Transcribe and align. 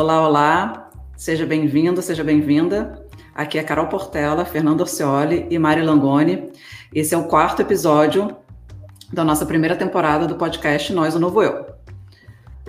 Olá, 0.00 0.26
olá, 0.26 0.90
seja 1.14 1.44
bem-vindo, 1.44 2.00
seja 2.00 2.24
bem-vinda. 2.24 3.06
Aqui 3.34 3.58
é 3.58 3.62
Carol 3.62 3.86
Portela, 3.86 4.46
Fernando 4.46 4.80
Orcioli 4.80 5.46
e 5.50 5.58
Mari 5.58 5.82
Langoni. 5.82 6.50
Esse 6.90 7.14
é 7.14 7.18
o 7.18 7.24
quarto 7.24 7.60
episódio 7.60 8.34
da 9.12 9.22
nossa 9.22 9.44
primeira 9.44 9.76
temporada 9.76 10.26
do 10.26 10.36
podcast 10.36 10.90
Nós, 10.94 11.14
o 11.14 11.18
Novo 11.18 11.42
Eu. 11.42 11.66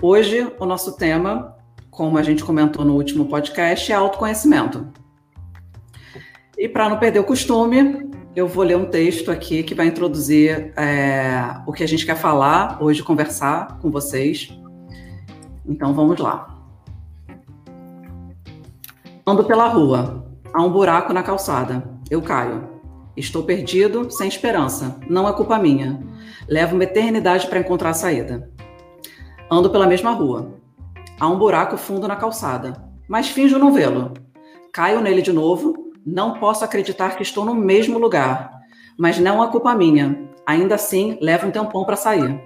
Hoje, 0.02 0.46
o 0.60 0.66
nosso 0.66 0.94
tema, 0.94 1.56
como 1.90 2.18
a 2.18 2.22
gente 2.22 2.44
comentou 2.44 2.84
no 2.84 2.96
último 2.96 3.24
podcast, 3.24 3.90
é 3.90 3.94
autoconhecimento. 3.94 4.92
E 6.58 6.68
para 6.68 6.90
não 6.90 6.98
perder 6.98 7.20
o 7.20 7.24
costume, 7.24 8.10
eu 8.36 8.46
vou 8.46 8.62
ler 8.62 8.76
um 8.76 8.84
texto 8.84 9.30
aqui 9.30 9.62
que 9.62 9.74
vai 9.74 9.86
introduzir 9.86 10.74
é, 10.76 11.62
o 11.66 11.72
que 11.72 11.82
a 11.82 11.88
gente 11.88 12.04
quer 12.04 12.16
falar 12.16 12.76
hoje, 12.78 13.02
conversar 13.02 13.78
com 13.78 13.90
vocês. 13.90 14.54
Então 15.64 15.94
vamos 15.94 16.20
lá. 16.20 16.51
Ando 19.24 19.44
pela 19.44 19.68
rua. 19.68 20.26
Há 20.52 20.60
um 20.64 20.72
buraco 20.72 21.12
na 21.12 21.22
calçada. 21.22 21.88
Eu 22.10 22.20
caio. 22.20 22.68
Estou 23.16 23.44
perdido, 23.44 24.10
sem 24.10 24.26
esperança. 24.26 24.98
Não 25.08 25.28
é 25.28 25.32
culpa 25.32 25.60
minha. 25.60 26.02
Levo 26.48 26.74
uma 26.74 26.82
eternidade 26.82 27.46
para 27.46 27.60
encontrar 27.60 27.90
a 27.90 27.94
saída. 27.94 28.50
Ando 29.48 29.70
pela 29.70 29.86
mesma 29.86 30.10
rua. 30.10 30.54
Há 31.20 31.28
um 31.28 31.38
buraco 31.38 31.76
fundo 31.76 32.08
na 32.08 32.16
calçada, 32.16 32.72
mas 33.06 33.28
finjo 33.28 33.60
não 33.60 33.72
vê-lo. 33.72 34.12
Caio 34.72 35.00
nele 35.00 35.22
de 35.22 35.32
novo. 35.32 35.92
Não 36.04 36.40
posso 36.40 36.64
acreditar 36.64 37.14
que 37.14 37.22
estou 37.22 37.44
no 37.44 37.54
mesmo 37.54 38.00
lugar. 38.00 38.50
Mas 38.98 39.20
não 39.20 39.40
é 39.40 39.48
culpa 39.52 39.72
minha. 39.72 40.28
Ainda 40.44 40.74
assim, 40.74 41.16
levo 41.20 41.46
um 41.46 41.52
tempão 41.52 41.84
para 41.84 41.94
sair. 41.94 42.42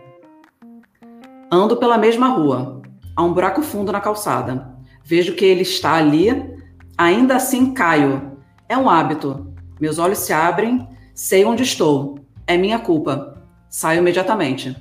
Ando 1.50 1.78
pela 1.78 1.96
mesma 1.96 2.28
rua. 2.28 2.82
Há 3.16 3.22
um 3.22 3.32
buraco 3.32 3.62
fundo 3.62 3.90
na 3.90 4.00
calçada. 4.00 4.76
Vejo 5.02 5.34
que 5.34 5.44
ele 5.46 5.62
está 5.62 5.94
ali 5.94 6.54
Ainda 6.98 7.36
assim 7.36 7.74
caio. 7.74 8.38
É 8.68 8.76
um 8.76 8.88
hábito. 8.88 9.52
Meus 9.78 9.98
olhos 9.98 10.18
se 10.18 10.32
abrem, 10.32 10.88
sei 11.14 11.44
onde 11.44 11.62
estou. 11.62 12.18
É 12.46 12.56
minha 12.56 12.78
culpa. 12.78 13.42
Saio 13.68 13.98
imediatamente. 13.98 14.74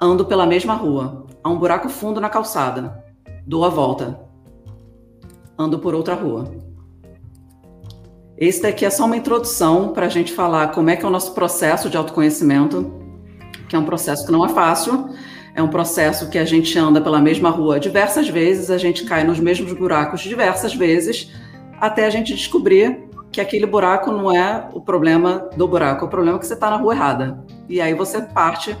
Ando 0.00 0.24
pela 0.24 0.46
mesma 0.46 0.74
rua. 0.74 1.26
Há 1.42 1.48
um 1.48 1.58
buraco 1.58 1.88
fundo 1.88 2.20
na 2.20 2.28
calçada. 2.28 3.04
Dou 3.46 3.64
a 3.64 3.68
volta. 3.68 4.20
Ando 5.56 5.78
por 5.78 5.94
outra 5.94 6.14
rua. 6.14 6.52
Esse 8.36 8.62
daqui 8.62 8.84
é 8.84 8.90
só 8.90 9.04
uma 9.04 9.16
introdução 9.16 9.92
para 9.92 10.06
a 10.06 10.08
gente 10.08 10.32
falar 10.32 10.68
como 10.68 10.90
é 10.90 10.96
que 10.96 11.04
é 11.04 11.08
o 11.08 11.12
nosso 11.12 11.34
processo 11.34 11.90
de 11.90 11.96
autoconhecimento, 11.96 12.90
que 13.68 13.76
é 13.76 13.78
um 13.78 13.84
processo 13.84 14.24
que 14.24 14.32
não 14.32 14.44
é 14.44 14.48
fácil, 14.48 15.10
é 15.54 15.62
um 15.62 15.68
processo 15.68 16.28
que 16.28 16.38
a 16.38 16.44
gente 16.44 16.78
anda 16.78 17.00
pela 17.00 17.20
mesma 17.20 17.50
rua 17.50 17.80
diversas 17.80 18.28
vezes, 18.28 18.70
a 18.70 18.78
gente 18.78 19.04
cai 19.04 19.24
nos 19.24 19.40
mesmos 19.40 19.72
buracos 19.72 20.20
diversas 20.20 20.74
vezes, 20.74 21.32
até 21.80 22.06
a 22.06 22.10
gente 22.10 22.34
descobrir 22.34 23.08
que 23.32 23.40
aquele 23.40 23.66
buraco 23.66 24.10
não 24.10 24.34
é 24.34 24.68
o 24.72 24.80
problema 24.80 25.48
do 25.56 25.66
buraco, 25.66 26.04
é 26.04 26.08
o 26.08 26.10
problema 26.10 26.38
que 26.38 26.46
você 26.46 26.54
está 26.54 26.70
na 26.70 26.76
rua 26.76 26.94
errada. 26.94 27.44
E 27.68 27.80
aí 27.80 27.94
você 27.94 28.20
parte 28.20 28.76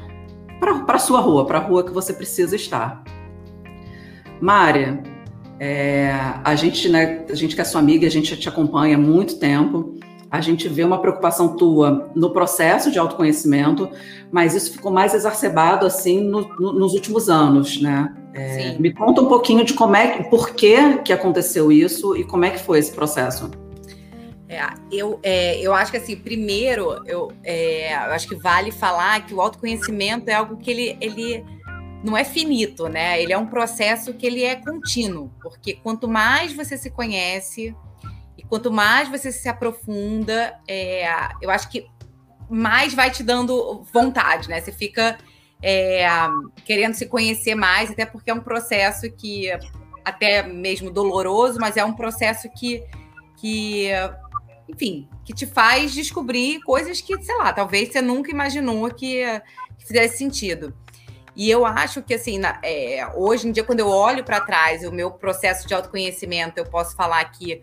para 0.60 0.96
a 0.96 0.98
sua 0.98 1.20
rua, 1.20 1.46
para 1.46 1.58
a 1.58 1.62
rua 1.62 1.84
que 1.84 1.92
você 1.92 2.12
precisa 2.12 2.56
estar. 2.56 3.02
Mária, 4.40 5.02
é, 5.58 6.12
a 6.42 6.54
gente, 6.54 6.88
né, 6.88 7.24
a 7.30 7.34
gente 7.34 7.54
que 7.54 7.60
é 7.60 7.64
sua 7.64 7.80
amiga, 7.80 8.06
a 8.06 8.10
gente 8.10 8.36
te 8.36 8.48
acompanha 8.48 8.96
há 8.96 8.98
muito 8.98 9.38
tempo 9.38 9.94
a 10.30 10.40
gente 10.40 10.68
vê 10.68 10.84
uma 10.84 11.00
preocupação 11.00 11.56
tua 11.56 12.10
no 12.14 12.30
processo 12.30 12.90
de 12.90 12.98
autoconhecimento, 12.98 13.90
mas 14.30 14.54
isso 14.54 14.72
ficou 14.72 14.92
mais 14.92 15.12
exacerbado 15.12 15.84
assim 15.84 16.20
no, 16.20 16.48
no, 16.56 16.72
nos 16.72 16.94
últimos 16.94 17.28
anos, 17.28 17.80
né? 17.80 18.14
É, 18.32 18.78
me 18.78 18.94
conta 18.94 19.20
um 19.20 19.26
pouquinho 19.26 19.64
de 19.64 19.74
como 19.74 19.96
é, 19.96 20.22
por 20.22 20.50
que 20.54 20.98
que 20.98 21.12
aconteceu 21.12 21.72
isso 21.72 22.16
e 22.16 22.22
como 22.22 22.44
é 22.44 22.50
que 22.50 22.60
foi 22.60 22.78
esse 22.78 22.92
processo. 22.92 23.50
É, 24.48 24.60
eu, 24.90 25.18
é, 25.22 25.60
eu 25.60 25.74
acho 25.74 25.90
que 25.90 25.96
assim, 25.96 26.16
primeiro, 26.16 27.02
eu, 27.06 27.32
é, 27.42 27.92
eu 27.92 28.12
acho 28.12 28.28
que 28.28 28.36
vale 28.36 28.70
falar 28.70 29.26
que 29.26 29.34
o 29.34 29.40
autoconhecimento 29.40 30.28
é 30.28 30.34
algo 30.34 30.56
que 30.56 30.70
ele, 30.70 30.96
ele 31.00 31.44
não 32.04 32.16
é 32.16 32.24
finito, 32.24 32.88
né? 32.88 33.20
Ele 33.20 33.32
é 33.32 33.38
um 33.38 33.46
processo 33.46 34.14
que 34.14 34.26
ele 34.26 34.44
é 34.44 34.56
contínuo, 34.56 35.30
porque 35.42 35.74
quanto 35.74 36.08
mais 36.08 36.52
você 36.52 36.76
se 36.76 36.90
conhece, 36.90 37.74
quanto 38.50 38.70
mais 38.70 39.08
você 39.08 39.30
se 39.30 39.48
aprofunda, 39.48 40.58
é, 40.66 41.08
eu 41.40 41.48
acho 41.50 41.70
que 41.70 41.86
mais 42.50 42.92
vai 42.92 43.08
te 43.08 43.22
dando 43.22 43.84
vontade, 43.92 44.48
né? 44.48 44.60
Você 44.60 44.72
fica 44.72 45.16
é, 45.62 46.04
querendo 46.64 46.94
se 46.94 47.06
conhecer 47.06 47.54
mais, 47.54 47.92
até 47.92 48.04
porque 48.04 48.28
é 48.28 48.34
um 48.34 48.40
processo 48.40 49.08
que 49.12 49.48
até 50.04 50.42
mesmo 50.42 50.90
doloroso, 50.90 51.60
mas 51.60 51.76
é 51.76 51.84
um 51.84 51.92
processo 51.92 52.50
que, 52.50 52.82
que 53.36 53.88
enfim, 54.68 55.08
que 55.24 55.32
te 55.32 55.46
faz 55.46 55.94
descobrir 55.94 56.60
coisas 56.62 57.00
que, 57.00 57.22
sei 57.22 57.36
lá, 57.36 57.52
talvez 57.52 57.92
você 57.92 58.02
nunca 58.02 58.32
imaginou 58.32 58.92
que, 58.92 59.22
que 59.78 59.86
fizesse 59.86 60.18
sentido. 60.18 60.74
E 61.36 61.48
eu 61.48 61.64
acho 61.64 62.02
que, 62.02 62.14
assim, 62.14 62.38
na, 62.38 62.58
é, 62.64 63.06
hoje 63.14 63.46
em 63.46 63.52
dia, 63.52 63.62
quando 63.62 63.78
eu 63.78 63.88
olho 63.88 64.24
para 64.24 64.40
trás, 64.40 64.84
o 64.84 64.90
meu 64.90 65.12
processo 65.12 65.68
de 65.68 65.72
autoconhecimento, 65.72 66.58
eu 66.58 66.64
posso 66.64 66.96
falar 66.96 67.24
que 67.26 67.62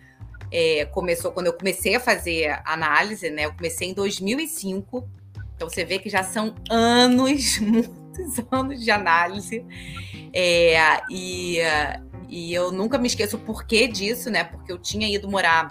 é, 0.52 0.86
começou 0.86 1.32
quando 1.32 1.48
eu 1.48 1.54
comecei 1.54 1.96
a 1.96 2.00
fazer 2.00 2.60
análise, 2.66 3.30
né? 3.30 3.46
Eu 3.46 3.54
comecei 3.54 3.90
em 3.90 3.94
2005, 3.94 5.08
então 5.56 5.70
você 5.70 5.84
vê 5.84 6.00
que 6.00 6.10
já 6.10 6.24
são 6.24 6.56
anos, 6.70 7.60
muitos 7.60 8.40
anos 8.52 8.84
de 8.84 8.92
análise. 8.92 9.66
É, 10.34 11.02
e, 11.10 11.58
e 12.30 12.54
eu 12.54 12.72
nunca 12.72 12.98
me 12.98 13.08
esqueço 13.08 13.38
o 13.38 13.40
porquê 13.40 13.88
disso, 13.88 14.30
né? 14.30 14.44
Porque 14.44 14.72
eu 14.72 14.78
tinha 14.78 15.08
ido 15.08 15.30
morar, 15.30 15.70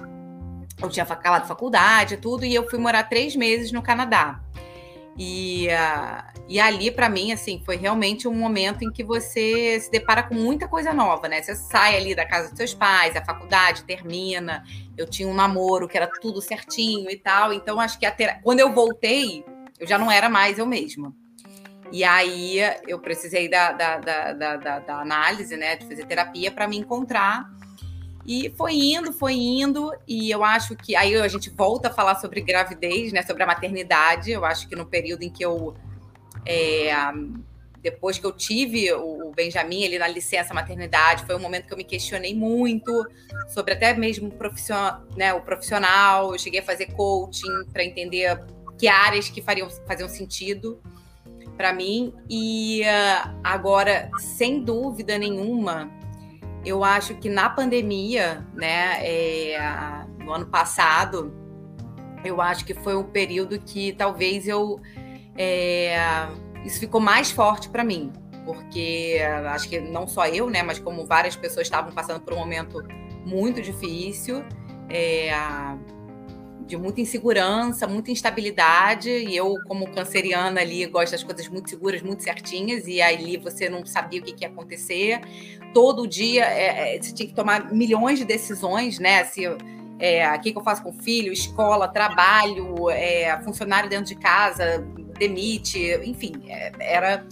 eu 0.81 0.88
tinha 0.88 1.04
acabado 1.04 1.47
faculdade 1.47 2.15
e 2.15 2.16
tudo, 2.16 2.44
e 2.44 2.54
eu 2.54 2.69
fui 2.69 2.78
morar 2.78 3.04
três 3.04 3.36
meses 3.36 3.72
no 3.72 3.82
Canadá. 3.82 4.41
E, 5.19 5.69
uh, 5.69 6.43
e 6.47 6.60
ali, 6.60 6.91
para 6.91 7.09
mim, 7.09 7.32
assim, 7.32 7.62
foi 7.65 7.77
realmente 7.77 8.28
um 8.28 8.34
momento 8.34 8.84
em 8.84 8.93
que 8.93 9.03
você 9.03 9.81
se 9.81 9.91
depara 9.91 10.22
com 10.22 10.34
muita 10.34 10.69
coisa 10.69 10.93
nova, 10.93 11.27
né? 11.27 11.43
Você 11.43 11.54
sai 11.54 11.97
ali 11.97 12.15
da 12.15 12.27
casa 12.27 12.49
dos 12.49 12.56
seus 12.56 12.75
pais, 12.75 13.16
a 13.16 13.25
faculdade 13.25 13.84
termina. 13.84 14.62
Eu 14.97 15.09
tinha 15.09 15.27
um 15.27 15.34
namoro 15.34 15.88
que 15.88 15.97
era 15.97 16.06
tudo 16.21 16.43
certinho 16.43 17.10
e 17.10 17.16
tal. 17.16 17.53
Então, 17.53 17.81
acho 17.81 17.99
que 17.99 18.10
ter... 18.10 18.41
quando 18.43 18.60
eu 18.60 18.72
voltei, 18.72 19.44
eu 19.81 19.87
já 19.87 19.99
não 19.99 20.10
era 20.10 20.28
mais 20.28 20.59
eu 20.59 20.66
mesma. 20.66 21.15
E 21.91 22.04
aí 22.04 22.59
eu 22.87 22.98
precisei 22.98 23.48
da, 23.48 23.72
da, 23.72 23.98
da, 23.98 24.33
da, 24.33 24.78
da 24.81 25.00
análise, 25.00 25.56
né? 25.56 25.77
De 25.77 25.87
fazer 25.87 26.04
terapia 26.04 26.50
para 26.50 26.69
me 26.69 26.77
encontrar 26.77 27.48
e 28.26 28.53
foi 28.56 28.75
indo, 28.75 29.12
foi 29.12 29.34
indo, 29.34 29.92
e 30.06 30.31
eu 30.31 30.42
acho 30.42 30.75
que 30.75 30.97
aí 30.97 31.14
a 31.14 31.28
gente 31.28 31.48
volta 31.48 31.88
a 31.88 31.92
falar 31.92 32.16
sobre 32.16 32.41
gravidez, 32.41 33.12
né? 33.12 33.22
Sobre 33.22 33.44
a 33.44 33.47
maternidade. 33.47 34.32
Eu 34.32 34.44
acho 34.44 34.69
que 34.69 34.75
no 34.75 34.84
período 34.84 35.22
em 35.22 35.31
que 35.31 35.44
eu. 35.44 35.75
É, 36.44 36.92
depois 37.81 38.19
que 38.19 38.26
eu 38.26 38.32
tive 38.32 38.92
o 38.92 39.31
Benjamin 39.31 39.84
ali 39.84 39.97
na 39.97 40.09
licença 40.09 40.53
maternidade, 40.53 41.25
foi 41.25 41.36
um 41.36 41.38
momento 41.38 41.69
que 41.69 41.72
eu 41.72 41.76
me 41.76 41.84
questionei 41.84 42.34
muito 42.34 43.06
sobre 43.48 43.75
até 43.75 43.94
mesmo 43.94 44.28
profissional, 44.32 45.03
né, 45.16 45.32
o 45.32 45.41
profissional. 45.41 46.32
Eu 46.32 46.38
cheguei 46.38 46.59
a 46.59 46.65
fazer 46.65 46.86
coaching 46.94 47.65
para 47.72 47.84
entender 47.84 48.42
que 48.76 48.88
áreas 48.88 49.28
que 49.28 49.41
fariam 49.41 49.70
faziam 49.86 50.09
sentido 50.09 50.81
para 51.56 51.72
mim. 51.72 52.12
E 52.28 52.82
uh, 52.82 53.38
agora, 53.44 54.10
sem 54.19 54.65
dúvida 54.65 55.16
nenhuma, 55.16 55.88
eu 56.66 56.82
acho 56.82 57.15
que 57.15 57.28
na 57.28 57.48
pandemia, 57.48 58.45
né, 58.53 58.98
é, 59.01 59.59
no 60.18 60.33
ano 60.33 60.47
passado, 60.47 61.33
eu 62.24 62.41
acho 62.41 62.65
que 62.65 62.74
foi 62.74 62.97
um 62.97 63.04
período 63.04 63.59
que 63.60 63.92
talvez 63.92 64.48
eu 64.48 64.80
é, 65.39 65.97
isso 66.65 66.80
ficou 66.80 67.01
mais 67.01 67.30
forte 67.30 67.68
para 67.68 67.84
mim, 67.84 68.13
porque 68.45 69.18
acho 69.51 69.68
que 69.68 69.78
não 69.78 70.09
só 70.09 70.27
eu, 70.27 70.51
né, 70.51 70.63
mas 70.63 70.80
como 70.80 71.07
várias 71.07 71.36
pessoas 71.36 71.66
estavam 71.66 71.92
passando 71.92 72.21
por 72.21 72.33
um 72.34 72.39
momento 72.39 72.83
muito 73.24 73.63
difícil. 73.63 74.45
É, 74.89 75.30
de 76.66 76.77
muita 76.77 77.01
insegurança, 77.01 77.86
muita 77.86 78.10
instabilidade, 78.10 79.09
e 79.09 79.36
eu, 79.36 79.54
como 79.66 79.89
canceriana 79.92 80.60
ali, 80.60 80.84
gosto 80.86 81.13
das 81.13 81.22
coisas 81.22 81.48
muito 81.48 81.71
seguras, 81.71 82.03
muito 82.03 82.24
certinhas, 82.24 82.86
e 82.89 83.01
ali 83.01 83.36
você 83.36 83.68
não 83.68 83.86
sabia 83.86 84.21
o 84.21 84.24
que, 84.24 84.33
que 84.33 84.45
ia 84.45 84.48
acontecer. 84.48 85.21
Todo 85.72 86.07
dia 86.07 86.45
é, 86.45 86.97
é, 86.97 87.01
você 87.01 87.15
tinha 87.15 87.28
que 87.28 87.34
tomar 87.34 87.72
milhões 87.72 88.18
de 88.18 88.24
decisões, 88.24 88.98
né? 88.98 89.22
Se, 89.24 89.45
é, 89.98 90.28
o 90.34 90.41
que, 90.41 90.53
que 90.53 90.59
eu 90.59 90.63
faço 90.63 90.83
com 90.83 90.91
o 90.91 90.92
filho, 90.92 91.33
escola, 91.33 91.86
trabalho, 91.86 92.91
é, 92.91 93.41
funcionário 93.45 93.89
dentro 93.89 94.07
de 94.07 94.16
casa, 94.16 94.84
demite, 95.18 95.78
enfim, 96.04 96.33
é, 96.48 96.72
era. 96.80 97.24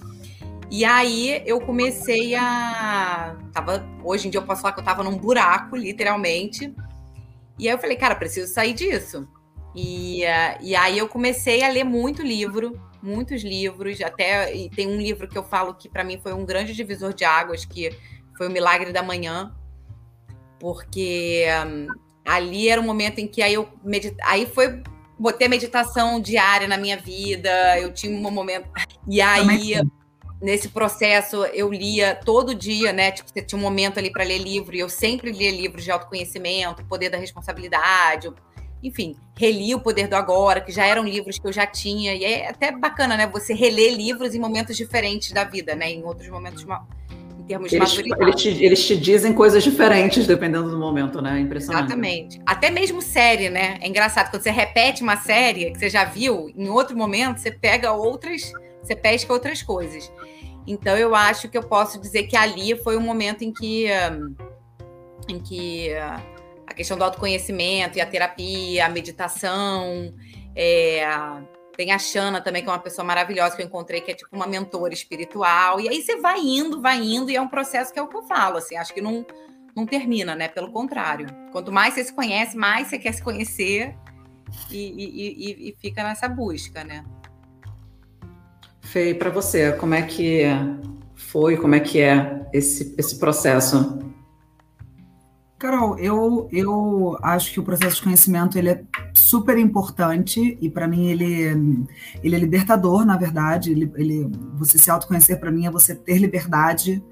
E 0.71 0.85
aí 0.85 1.43
eu 1.45 1.61
comecei 1.61 2.37
a. 2.37 3.37
Tava, 3.53 3.85
hoje 4.05 4.29
em 4.29 4.31
dia 4.31 4.39
eu 4.39 4.47
posso 4.47 4.63
falar 4.63 4.75
que 4.75 4.81
eu 4.81 4.85
estava 4.85 5.03
num 5.03 5.17
buraco, 5.17 5.77
literalmente 5.77 6.73
e 7.59 7.69
aí 7.69 7.75
eu 7.75 7.79
falei, 7.79 7.97
cara, 7.97 8.15
preciso 8.15 8.53
sair 8.53 8.73
disso. 8.73 9.29
E, 9.75 10.23
uh, 10.25 10.59
e 10.61 10.77
aí 10.77 10.99
eu 10.99 11.09
comecei 11.09 11.63
a 11.63 11.69
ler 11.69 11.85
muito 11.85 12.23
livro, 12.23 12.81
muitos 13.03 13.43
livros, 13.43 14.01
até 14.01 14.55
e 14.55 14.71
tem 14.71 14.87
um 14.87 14.97
livro 14.97 15.29
que 15.29 15.37
eu 15.37 15.43
falo 15.43 15.75
que 15.75 15.89
para 15.89 16.05
mim 16.05 16.19
foi 16.23 16.33
um 16.33 16.45
grande 16.45 16.73
divisor 16.73 17.13
de 17.13 17.25
águas, 17.25 17.65
que 17.65 17.91
foi 18.37 18.49
o 18.49 18.51
Milagre 18.51 18.93
da 18.93 19.03
Manhã, 19.03 19.55
porque 20.61 21.45
um, 21.67 21.87
ali 22.25 22.69
era 22.69 22.81
um 22.81 22.85
momento 22.85 23.19
em 23.19 23.27
que 23.27 23.43
aí 23.43 23.55
eu 23.55 23.69
medit... 23.85 24.17
aí 24.23 24.47
foi 24.47 24.83
botei 25.19 25.47
a 25.47 25.51
meditação 25.51 26.21
diária 26.21 26.67
na 26.67 26.77
minha 26.77 26.97
vida, 26.97 27.79
eu 27.79 27.93
tinha 27.93 28.17
um 28.17 28.31
momento 28.31 28.69
e 29.07 29.21
aí 29.21 29.75
nesse 30.45 30.69
processo 30.69 31.45
eu 31.47 31.73
lia 31.73 32.15
todo 32.15 32.55
dia, 32.55 32.93
né? 32.93 33.11
Tipo, 33.11 33.31
você 33.31 33.41
tinha 33.41 33.59
um 33.59 33.63
momento 33.63 33.99
ali 33.99 34.13
para 34.13 34.23
ler 34.23 34.39
livro, 34.39 34.77
e 34.77 34.79
eu 34.79 34.91
sempre 34.91 35.33
lia 35.33 35.51
livros 35.51 35.83
de 35.83 35.91
autoconhecimento, 35.91 36.85
Poder 36.85 37.09
da 37.09 37.17
Responsabilidade, 37.17 38.31
enfim, 38.83 39.17
reli 39.35 39.75
o 39.75 39.81
Poder 39.81 40.07
do 40.07 40.15
Agora, 40.15 40.61
que 40.61 40.71
já 40.71 40.85
eram 40.85 41.03
livros 41.03 41.39
que 41.39 41.49
eu 41.49 41.53
já 41.53 41.67
tinha, 41.67 42.15
e 42.15 42.23
é 42.23 42.51
até 42.51 42.71
bacana, 42.71 43.17
né? 43.17 43.27
Você 43.27 43.55
reler 43.55 43.95
livros 43.95 44.35
em 44.35 44.39
momentos 44.39 44.77
diferentes 44.77 45.33
da 45.33 45.45
vida, 45.45 45.75
né? 45.75 45.91
Em 45.91 46.05
outros 46.05 46.29
momentos 46.29 46.67
em 47.39 47.43
termos 47.45 47.71
de 47.71 47.77
eles, 47.77 47.89
maturidade. 47.89 48.23
Eles 48.23 48.43
te, 48.43 48.65
eles 48.65 48.87
te 48.87 48.97
dizem 48.99 49.33
coisas 49.33 49.65
diferentes 49.65 50.27
dependendo 50.27 50.71
do 50.71 50.79
momento, 50.79 51.23
né? 51.23 51.41
Impressionante. 51.41 51.87
Exatamente. 51.87 52.41
Até 52.45 52.71
mesmo 52.71 53.01
série, 53.01 53.49
né? 53.49 53.79
É 53.81 53.89
engraçado, 53.89 54.31
quando 54.31 54.43
você 54.43 54.51
repete 54.51 55.03
uma 55.03 55.17
série 55.17 55.71
que 55.71 55.79
você 55.79 55.89
já 55.89 56.05
viu, 56.05 56.53
em 56.55 56.69
outro 56.69 56.95
momento, 56.95 57.39
você 57.39 57.51
pega 57.51 57.93
outras, 57.93 58.53
você 58.83 58.95
pesca 58.95 59.33
outras 59.33 59.63
coisas. 59.63 60.13
Então 60.67 60.97
eu 60.97 61.15
acho 61.15 61.49
que 61.49 61.59
eu 61.59 61.63
posso 61.63 62.01
dizer 62.01 62.25
que 62.25 62.37
ali 62.37 62.77
foi 62.83 62.97
um 62.97 63.01
momento 63.03 63.43
em 63.43 63.53
que, 63.53 63.87
em 65.29 65.39
que 65.39 65.93
a 65.95 66.75
questão 66.75 66.97
do 66.97 67.05
autoconhecimento 67.05 67.99
e 67.99 68.01
a 68.01 68.07
terapia, 68.07 68.87
a 68.87 68.89
meditação, 68.89 70.15
é, 70.57 71.07
tem 71.77 71.93
a 71.93 71.99
Xana 71.99 72.41
também, 72.41 72.63
que 72.63 72.69
é 72.69 72.73
uma 72.73 72.79
pessoa 72.79 73.05
maravilhosa 73.05 73.57
que 73.57 73.63
eu 73.63 73.67
encontrei, 73.67 74.01
que 74.01 74.11
é 74.11 74.15
tipo 74.15 74.35
uma 74.35 74.47
mentora 74.47 74.95
espiritual. 74.95 75.81
E 75.81 75.89
aí 75.89 76.03
você 76.03 76.17
vai 76.21 76.41
indo, 76.41 76.81
vai 76.81 76.99
indo, 76.99 77.31
e 77.31 77.37
é 77.37 77.41
um 77.41 77.49
processo 77.49 77.93
que 77.93 77.99
é 77.99 78.03
o 78.03 78.09
que 78.09 78.17
eu 78.17 78.23
falo, 78.23 78.59
assim, 78.59 78.77
acho 78.77 78.95
que 78.95 79.01
não, 79.01 79.27
não 79.77 79.85
termina, 79.85 80.35
né? 80.35 80.49
Pelo 80.49 80.71
contrário. 80.71 81.27
Quanto 81.53 81.73
mais 81.73 81.95
você 81.95 82.05
se 82.05 82.13
conhece, 82.13 82.57
mais 82.57 82.89
você 82.89 82.99
quer 82.99 83.13
se 83.13 83.23
conhecer 83.23 83.97
e, 84.71 84.77
e, 84.77 85.67
e, 85.67 85.69
e 85.71 85.77
fica 85.81 86.03
nessa 86.03 86.29
busca, 86.29 86.85
né? 86.85 87.05
Fê, 88.95 89.13
para 89.13 89.29
você, 89.29 89.73
como 89.73 89.93
é 89.93 90.03
que 90.03 90.45
foi, 91.17 91.57
como 91.57 91.75
é 91.75 91.81
que 91.81 92.01
é 92.01 92.47
esse, 92.53 92.95
esse 92.97 93.19
processo? 93.19 93.99
Carol, 95.59 95.99
eu, 95.99 96.49
eu 96.53 97.19
acho 97.21 97.53
que 97.53 97.59
o 97.59 97.65
processo 97.65 97.97
de 97.97 98.03
conhecimento 98.05 98.57
ele 98.57 98.69
é 98.69 98.85
super 99.13 99.59
importante 99.59 100.57
e 100.61 100.71
para 100.71 100.87
mim 100.87 101.09
ele, 101.09 101.89
ele 102.23 102.37
é 102.37 102.39
libertador, 102.39 103.05
na 103.05 103.17
verdade. 103.17 103.73
Ele, 103.73 103.93
ele 103.97 104.31
você 104.57 104.79
se 104.79 104.89
autoconhecer 104.89 105.41
para 105.41 105.51
mim 105.51 105.67
é 105.67 105.73
você 105.73 105.93
ter 105.97 106.19
liberdade 106.19 107.03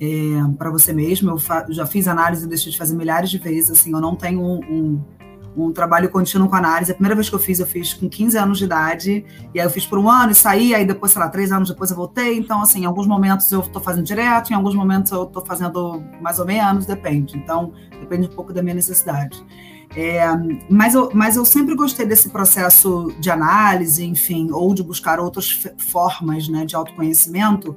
é, 0.00 0.06
para 0.56 0.70
você 0.70 0.94
mesmo. 0.94 1.28
Eu 1.28 1.74
já 1.74 1.84
fiz 1.84 2.08
análise 2.08 2.48
deixei 2.48 2.72
de 2.72 2.78
fazer 2.78 2.96
milhares 2.96 3.28
de 3.28 3.36
vezes. 3.36 3.72
Assim, 3.72 3.92
eu 3.92 4.00
não 4.00 4.16
tenho 4.16 4.40
um, 4.40 4.60
um 4.60 5.04
um 5.56 5.72
trabalho 5.72 6.08
contínuo 6.10 6.48
com 6.48 6.56
análise. 6.56 6.92
A 6.92 6.94
primeira 6.94 7.14
vez 7.14 7.28
que 7.28 7.34
eu 7.34 7.38
fiz, 7.38 7.58
eu 7.58 7.66
fiz 7.66 7.94
com 7.94 8.08
15 8.08 8.38
anos 8.38 8.58
de 8.58 8.64
idade, 8.64 9.24
e 9.54 9.60
aí 9.60 9.66
eu 9.66 9.70
fiz 9.70 9.86
por 9.86 9.98
um 9.98 10.08
ano 10.08 10.32
e 10.32 10.34
saí, 10.34 10.74
aí 10.74 10.84
depois, 10.84 11.12
sei 11.12 11.20
lá, 11.20 11.28
três 11.28 11.50
anos 11.52 11.68
depois 11.68 11.90
eu 11.90 11.96
voltei. 11.96 12.38
Então, 12.38 12.60
assim, 12.62 12.82
em 12.82 12.84
alguns 12.84 13.06
momentos 13.06 13.50
eu 13.50 13.60
estou 13.60 13.82
fazendo 13.82 14.04
direto, 14.04 14.50
em 14.50 14.54
alguns 14.54 14.74
momentos 14.74 15.12
eu 15.12 15.24
estou 15.24 15.44
fazendo 15.44 16.02
mais 16.20 16.38
ou 16.38 16.46
menos, 16.46 16.86
depende. 16.86 17.36
Então, 17.36 17.72
depende 18.00 18.26
um 18.28 18.30
pouco 18.30 18.52
da 18.52 18.62
minha 18.62 18.74
necessidade. 18.74 19.44
É, 19.96 20.22
mas, 20.68 20.94
eu, 20.94 21.10
mas 21.14 21.36
eu 21.36 21.44
sempre 21.44 21.74
gostei 21.74 22.04
desse 22.04 22.28
processo 22.28 23.12
de 23.18 23.30
análise, 23.30 24.04
enfim, 24.04 24.50
ou 24.50 24.74
de 24.74 24.82
buscar 24.82 25.18
outras 25.18 25.66
formas 25.78 26.48
né, 26.48 26.64
de 26.64 26.76
autoconhecimento, 26.76 27.74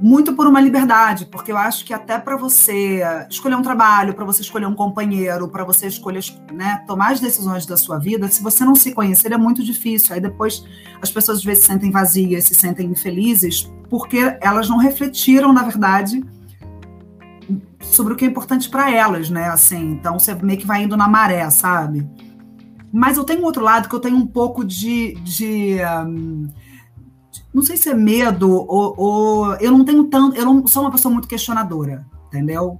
muito 0.00 0.34
por 0.34 0.46
uma 0.46 0.60
liberdade, 0.60 1.26
porque 1.26 1.50
eu 1.50 1.56
acho 1.56 1.84
que 1.84 1.94
até 1.94 2.18
para 2.18 2.36
você 2.36 3.00
escolher 3.30 3.54
um 3.54 3.62
trabalho, 3.62 4.14
para 4.14 4.24
você 4.24 4.42
escolher 4.42 4.66
um 4.66 4.74
companheiro, 4.74 5.48
para 5.48 5.64
você 5.64 5.86
escolher, 5.86 6.22
né, 6.52 6.84
tomar 6.86 7.12
as 7.12 7.20
decisões 7.20 7.64
da 7.64 7.76
sua 7.76 7.98
vida, 7.98 8.28
se 8.28 8.42
você 8.42 8.64
não 8.64 8.74
se 8.74 8.92
conhecer 8.92 9.32
é 9.32 9.38
muito 9.38 9.64
difícil. 9.64 10.14
Aí 10.14 10.20
depois 10.20 10.64
as 11.00 11.10
pessoas 11.10 11.38
às 11.38 11.44
vezes 11.44 11.64
se 11.64 11.70
sentem 11.70 11.90
vazias, 11.90 12.44
se 12.44 12.54
sentem 12.54 12.90
infelizes, 12.90 13.70
porque 13.88 14.36
elas 14.40 14.68
não 14.68 14.76
refletiram, 14.76 15.52
na 15.52 15.62
verdade, 15.62 16.22
sobre 17.80 18.12
o 18.12 18.16
que 18.16 18.24
é 18.24 18.28
importante 18.28 18.68
para 18.68 18.90
elas, 18.90 19.30
né? 19.30 19.48
Assim, 19.48 19.92
então 19.92 20.18
você 20.18 20.34
meio 20.34 20.58
que 20.58 20.66
vai 20.66 20.82
indo 20.82 20.96
na 20.96 21.08
maré, 21.08 21.48
sabe? 21.48 22.06
Mas 22.92 23.16
eu 23.16 23.24
tenho 23.24 23.42
um 23.42 23.44
outro 23.44 23.62
lado 23.62 23.88
que 23.88 23.94
eu 23.94 24.00
tenho 24.00 24.16
um 24.16 24.26
pouco 24.26 24.64
de, 24.64 25.14
de 25.16 25.78
um, 26.06 26.48
não 27.56 27.62
sei 27.62 27.78
se 27.78 27.88
é 27.88 27.94
medo 27.94 28.50
ou, 28.52 28.94
ou, 28.98 29.54
eu 29.54 29.72
não 29.72 29.82
tenho 29.82 30.04
tanto, 30.04 30.36
eu 30.36 30.44
não 30.44 30.66
sou 30.66 30.82
uma 30.82 30.90
pessoa 30.90 31.10
muito 31.10 31.26
questionadora, 31.26 32.06
entendeu? 32.26 32.78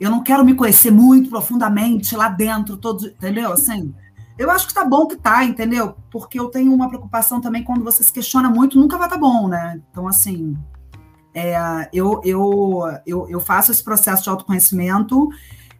Eu 0.00 0.10
não 0.10 0.20
quero 0.20 0.44
me 0.44 0.52
conhecer 0.52 0.90
muito 0.90 1.30
profundamente 1.30 2.16
lá 2.16 2.28
dentro, 2.28 2.76
todo, 2.76 3.06
entendeu? 3.06 3.52
Assim, 3.52 3.94
eu 4.36 4.50
acho 4.50 4.66
que 4.66 4.74
tá 4.74 4.84
bom 4.84 5.06
que 5.06 5.14
tá, 5.14 5.44
entendeu? 5.44 5.94
Porque 6.10 6.40
eu 6.40 6.48
tenho 6.48 6.74
uma 6.74 6.88
preocupação 6.88 7.40
também 7.40 7.62
quando 7.62 7.84
você 7.84 8.02
se 8.02 8.12
questiona 8.12 8.50
muito, 8.50 8.76
nunca 8.80 8.98
vai 8.98 9.08
tá 9.08 9.16
bom, 9.16 9.46
né? 9.46 9.80
Então, 9.92 10.08
assim, 10.08 10.58
é, 11.32 11.88
eu, 11.92 12.20
eu, 12.24 12.82
eu, 13.06 13.28
eu 13.30 13.38
faço 13.38 13.70
esse 13.70 13.84
processo 13.84 14.24
de 14.24 14.28
autoconhecimento 14.28 15.28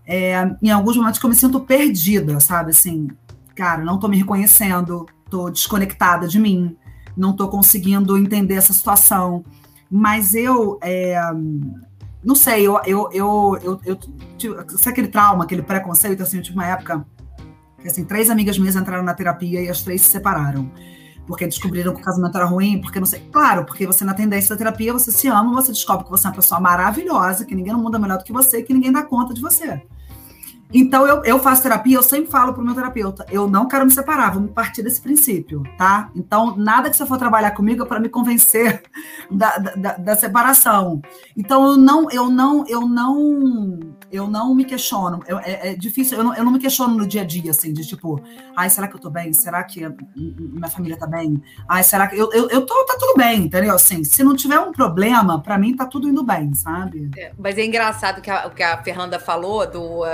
é, 0.07 0.55
em 0.63 0.71
alguns 0.71 0.97
momentos 0.97 1.19
que 1.19 1.27
eu 1.27 1.31
me 1.31 1.35
sinto 1.35 1.59
perdida, 1.59 2.39
sabe? 2.39 2.71
Assim, 2.71 3.09
cara, 3.57 3.83
não 3.83 3.99
tô 3.99 4.07
me 4.07 4.17
reconhecendo, 4.17 5.05
tô 5.29 5.51
desconectada 5.51 6.29
de 6.29 6.39
mim 6.39 6.77
não 7.17 7.31
estou 7.31 7.49
conseguindo 7.49 8.17
entender 8.17 8.55
essa 8.55 8.73
situação. 8.73 9.45
Mas 9.91 10.35
eu, 10.35 10.79
é, 10.83 11.19
não 12.25 12.35
sei, 12.35 12.67
eu, 12.67 12.81
eu, 12.85 13.09
eu, 13.13 13.61
eu, 13.63 13.81
eu 13.85 13.99
sabe 14.71 14.91
aquele 14.91 15.09
trauma, 15.09 15.45
aquele 15.45 15.63
preconceito, 15.63 16.23
assim, 16.23 16.39
eu 16.39 16.43
tive 16.43 16.57
uma 16.57 16.67
época 16.67 17.07
que, 17.81 17.89
assim, 17.89 18.05
três 18.05 18.31
amigas 18.31 18.59
minhas 18.59 18.75
entraram 18.75 19.05
na 19.05 19.15
terapia 19.15 19.63
e 19.63 19.69
as 19.69 19.83
três 19.83 20.03
se 20.03 20.11
separaram. 20.11 20.71
Porque 21.27 21.45
descobriram 21.45 21.93
que 21.93 22.01
o 22.01 22.05
casamento 22.05 22.37
era 22.37 22.45
ruim, 22.45 22.81
porque 22.81 23.01
não 23.01 23.07
sei. 23.07 23.21
Claro, 23.33 23.65
porque 23.65 23.87
você 23.87 24.05
na 24.05 24.15
tendência 24.15 24.51
da 24.51 24.57
terapia, 24.57 24.93
você 24.93 25.11
se 25.11 25.27
ama, 25.27 25.53
você 25.53 25.73
descobre 25.73 26.05
que 26.05 26.11
você 26.11 26.27
é 26.27 26.31
uma 26.31 26.37
pessoa 26.37 26.61
maravilhosa, 26.61 27.45
que 27.45 27.55
ninguém 27.55 27.73
no 27.73 27.81
mundo 27.81 27.97
é 27.97 28.01
melhor 28.01 28.19
do 28.19 28.25
que 28.25 28.33
você, 28.33 28.63
que 28.63 28.73
ninguém 28.73 28.93
dá 28.93 29.03
conta 29.03 29.35
de 29.35 29.41
você. 29.41 29.83
Então, 30.73 31.07
eu, 31.07 31.25
eu 31.25 31.39
faço 31.39 31.63
terapia, 31.63 31.97
eu 31.97 32.03
sempre 32.03 32.31
falo 32.31 32.53
para 32.53 32.63
o 32.63 32.65
meu 32.65 32.75
terapeuta, 32.75 33.25
eu 33.31 33.49
não 33.49 33.69
quero 33.69 33.85
me 33.85 33.91
separar, 33.91 34.35
vamos 34.35 34.51
partir 34.51 34.83
desse 34.83 35.01
princípio, 35.01 35.63
tá? 35.79 36.11
Então, 36.15 36.57
nada 36.57 36.91
que 36.91 36.97
você 36.97 37.07
for 37.07 37.19
trabalhar 37.19 37.53
comigo 37.53 37.85
é 37.85 37.87
para 37.87 38.01
me 38.01 38.09
convencer 38.09 38.83
da, 39.31 39.59
da, 39.59 39.93
da, 39.97 40.17
separação. 40.17 41.01
Então, 41.37 41.65
eu 41.67 41.77
não, 41.77 42.11
eu 42.11 42.29
não, 42.29 42.65
eu 42.67 42.81
não, 42.87 43.79
eu 44.11 44.29
não 44.29 44.55
me 44.55 44.65
questiono. 44.65 45.21
Eu, 45.27 45.39
é, 45.39 45.71
é, 45.71 45.75
difícil, 45.75 46.19
eu 46.19 46.25
não, 46.25 46.35
eu 46.35 46.45
não 46.45 46.53
me 46.53 46.59
questiono 46.59 46.95
no 46.95 47.07
dia 47.07 47.23
a 47.23 47.25
dia, 47.25 47.51
assim, 47.51 47.73
de 47.73 47.87
tipo, 47.87 48.21
ai, 48.57 48.69
será 48.69 48.89
que 48.89 48.97
eu 48.97 49.01
tô 49.01 49.11
bem? 49.11 49.33
Será 49.33 49.63
que 49.63 49.87
minha 50.17 50.69
família 50.69 50.97
tá 50.97 51.07
bem? 51.07 51.41
Ai, 51.69 51.85
será 51.85 52.09
que. 52.09 52.17
Eu, 52.17 52.33
eu, 52.33 52.51
eu 52.51 52.67
tô, 52.67 52.75
tá 52.87 52.97
tudo 52.99 53.17
bem, 53.17 53.45
entendeu? 53.45 53.75
Assim, 53.75 54.03
se 54.03 54.25
não 54.25 54.35
tiver 54.35 54.59
um 54.59 54.73
problema, 54.73 55.41
para 55.41 55.59
mim 55.59 55.77
tá 55.77 55.87
tudo 55.87 56.09
indo 56.09 56.25
bem, 56.25 56.53
sabe? 56.55 57.11
É, 57.17 57.33
mas 57.39 57.57
é 57.57 57.65
engraçado 57.65 58.21
que 58.21 58.31
o 58.31 58.51
que 58.51 58.63
a 58.63 58.83
Fernanda 58.83 59.19
falou 59.21 59.67
do 59.71 60.05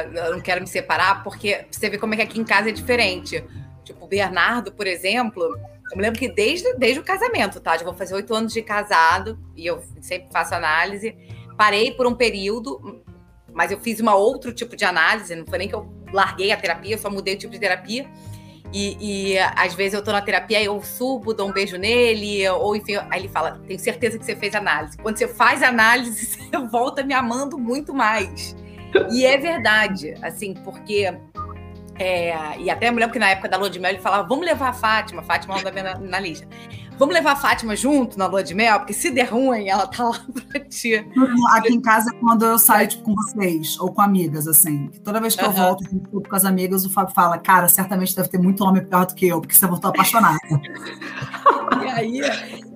quero 0.43 0.61
me 0.61 0.67
separar, 0.67 1.23
porque 1.23 1.67
você 1.71 1.89
vê 1.89 1.99
como 1.99 2.15
é 2.15 2.17
que 2.17 2.23
aqui 2.23 2.41
em 2.41 2.45
casa 2.45 2.69
é 2.69 2.73
diferente. 2.73 3.45
Tipo, 3.85 4.05
o 4.05 4.09
Bernardo, 4.09 4.73
por 4.73 4.87
exemplo, 4.87 5.43
eu 5.91 5.97
me 5.97 6.03
lembro 6.03 6.19
que 6.19 6.29
desde, 6.29 6.75
desde 6.75 7.01
o 7.01 7.05
casamento, 7.05 7.61
tá? 7.61 7.77
Já 7.77 7.85
vou 7.85 7.95
fazer 7.95 8.15
oito 8.15 8.35
anos 8.35 8.53
de 8.53 8.63
casado 8.63 9.39
e 9.57 9.67
eu 9.67 9.83
sempre 10.01 10.29
faço 10.33 10.55
análise. 10.55 11.17
Parei 11.57 11.93
por 11.93 12.07
um 12.07 12.15
período, 12.15 13.03
mas 13.53 13.71
eu 13.71 13.79
fiz 13.79 14.01
uma 14.01 14.15
outro 14.15 14.53
tipo 14.53 14.77
de 14.77 14.85
análise, 14.85 15.35
não 15.35 15.47
foi 15.47 15.59
nem 15.59 15.69
que 15.69 15.75
eu 15.75 15.93
larguei 16.13 16.51
a 16.51 16.57
terapia, 16.57 16.95
eu 16.95 16.99
só 16.99 17.11
mudei 17.11 17.35
o 17.35 17.39
tipo 17.39 17.53
de 17.53 17.59
terapia. 17.59 18.09
E, 18.73 19.35
e, 19.35 19.39
às 19.39 19.75
vezes 19.75 19.93
eu 19.93 20.03
tô 20.03 20.13
na 20.13 20.23
terapia, 20.23 20.63
eu 20.63 20.83
subo, 20.83 21.35
dou 21.35 21.47
um 21.51 21.53
beijo 21.53 21.77
nele, 21.77 22.49
ou 22.49 22.75
enfim, 22.75 22.97
aí 23.11 23.21
ele 23.21 23.29
fala: 23.29 23.61
Tenho 23.67 23.79
certeza 23.79 24.19
que 24.19 24.25
você 24.25 24.35
fez 24.35 24.55
análise. 24.55 24.97
Quando 24.97 25.19
você 25.19 25.29
faz 25.29 25.63
análise, 25.63 26.25
você 26.49 26.59
volta 26.71 27.03
me 27.03 27.13
amando 27.13 27.59
muito 27.59 27.93
mais. 27.93 28.57
E 29.11 29.25
é 29.25 29.37
verdade, 29.39 30.15
assim, 30.23 30.55
porque. 30.55 31.13
É, 31.99 32.59
e 32.59 32.71
até 32.71 32.91
me 32.91 32.99
lembro 32.99 33.13
que 33.13 33.19
na 33.19 33.31
época 33.31 33.49
da 33.49 33.57
lua 33.57 33.71
de 33.71 33.79
mel 33.79 33.93
ele 33.93 34.01
falava: 34.01 34.27
vamos 34.27 34.45
levar 34.45 34.69
a 34.69 34.73
Fátima, 34.73 35.23
Fátima 35.23 35.59
anda 35.59 35.71
bem 35.71 35.83
na, 35.83 36.21
lista. 36.21 36.47
Vamos 37.03 37.17
levar 37.17 37.33
a 37.33 37.37
Fátima 37.37 37.75
junto 37.75 38.17
na 38.17 38.27
lua 38.27 38.45
de 38.45 38.55
mel, 38.55 38.79
porque 38.79 38.93
se 38.93 39.11
der 39.11 39.25
ruim, 39.25 39.69
ela 39.69 39.89
tá 39.89 40.05
lá 40.05 40.25
pra 40.49 40.61
ti. 40.61 41.05
Aqui 41.51 41.75
em 41.75 41.81
casa, 41.81 42.13
quando 42.21 42.47
eu 42.47 42.57
saio 42.61 42.87
tipo, 42.87 43.03
com 43.03 43.17
vocês, 43.17 43.77
ou 43.81 43.93
com 43.93 44.01
amigas, 44.01 44.47
assim, 44.47 44.89
toda 45.03 45.21
vez 45.21 45.35
que 45.35 45.45
eu 45.45 45.51
volto 45.51 45.83
com 46.09 46.37
as 46.37 46.45
amigas, 46.45 46.85
o 46.85 46.91
Fábio 46.91 47.13
fala: 47.13 47.39
Cara, 47.39 47.69
certamente 47.69 48.15
deve 48.15 48.29
ter 48.29 48.39
muito 48.39 48.63
homem 48.63 48.85
pior 48.85 49.05
do 49.05 49.17
que 49.17 49.27
eu, 49.27 49.41
porque 49.41 49.53
você 49.53 49.67
voltou 49.67 49.91
apaixonada. 49.91 50.39
e 51.83 51.89
aí, 51.89 52.21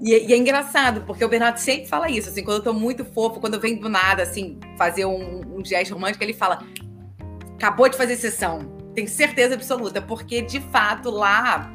e, 0.03 0.29
e, 0.29 0.33
é 0.33 0.37
engraçado, 0.37 1.03
porque 1.03 1.25
o 1.25 1.29
Bernardo 1.29 1.59
sempre 1.59 1.87
fala 1.87 2.11
isso, 2.11 2.29
assim, 2.29 2.43
quando 2.43 2.57
eu 2.57 2.65
tô 2.65 2.73
muito 2.73 3.05
fofo, 3.05 3.39
quando 3.39 3.55
eu 3.55 3.61
venho 3.61 3.79
do 3.79 3.89
nada, 3.89 4.25
assim, 4.25 4.59
fazer 4.77 5.05
um, 5.05 5.43
um 5.57 5.65
gesto 5.65 5.95
romântico, 5.95 6.25
ele 6.25 6.35
fala: 6.35 6.65
acabou 7.55 7.89
de 7.89 7.97
fazer 7.97 8.17
sessão. 8.17 8.59
Tenho 8.93 9.07
certeza 9.07 9.55
absoluta, 9.55 10.03
porque 10.03 10.43
de 10.43 10.59
fato 10.59 11.11
lá 11.11 11.73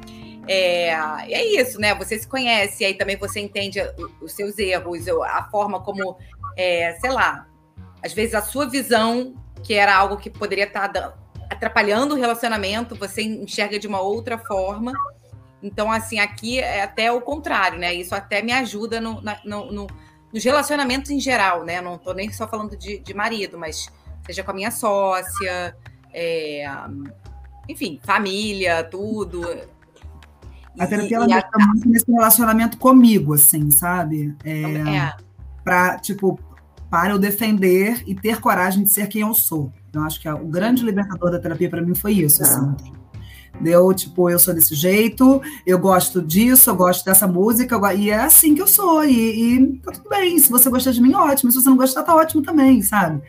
é, 0.51 1.33
é 1.33 1.61
isso, 1.61 1.79
né? 1.79 1.95
Você 1.95 2.19
se 2.19 2.27
conhece, 2.27 2.83
aí 2.83 2.93
também 2.93 3.15
você 3.15 3.39
entende 3.39 3.79
os 4.21 4.33
seus 4.33 4.57
erros, 4.57 5.07
a 5.07 5.47
forma 5.49 5.81
como, 5.81 6.17
é, 6.57 6.97
sei 6.99 7.11
lá, 7.11 7.47
às 8.03 8.11
vezes 8.13 8.35
a 8.35 8.41
sua 8.41 8.67
visão, 8.67 9.35
que 9.63 9.73
era 9.73 9.95
algo 9.95 10.17
que 10.17 10.29
poderia 10.29 10.65
estar 10.65 10.89
tá 10.89 11.13
atrapalhando 11.49 12.15
o 12.15 12.17
relacionamento, 12.17 12.95
você 12.95 13.21
enxerga 13.21 13.79
de 13.79 13.87
uma 13.87 14.01
outra 14.01 14.37
forma. 14.37 14.91
Então, 15.63 15.91
assim, 15.91 16.19
aqui 16.19 16.59
é 16.59 16.81
até 16.81 17.11
o 17.11 17.21
contrário, 17.21 17.77
né? 17.79 17.93
Isso 17.93 18.15
até 18.15 18.41
me 18.41 18.51
ajuda 18.51 18.99
no, 18.99 19.21
no, 19.45 19.71
no, 19.71 19.87
nos 20.33 20.43
relacionamentos 20.43 21.11
em 21.11 21.19
geral, 21.19 21.63
né? 21.63 21.79
Não 21.79 21.95
estou 21.95 22.13
nem 22.13 22.31
só 22.31 22.47
falando 22.47 22.75
de, 22.75 22.99
de, 22.99 23.13
marido, 23.13 23.57
mas 23.57 23.87
seja 24.25 24.43
com 24.43 24.51
a 24.51 24.53
minha 24.53 24.71
sócia, 24.71 25.77
é, 26.11 26.65
enfim, 27.69 27.99
família, 28.03 28.83
tudo. 28.83 29.41
A 30.79 30.87
terapia 30.87 31.17
ela 31.17 31.27
me 31.27 31.33
ajuda 31.33 31.65
muito 31.67 31.89
nesse 31.89 32.11
relacionamento 32.11 32.77
comigo, 32.77 33.33
assim, 33.33 33.69
sabe? 33.71 34.35
É, 34.43 34.61
é. 34.61 35.13
Pra, 35.63 35.99
tipo, 35.99 36.39
para 36.89 37.11
eu 37.11 37.19
defender 37.19 38.03
e 38.05 38.15
ter 38.15 38.39
coragem 38.39 38.83
de 38.83 38.89
ser 38.89 39.07
quem 39.07 39.21
eu 39.21 39.33
sou. 39.33 39.71
Eu 39.93 40.03
acho 40.03 40.19
que 40.21 40.29
o 40.29 40.47
grande 40.47 40.83
libertador 40.83 41.31
da 41.31 41.39
terapia 41.39 41.69
para 41.69 41.81
mim 41.81 41.93
foi 41.93 42.13
isso, 42.13 42.41
assim. 42.41 42.75
Deu, 43.59 43.93
tipo, 43.93 44.29
eu 44.29 44.39
sou 44.39 44.53
desse 44.53 44.73
jeito, 44.73 45.41
eu 45.67 45.77
gosto 45.77 46.21
disso, 46.21 46.69
eu 46.69 46.75
gosto 46.75 47.05
dessa 47.05 47.27
música, 47.27 47.79
e 47.93 48.09
é 48.09 48.19
assim 48.19 48.55
que 48.55 48.61
eu 48.61 48.67
sou, 48.67 49.03
e, 49.03 49.55
e 49.55 49.77
tá 49.79 49.91
tudo 49.91 50.09
bem. 50.09 50.39
Se 50.39 50.49
você 50.49 50.69
gostar 50.69 50.91
de 50.91 51.01
mim, 51.01 51.13
ótimo. 51.13 51.51
Se 51.51 51.61
você 51.61 51.69
não 51.69 51.77
gostar, 51.77 52.03
tá 52.03 52.15
ótimo 52.15 52.41
também, 52.41 52.81
sabe? 52.81 53.21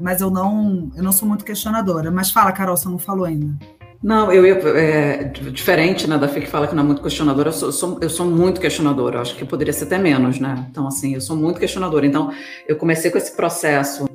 Mas 0.00 0.20
eu 0.20 0.30
não, 0.30 0.90
eu 0.96 1.02
não 1.02 1.12
sou 1.12 1.28
muito 1.28 1.44
questionadora. 1.44 2.10
Mas 2.10 2.30
fala, 2.30 2.52
Carol, 2.52 2.76
você 2.76 2.88
não 2.88 2.98
falou 2.98 3.24
ainda. 3.24 3.56
Não, 4.02 4.32
eu 4.32 4.46
ia. 4.46 4.54
É, 4.78 5.24
diferente 5.24 6.08
né, 6.08 6.16
da 6.16 6.28
Fê 6.28 6.40
que 6.40 6.46
fala 6.46 6.68
que 6.68 6.74
não 6.74 6.84
é 6.84 6.86
muito 6.86 7.02
questionadora, 7.02 7.48
eu 7.48 7.52
sou, 7.52 7.72
sou, 7.72 7.98
eu 8.00 8.08
sou 8.08 8.26
muito 8.26 8.60
questionadora, 8.60 9.16
eu 9.16 9.22
acho 9.22 9.34
que 9.34 9.44
poderia 9.44 9.72
ser 9.72 9.84
até 9.84 9.98
menos, 9.98 10.38
né? 10.38 10.66
Então, 10.70 10.86
assim, 10.86 11.14
eu 11.14 11.20
sou 11.20 11.36
muito 11.36 11.58
questionadora. 11.58 12.06
Então, 12.06 12.32
eu 12.66 12.76
comecei 12.76 13.10
com 13.10 13.18
esse 13.18 13.34
processo. 13.34 14.08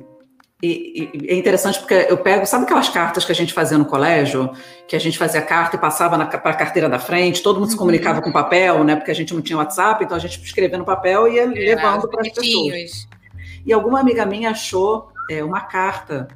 E, 0.62 1.10
e, 1.12 1.30
é 1.30 1.34
interessante 1.34 1.78
porque 1.78 2.06
eu 2.08 2.16
pego, 2.16 2.46
sabe 2.46 2.64
aquelas 2.64 2.88
cartas 2.88 3.26
que 3.26 3.32
a 3.32 3.34
gente 3.34 3.52
fazia 3.52 3.76
no 3.76 3.84
colégio? 3.84 4.50
Que 4.88 4.96
a 4.96 4.98
gente 4.98 5.18
fazia 5.18 5.42
carta 5.42 5.76
e 5.76 5.78
passava 5.78 6.16
para 6.24 6.50
a 6.50 6.54
carteira 6.54 6.88
da 6.88 6.98
frente, 6.98 7.42
todo 7.42 7.60
mundo 7.60 7.70
se 7.70 7.76
comunicava 7.76 8.22
com 8.22 8.32
papel, 8.32 8.82
né? 8.84 8.96
Porque 8.96 9.10
a 9.10 9.14
gente 9.14 9.34
não 9.34 9.42
tinha 9.42 9.58
WhatsApp, 9.58 10.02
então 10.02 10.16
a 10.16 10.20
gente 10.20 10.42
escrevia 10.42 10.78
no 10.78 10.84
papel 10.86 11.28
e 11.28 11.34
ia 11.34 11.42
é, 11.42 11.46
levando 11.46 12.08
para 12.08 12.22
as 12.22 12.30
pessoas. 12.30 13.06
E 13.66 13.72
alguma 13.72 14.00
amiga 14.00 14.24
minha 14.24 14.50
achou 14.50 15.08
é, 15.30 15.44
uma 15.44 15.60
carta 15.60 16.28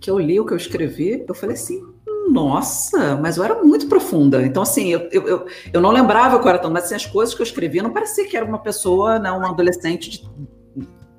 que 0.00 0.10
eu 0.10 0.18
li 0.18 0.40
o 0.40 0.46
que 0.46 0.54
eu 0.54 0.56
escrevi, 0.56 1.24
eu 1.28 1.34
falei 1.34 1.56
assim, 1.56 1.93
nossa, 2.28 3.16
mas 3.16 3.36
eu 3.36 3.44
era 3.44 3.62
muito 3.62 3.86
profunda. 3.86 4.42
Então, 4.42 4.62
assim, 4.62 4.88
eu, 4.88 5.08
eu, 5.10 5.28
eu, 5.28 5.46
eu 5.72 5.80
não 5.80 5.90
lembrava 5.90 6.38
qual 6.38 6.48
era 6.48 6.58
tão, 6.58 6.70
mas 6.70 6.84
assim, 6.84 6.94
as 6.94 7.06
coisas 7.06 7.34
que 7.34 7.42
eu 7.42 7.44
escrevia 7.44 7.82
não 7.82 7.90
parecia 7.90 8.26
que 8.26 8.36
era 8.36 8.46
uma 8.46 8.58
pessoa, 8.58 9.18
né, 9.18 9.30
uma 9.30 9.50
adolescente 9.50 10.10
de 10.10 10.30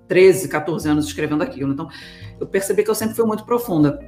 13, 0.08 0.48
14 0.48 0.90
anos 0.90 1.06
escrevendo 1.06 1.44
aquilo. 1.44 1.74
Então, 1.74 1.88
eu 2.40 2.48
percebi 2.48 2.84
que 2.84 2.90
eu 2.90 2.96
sempre 2.96 3.16
fui 3.16 3.26
muito 3.26 3.46
profunda. 3.46 4.00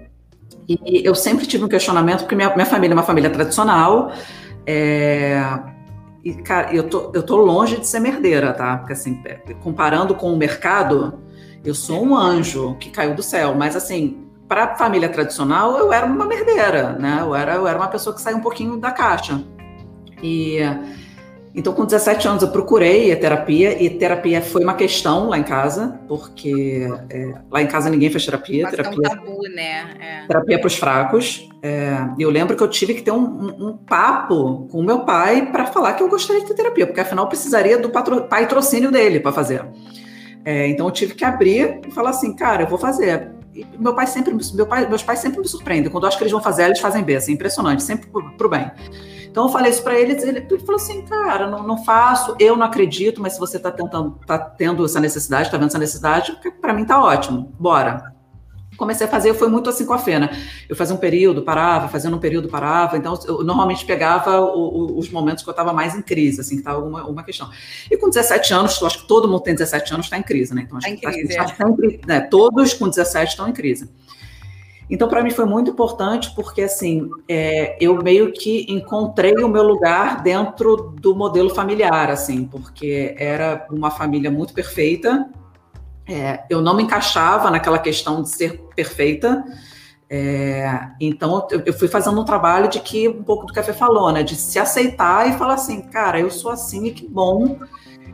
E 0.68 1.06
eu 1.06 1.16
sempre 1.16 1.46
tive 1.46 1.64
um 1.64 1.68
questionamento, 1.68 2.20
porque 2.20 2.36
minha, 2.36 2.54
minha 2.54 2.66
família 2.66 2.94
é 2.94 2.98
uma 2.98 3.04
família 3.04 3.30
tradicional, 3.30 4.12
é, 4.66 5.42
e, 6.24 6.34
cara, 6.34 6.76
eu 6.76 6.90
tô, 6.90 7.12
eu 7.14 7.24
tô 7.24 7.38
longe 7.38 7.78
de 7.78 7.88
ser 7.88 8.02
merdeira, 8.02 8.52
tá? 8.52 8.78
Porque, 8.78 8.92
assim, 8.92 9.24
comparando 9.64 10.14
com 10.14 10.34
o 10.34 10.36
mercado, 10.36 11.22
eu 11.64 11.74
sou 11.74 12.04
um 12.04 12.14
anjo 12.14 12.76
que 12.82 12.90
caiu 12.90 13.16
do 13.16 13.24
céu, 13.24 13.56
mas, 13.56 13.78
assim, 13.78 14.27
para 14.48 14.64
a 14.64 14.76
família 14.76 15.10
tradicional, 15.10 15.78
eu 15.78 15.92
era 15.92 16.06
uma 16.06 16.26
merdeira, 16.26 16.94
né? 16.94 17.20
Eu 17.22 17.36
era, 17.36 17.56
eu 17.56 17.68
era 17.68 17.78
uma 17.78 17.88
pessoa 17.88 18.16
que 18.16 18.22
saiu 18.22 18.38
um 18.38 18.42
pouquinho 18.42 18.78
da 18.78 18.92
caixa. 18.92 19.44
E 20.24 20.60
então, 21.58 21.74
com 21.74 21.86
17 21.86 22.28
anos, 22.28 22.44
eu 22.44 22.50
procurei 22.50 23.12
a 23.12 23.18
terapia, 23.18 23.82
e 23.82 23.90
terapia 23.90 24.44
foi 24.44 24.64
uma 24.64 24.76
questão 24.76 25.28
lá 25.28 25.40
em 25.40 25.44
casa, 25.44 26.00
porque 26.08 26.88
é, 27.10 27.34
lá 27.50 27.64
em 27.64 27.66
casa 27.66 27.90
ninguém 27.90 28.12
faz 28.12 28.26
terapia. 28.26 28.62
Mas 28.62 28.76
terapia 28.76 29.00
é 29.04 29.12
um 29.12 29.16
tabu, 29.16 29.42
né? 29.56 29.90
É. 30.00 30.28
Terapia 30.28 30.60
para 30.60 30.68
os 30.68 30.76
fracos. 30.76 31.50
É, 31.64 31.98
eu 32.20 32.30
lembro 32.30 32.56
que 32.56 32.62
eu 32.62 32.68
tive 32.68 32.94
que 32.94 33.02
ter 33.02 33.10
um, 33.10 33.24
um, 33.24 33.70
um 33.70 33.78
papo 33.78 34.68
com 34.72 34.80
o 34.80 34.84
meu 34.84 35.00
pai 35.00 35.52
para 35.52 35.66
falar 35.66 35.94
que 35.94 36.04
eu 36.04 36.10
gostaria 36.10 36.44
de 36.44 36.48
ter 36.48 36.54
terapia, 36.54 36.86
porque 36.86 37.02
afinal 37.02 37.26
eu 37.26 37.30
precisaria 37.30 37.80
do 37.80 37.90
patro, 37.90 38.26
patrocínio 38.26 38.92
dele 38.92 39.20
para 39.20 39.32
fazer. 39.32 39.66
É, 40.46 40.68
então, 40.68 40.86
eu 40.86 40.92
tive 40.92 41.16
que 41.16 41.26
abrir 41.26 41.82
e 41.88 41.92
falar 41.92 42.12
assim, 42.12 42.36
cara, 42.36 42.62
eu 42.62 42.68
vou 42.68 42.78
fazer 42.78 43.32
meu 43.80 43.94
pai 43.96 44.08
sempre, 44.08 44.36
meu 44.54 44.66
pai, 44.68 44.88
meus 44.88 45.04
pais 45.04 45.20
sempre 45.20 45.40
me 45.40 45.48
surpreendem. 45.48 45.92
Quando 45.92 46.04
eu 46.04 46.08
acho 46.10 46.18
que 46.18 46.24
eles 46.24 46.32
vão 46.32 46.42
fazer, 46.42 46.66
eles 46.66 46.80
fazem 46.80 47.04
bem, 47.04 47.16
assim, 47.16 47.34
impressionante, 47.34 47.84
sempre 47.84 48.10
pro, 48.10 48.50
bem. 48.50 48.72
Então 49.30 49.46
eu 49.46 49.50
falei 49.50 49.72
isso 49.72 49.84
para 49.84 50.00
ele, 50.00 50.14
ele, 50.14 50.60
falou 50.60 50.76
assim, 50.76 51.04
cara, 51.04 51.48
não, 51.48 51.64
não 51.64 51.84
faço, 51.84 52.36
eu 52.40 52.56
não 52.56 52.66
acredito, 52.66 53.22
mas 53.22 53.34
se 53.34 53.40
você 53.40 53.58
está 53.58 53.72
tentando, 53.72 54.20
tá 54.26 54.38
tendo 54.38 54.84
essa 54.84 55.00
necessidade, 55.00 55.48
está 55.48 55.58
vendo 55.58 55.68
essa 55.68 55.78
necessidade, 55.78 56.38
para 56.60 56.74
mim 56.74 56.86
tá 56.86 57.02
ótimo, 57.02 57.54
bora 57.60 58.17
comecei 58.78 59.08
a 59.08 59.10
fazer, 59.10 59.34
foi 59.34 59.50
muito 59.50 59.70
assim 59.70 59.86
com 59.86 59.94
a 59.94 59.98
Fena. 59.98 60.32
Eu 60.70 60.76
fazia 60.76 60.96
um 60.96 61.00
período, 61.00 61.42
parava, 61.42 61.88
fazendo 61.88 62.16
um 62.16 62.20
período, 62.20 62.48
parava. 62.48 62.98
Então, 62.98 63.20
eu 63.26 63.44
normalmente 63.44 63.84
pegava 63.86 64.40
o, 64.40 64.94
o, 64.94 64.98
os 65.00 65.10
momentos 65.10 65.44
que 65.44 65.50
eu 65.50 65.52
estava 65.52 65.74
mais 65.74 65.96
em 65.96 66.02
crise, 66.02 66.42
assim, 66.42 66.56
que 66.56 66.62
estava 66.62 66.78
alguma, 66.78 67.02
alguma 67.02 67.24
questão. 67.24 67.50
E 67.90 67.98
com 67.98 68.08
17 68.08 68.54
anos, 68.54 68.80
eu 68.80 68.88
acho 68.88 69.02
que 69.02 69.08
todo 69.08 69.28
mundo 69.28 69.42
tem 69.42 69.56
17 69.56 69.94
anos, 69.94 70.06
está 70.06 70.18
em 70.18 70.24
crise, 70.24 70.54
né? 70.54 70.64
Então, 70.66 70.78
acho 70.78 70.88
tá 70.88 70.94
em 70.94 70.98
crise, 70.98 71.36
tá, 71.36 71.44
é. 71.44 71.48
sempre, 71.48 72.00
né, 72.06 72.22
todos 72.22 72.74
com 72.74 72.88
17 72.88 73.32
estão 73.32 73.50
em 73.50 73.54
crise. 73.54 73.90
Então, 74.90 75.10
para 75.10 75.22
mim 75.22 75.32
foi 75.32 75.46
muito 75.46 75.70
importante 75.70 76.34
porque, 76.34 76.62
assim, 76.62 77.10
é, 77.28 77.76
eu 77.80 78.02
meio 78.02 78.32
que 78.32 78.66
encontrei 78.70 79.34
o 79.44 79.50
meu 79.50 79.64
lugar 79.64 80.24
dentro 80.24 80.94
do 81.02 81.14
modelo 81.14 81.50
familiar, 81.50 82.10
assim, 82.10 82.46
porque 82.46 83.14
era 83.18 83.68
uma 83.70 83.92
família 83.92 84.32
muito 84.32 84.54
perfeita, 84.54 85.30
é, 86.08 86.44
eu 86.50 86.62
não 86.62 86.76
me 86.76 86.84
encaixava 86.84 87.52
naquela 87.52 87.80
questão 87.80 88.22
de 88.22 88.30
ser 88.30 88.62
perfeita. 88.76 89.44
É, 90.10 90.88
então 91.02 91.46
eu, 91.52 91.64
eu, 91.66 91.74
fui 91.74 91.90
fazendo 91.90 92.20
um 92.22 92.24
trabalho 92.24 92.70
de 92.70 92.80
que 92.80 93.10
um 93.10 93.24
pouco 93.24 93.46
do 93.46 93.54
Fê 93.54 93.74
falou, 93.74 94.12
né? 94.12 94.24
De 94.24 94.36
se 94.36 94.58
aceitar 94.58 95.30
e 95.30 95.38
falar 95.38 95.56
assim, 95.56 95.82
cara, 95.82 96.20
eu 96.20 96.32
sou 96.32 96.50
assim 96.50 96.86
e 96.86 96.92
que 96.92 97.08
bom. 97.08 97.60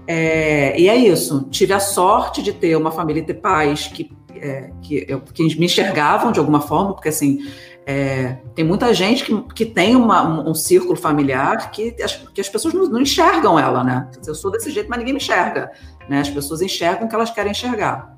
É, 0.07 0.79
e 0.79 0.89
é 0.89 0.95
isso. 0.95 1.47
Tive 1.51 1.73
a 1.73 1.79
sorte 1.79 2.41
de 2.41 2.51
ter 2.51 2.75
uma 2.75 2.91
família 2.91 3.21
e 3.21 3.25
ter 3.25 3.35
pais 3.35 3.87
que, 3.87 4.11
é, 4.35 4.71
que, 4.81 5.05
eu, 5.07 5.21
que 5.21 5.43
me 5.59 5.65
enxergavam 5.65 6.31
de 6.31 6.39
alguma 6.39 6.61
forma, 6.61 6.93
porque 6.93 7.09
assim 7.09 7.39
é, 7.85 8.37
tem 8.55 8.63
muita 8.63 8.93
gente 8.93 9.25
que, 9.25 9.41
que 9.53 9.65
tem 9.65 9.95
uma, 9.95 10.47
um, 10.47 10.53
círculo 10.55 10.95
familiar 10.95 11.69
que 11.71 11.95
as, 12.01 12.15
que 12.15 12.39
as 12.39 12.47
pessoas 12.47 12.73
não, 12.73 12.85
não 12.87 13.01
enxergam 13.01 13.59
ela, 13.59 13.83
né? 13.83 14.09
Eu 14.25 14.33
sou 14.33 14.51
desse 14.51 14.71
jeito, 14.71 14.89
mas 14.89 14.99
ninguém 14.99 15.13
me 15.13 15.19
enxerga. 15.19 15.71
Né? 16.07 16.21
As 16.21 16.29
pessoas 16.29 16.61
enxergam 16.61 17.05
o 17.05 17.09
que 17.09 17.15
elas 17.15 17.29
querem 17.29 17.51
enxergar. 17.51 18.17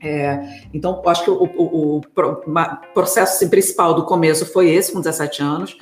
É, 0.00 0.62
então, 0.72 1.02
acho 1.06 1.24
que 1.24 1.30
o, 1.30 1.42
o, 1.42 1.96
o, 1.96 2.00
processo 2.94 3.34
assim, 3.34 3.48
principal 3.48 3.94
do 3.94 4.04
começo 4.04 4.46
foi 4.46 4.70
esse, 4.70 4.92
com 4.92 5.00
17 5.00 5.42
anos. 5.42 5.76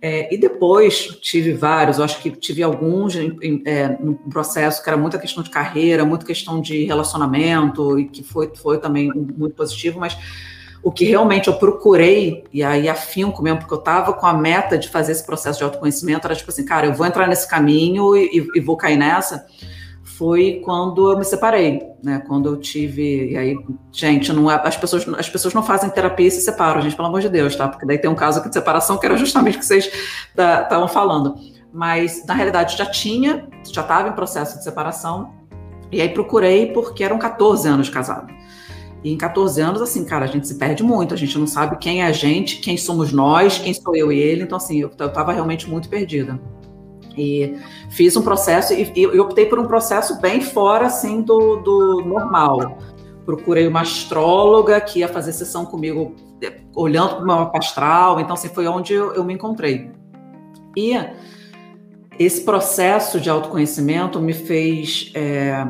É, 0.00 0.32
e 0.34 0.38
depois 0.38 1.06
tive 1.20 1.52
vários, 1.52 2.00
acho 2.00 2.20
que 2.20 2.30
tive 2.30 2.60
alguns 2.62 3.14
é, 3.64 3.88
no 4.00 4.16
processo 4.30 4.82
que 4.82 4.88
era 4.88 4.96
muita 4.96 5.16
questão 5.16 5.44
de 5.44 5.50
carreira, 5.50 6.04
muita 6.04 6.26
questão 6.26 6.60
de 6.60 6.84
relacionamento, 6.84 7.98
e 7.98 8.08
que 8.08 8.24
foi, 8.24 8.50
foi 8.54 8.78
também 8.78 9.12
muito 9.14 9.54
positivo, 9.54 10.00
mas 10.00 10.18
o 10.82 10.90
que 10.90 11.04
realmente 11.04 11.48
eu 11.48 11.54
procurei, 11.54 12.44
e 12.52 12.62
aí 12.62 12.88
afinco 12.88 13.42
mesmo, 13.42 13.60
porque 13.60 13.74
eu 13.74 13.78
estava 13.78 14.12
com 14.12 14.26
a 14.26 14.34
meta 14.34 14.76
de 14.76 14.88
fazer 14.88 15.12
esse 15.12 15.24
processo 15.24 15.58
de 15.58 15.64
autoconhecimento, 15.64 16.26
era 16.26 16.34
tipo 16.34 16.50
assim, 16.50 16.64
cara, 16.64 16.86
eu 16.86 16.94
vou 16.94 17.06
entrar 17.06 17.28
nesse 17.28 17.48
caminho 17.48 18.16
e, 18.16 18.48
e 18.54 18.60
vou 18.60 18.76
cair 18.76 18.96
nessa 18.96 19.46
foi 20.22 20.60
quando 20.64 21.10
eu 21.10 21.18
me 21.18 21.24
separei, 21.24 21.82
né? 22.00 22.22
Quando 22.28 22.48
eu 22.48 22.56
tive, 22.56 23.32
e 23.32 23.36
aí, 23.36 23.56
gente, 23.90 24.32
não 24.32 24.48
é, 24.48 24.54
as 24.54 24.76
pessoas, 24.76 25.04
as 25.18 25.28
pessoas 25.28 25.52
não 25.52 25.64
fazem 25.64 25.90
terapia 25.90 26.28
e 26.28 26.30
se 26.30 26.42
separam, 26.42 26.80
gente, 26.80 26.94
pelo 26.94 27.08
amor 27.08 27.20
de 27.20 27.28
Deus, 27.28 27.56
tá? 27.56 27.66
Porque 27.66 27.84
daí 27.84 27.98
tem 27.98 28.08
um 28.08 28.14
caso 28.14 28.38
aqui 28.38 28.48
de 28.48 28.54
separação 28.54 28.98
que 28.98 29.06
era 29.06 29.16
justamente 29.16 29.56
o 29.56 29.58
que 29.58 29.66
vocês 29.66 29.90
estavam 30.28 30.86
falando. 30.86 31.34
Mas 31.72 32.24
na 32.24 32.34
realidade 32.34 32.76
já 32.76 32.86
tinha, 32.86 33.48
já 33.64 33.80
estava 33.80 34.10
em 34.10 34.12
processo 34.12 34.58
de 34.58 34.62
separação. 34.62 35.32
E 35.90 36.00
aí 36.00 36.08
procurei 36.08 36.72
porque 36.72 37.02
eram 37.02 37.18
14 37.18 37.66
anos 37.68 37.86
de 37.86 37.92
casado. 37.92 38.32
E 39.04 39.12
em 39.12 39.16
14 39.16 39.60
anos, 39.60 39.82
assim, 39.82 40.04
cara, 40.04 40.24
a 40.24 40.28
gente 40.28 40.46
se 40.46 40.54
perde 40.54 40.82
muito, 40.82 41.12
a 41.12 41.16
gente 41.16 41.36
não 41.36 41.46
sabe 41.46 41.76
quem 41.78 42.02
é 42.02 42.06
a 42.06 42.12
gente, 42.12 42.58
quem 42.58 42.76
somos 42.76 43.12
nós, 43.12 43.58
quem 43.58 43.74
sou 43.74 43.96
eu 43.96 44.12
e 44.12 44.18
ele. 44.18 44.42
Então, 44.42 44.56
assim, 44.56 44.80
eu, 44.80 44.90
eu 44.96 45.12
tava 45.12 45.32
realmente 45.32 45.68
muito 45.68 45.88
perdida. 45.88 46.40
E 47.16 47.56
fiz 47.90 48.16
um 48.16 48.22
processo 48.22 48.72
e, 48.72 48.90
e 48.94 49.20
optei 49.20 49.46
por 49.46 49.58
um 49.58 49.66
processo 49.66 50.20
bem 50.20 50.40
fora 50.40 50.86
assim 50.86 51.20
do, 51.20 51.56
do 51.56 52.02
normal. 52.06 52.78
Procurei 53.24 53.66
uma 53.66 53.82
astróloga 53.82 54.80
que 54.80 55.00
ia 55.00 55.08
fazer 55.08 55.32
sessão 55.32 55.64
comigo 55.64 56.14
é, 56.42 56.60
olhando 56.74 57.16
para 57.16 57.24
o 57.24 57.26
mapa 57.26 57.58
astral, 57.58 58.18
então 58.18 58.34
assim, 58.34 58.48
foi 58.48 58.66
onde 58.66 58.94
eu, 58.94 59.12
eu 59.14 59.24
me 59.24 59.34
encontrei. 59.34 59.90
E 60.76 60.94
esse 62.18 62.42
processo 62.42 63.20
de 63.20 63.28
autoconhecimento 63.28 64.20
me 64.20 64.32
fez 64.32 65.10
é, 65.14 65.66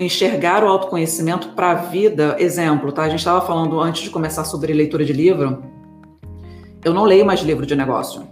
enxergar 0.00 0.64
o 0.64 0.66
autoconhecimento 0.66 1.50
para 1.50 1.72
a 1.72 1.74
vida. 1.74 2.34
Exemplo, 2.38 2.90
tá? 2.90 3.02
A 3.02 3.08
gente 3.10 3.18
estava 3.18 3.46
falando 3.46 3.78
antes 3.78 4.02
de 4.02 4.10
começar 4.10 4.44
sobre 4.44 4.72
leitura 4.72 5.04
de 5.04 5.12
livro. 5.12 5.62
Eu 6.82 6.94
não 6.94 7.04
leio 7.04 7.26
mais 7.26 7.40
livro 7.42 7.66
de 7.66 7.76
negócio. 7.76 8.26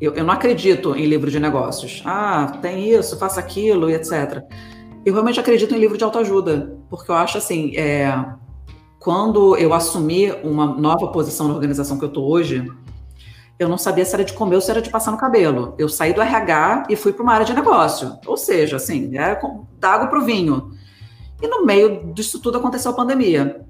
Eu, 0.00 0.12
eu 0.14 0.24
não 0.24 0.34
acredito 0.34 0.96
em 0.96 1.06
livro 1.06 1.30
de 1.30 1.38
negócios. 1.38 2.02
Ah, 2.04 2.58
tem 2.60 2.90
isso, 2.90 3.16
faça 3.16 3.38
aquilo 3.38 3.88
e 3.88 3.94
etc. 3.94 4.42
Eu 5.06 5.12
realmente 5.12 5.38
acredito 5.38 5.72
em 5.72 5.78
livro 5.78 5.96
de 5.96 6.02
autoajuda, 6.02 6.76
porque 6.90 7.10
eu 7.10 7.14
acho 7.14 7.38
assim, 7.38 7.76
é, 7.76 8.24
quando 8.98 9.56
eu 9.56 9.72
assumi 9.72 10.32
uma 10.42 10.66
nova 10.66 11.08
posição 11.08 11.46
na 11.46 11.54
organização 11.54 11.98
que 11.98 12.04
eu 12.04 12.08
estou 12.08 12.28
hoje, 12.28 12.68
eu 13.58 13.68
não 13.68 13.78
sabia 13.78 14.04
se 14.04 14.14
era 14.14 14.24
de 14.24 14.32
comer 14.32 14.56
ou 14.56 14.60
se 14.60 14.70
era 14.70 14.82
de 14.82 14.90
passar 14.90 15.10
no 15.10 15.16
cabelo. 15.16 15.74
Eu 15.78 15.88
saí 15.88 16.12
do 16.12 16.20
RH 16.20 16.84
e 16.88 16.96
fui 16.96 17.12
para 17.12 17.22
uma 17.22 17.32
área 17.32 17.46
de 17.46 17.54
negócio. 17.54 18.18
Ou 18.26 18.36
seja, 18.36 18.76
assim, 18.76 19.16
é 19.16 19.38
da 19.78 19.92
água 19.92 20.08
para 20.08 20.18
o 20.18 20.24
vinho. 20.24 20.72
E 21.40 21.46
no 21.46 21.64
meio 21.64 22.12
disso 22.12 22.40
tudo 22.40 22.58
aconteceu 22.58 22.90
a 22.90 22.94
pandemia. 22.94 23.64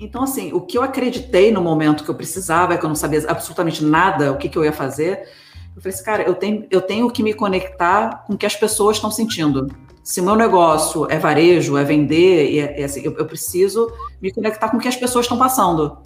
Então, 0.00 0.22
assim, 0.22 0.52
o 0.52 0.60
que 0.60 0.76
eu 0.76 0.82
acreditei 0.82 1.52
no 1.52 1.60
momento 1.60 2.04
que 2.04 2.10
eu 2.10 2.14
precisava, 2.14 2.76
que 2.76 2.84
eu 2.84 2.88
não 2.88 2.96
sabia 2.96 3.24
absolutamente 3.28 3.84
nada 3.84 4.32
o 4.32 4.36
que, 4.36 4.48
que 4.48 4.58
eu 4.58 4.64
ia 4.64 4.72
fazer, 4.72 5.28
eu 5.76 5.80
falei 5.80 5.94
assim, 5.94 6.04
cara, 6.04 6.22
eu 6.22 6.34
tenho, 6.34 6.66
eu 6.70 6.80
tenho 6.80 7.10
que 7.10 7.22
me 7.22 7.32
conectar 7.32 8.24
com 8.26 8.34
o 8.34 8.38
que 8.38 8.46
as 8.46 8.56
pessoas 8.56 8.96
estão 8.96 9.10
sentindo. 9.10 9.66
Se 10.02 10.20
o 10.20 10.24
meu 10.24 10.34
negócio 10.34 11.06
é 11.08 11.18
varejo, 11.18 11.76
é 11.76 11.84
vender, 11.84 12.58
é, 12.58 12.80
é 12.80 12.84
assim, 12.84 13.02
eu, 13.04 13.16
eu 13.16 13.26
preciso 13.26 13.92
me 14.20 14.32
conectar 14.32 14.68
com 14.68 14.76
o 14.76 14.80
que 14.80 14.88
as 14.88 14.96
pessoas 14.96 15.26
estão 15.26 15.38
passando. 15.38 15.98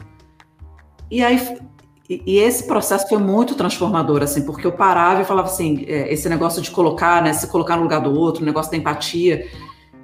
E 1.10 1.22
aí 1.22 1.38
e, 2.08 2.38
esse 2.38 2.66
processo 2.66 3.08
foi 3.08 3.18
muito 3.18 3.54
transformador, 3.54 4.22
assim, 4.22 4.42
porque 4.42 4.66
eu 4.66 4.72
parava 4.72 5.22
e 5.22 5.24
falava 5.24 5.48
assim, 5.48 5.84
é, 5.88 6.12
esse 6.12 6.28
negócio 6.28 6.62
de 6.62 6.70
colocar, 6.70 7.22
né, 7.22 7.32
se 7.32 7.46
colocar 7.48 7.76
no 7.76 7.82
lugar 7.82 8.00
do 8.00 8.12
outro, 8.12 8.42
o 8.42 8.46
negócio 8.46 8.70
da 8.70 8.76
empatia. 8.76 9.46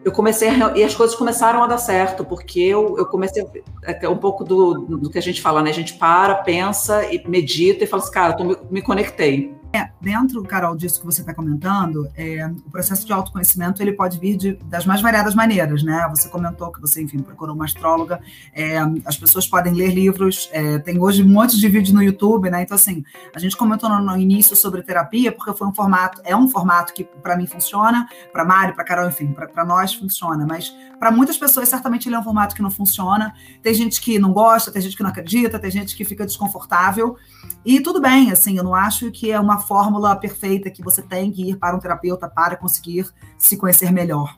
Eu 0.04 0.10
comecei 0.10 0.48
a, 0.48 0.76
e 0.76 0.82
as 0.82 0.94
coisas 0.94 1.14
começaram 1.14 1.62
a 1.62 1.66
dar 1.68 1.78
certo, 1.78 2.24
porque 2.24 2.60
eu, 2.60 2.98
eu 2.98 3.06
comecei 3.06 3.44
a, 3.86 3.92
é, 3.92 4.08
um 4.08 4.16
pouco 4.16 4.42
do, 4.42 4.80
do 4.80 5.10
que 5.10 5.18
a 5.18 5.22
gente 5.22 5.40
fala, 5.40 5.62
né? 5.62 5.70
A 5.70 5.74
gente 5.74 5.94
para, 5.94 6.34
pensa 6.36 7.04
e 7.12 7.22
medita 7.28 7.84
e 7.84 7.86
fala 7.86 8.02
assim, 8.02 8.12
cara, 8.12 8.36
eu 8.38 8.44
me, 8.44 8.56
me 8.70 8.82
conectei. 8.82 9.54
É, 9.74 9.88
dentro, 10.02 10.42
Carol, 10.42 10.76
disso 10.76 11.00
que 11.00 11.06
você 11.06 11.22
está 11.22 11.32
comentando, 11.32 12.06
é, 12.14 12.46
o 12.46 12.70
processo 12.70 13.06
de 13.06 13.12
autoconhecimento 13.12 13.82
ele 13.82 13.92
pode 13.92 14.18
vir 14.18 14.36
de, 14.36 14.52
das 14.64 14.84
mais 14.84 15.00
variadas 15.00 15.34
maneiras, 15.34 15.82
né? 15.82 16.06
Você 16.10 16.28
comentou 16.28 16.70
que 16.70 16.78
você, 16.78 17.00
enfim, 17.00 17.20
procurou 17.20 17.54
uma 17.54 17.64
astróloga. 17.64 18.20
É, 18.52 18.76
as 19.06 19.16
pessoas 19.16 19.46
podem 19.46 19.72
ler 19.72 19.94
livros. 19.94 20.50
É, 20.52 20.78
tem 20.78 21.00
hoje 21.00 21.22
um 21.22 21.28
monte 21.28 21.58
de 21.58 21.66
vídeo 21.68 21.94
no 21.94 22.02
YouTube, 22.02 22.50
né? 22.50 22.62
Então, 22.62 22.74
assim, 22.74 23.02
a 23.34 23.38
gente 23.38 23.56
comentou 23.56 23.88
no, 23.88 23.98
no 23.98 24.16
início 24.18 24.54
sobre 24.54 24.82
terapia 24.82 25.32
porque 25.32 25.54
foi 25.54 25.66
um 25.66 25.74
formato, 25.74 26.20
é 26.22 26.36
um 26.36 26.50
formato 26.50 26.92
que 26.92 27.04
para 27.04 27.34
mim 27.34 27.46
funciona, 27.46 28.06
para 28.30 28.44
Mari, 28.44 28.74
para 28.74 28.84
Carol, 28.84 29.08
enfim, 29.08 29.32
para 29.32 29.64
nós 29.64 29.94
funciona. 29.94 30.46
Mas 30.46 30.70
para 30.98 31.10
muitas 31.10 31.38
pessoas 31.38 31.68
certamente 31.70 32.10
ele 32.10 32.14
é 32.14 32.18
um 32.18 32.22
formato 32.22 32.54
que 32.54 32.60
não 32.60 32.70
funciona. 32.70 33.32
Tem 33.62 33.72
gente 33.72 34.02
que 34.02 34.18
não 34.18 34.34
gosta, 34.34 34.70
tem 34.70 34.82
gente 34.82 34.96
que 34.98 35.02
não 35.02 35.10
acredita, 35.10 35.58
tem 35.58 35.70
gente 35.70 35.96
que 35.96 36.04
fica 36.04 36.26
desconfortável. 36.26 37.16
E 37.64 37.80
tudo 37.80 38.00
bem, 38.00 38.30
assim, 38.30 38.58
eu 38.58 38.64
não 38.64 38.74
acho 38.74 39.10
que 39.10 39.30
é 39.30 39.40
uma 39.40 39.61
fórmula 39.62 40.14
perfeita 40.16 40.70
que 40.70 40.82
você 40.82 41.00
tem 41.00 41.30
que 41.30 41.50
ir 41.50 41.56
para 41.56 41.74
um 41.74 41.78
terapeuta 41.78 42.28
para 42.28 42.56
conseguir 42.56 43.06
se 43.38 43.56
conhecer 43.56 43.90
melhor 43.90 44.36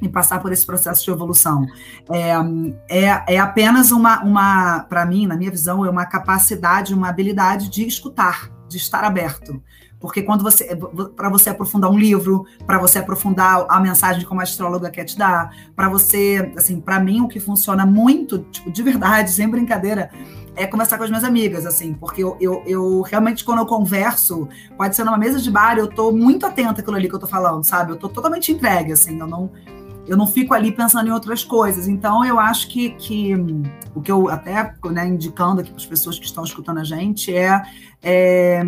e 0.00 0.08
passar 0.08 0.40
por 0.40 0.52
esse 0.52 0.64
processo 0.64 1.04
de 1.04 1.10
evolução. 1.10 1.66
É, 2.10 2.32
é, 2.88 3.34
é 3.34 3.38
apenas 3.38 3.90
uma, 3.90 4.22
uma 4.22 4.80
para 4.80 5.04
mim, 5.04 5.26
na 5.26 5.36
minha 5.36 5.50
visão, 5.50 5.84
é 5.84 5.90
uma 5.90 6.06
capacidade, 6.06 6.94
uma 6.94 7.08
habilidade 7.08 7.68
de 7.68 7.86
escutar, 7.86 8.50
de 8.68 8.76
estar 8.76 9.04
aberto. 9.04 9.62
Porque 10.00 10.22
quando 10.22 10.42
você, 10.42 10.74
para 11.14 11.28
você 11.28 11.50
aprofundar 11.50 11.90
um 11.90 11.98
livro, 11.98 12.46
para 12.66 12.78
você 12.78 12.98
aprofundar 12.98 13.66
a 13.68 13.78
mensagem 13.78 14.24
como 14.24 14.40
a 14.40 14.44
astróloga 14.44 14.90
quer 14.90 15.04
te 15.04 15.16
dar, 15.16 15.54
para 15.76 15.90
você, 15.90 16.50
assim, 16.56 16.80
para 16.80 16.98
mim 16.98 17.20
o 17.20 17.28
que 17.28 17.38
funciona 17.38 17.84
muito, 17.84 18.38
tipo, 18.50 18.72
de 18.72 18.82
verdade, 18.82 19.30
sem 19.30 19.46
brincadeira, 19.46 20.10
é 20.56 20.66
conversar 20.66 20.98
com 20.98 21.04
as 21.04 21.10
minhas 21.10 21.24
amigas, 21.24 21.64
assim, 21.64 21.94
porque 21.94 22.22
eu, 22.22 22.36
eu, 22.40 22.62
eu, 22.66 23.02
realmente, 23.02 23.44
quando 23.44 23.60
eu 23.60 23.66
converso, 23.66 24.48
pode 24.76 24.96
ser 24.96 25.04
numa 25.04 25.18
mesa 25.18 25.38
de 25.38 25.50
bar, 25.50 25.78
eu 25.78 25.88
tô 25.88 26.12
muito 26.12 26.44
atenta 26.44 26.80
àquilo 26.80 26.96
ali 26.96 27.08
que 27.08 27.14
eu 27.14 27.18
tô 27.18 27.26
falando, 27.26 27.64
sabe? 27.64 27.92
Eu 27.92 27.96
tô 27.96 28.08
totalmente 28.08 28.52
entregue, 28.52 28.92
assim, 28.92 29.18
eu 29.18 29.26
não, 29.26 29.50
eu 30.06 30.16
não 30.16 30.26
fico 30.26 30.52
ali 30.52 30.72
pensando 30.72 31.08
em 31.08 31.12
outras 31.12 31.44
coisas. 31.44 31.86
Então, 31.86 32.24
eu 32.24 32.38
acho 32.38 32.68
que, 32.68 32.90
que 32.90 33.34
o 33.94 34.00
que 34.00 34.10
eu 34.10 34.28
até, 34.28 34.74
né, 34.90 35.06
indicando 35.06 35.60
aqui 35.60 35.70
para 35.70 35.78
as 35.78 35.86
pessoas 35.86 36.18
que 36.18 36.26
estão 36.26 36.44
escutando 36.44 36.78
a 36.78 36.84
gente 36.84 37.34
é, 37.34 37.62
é 38.02 38.62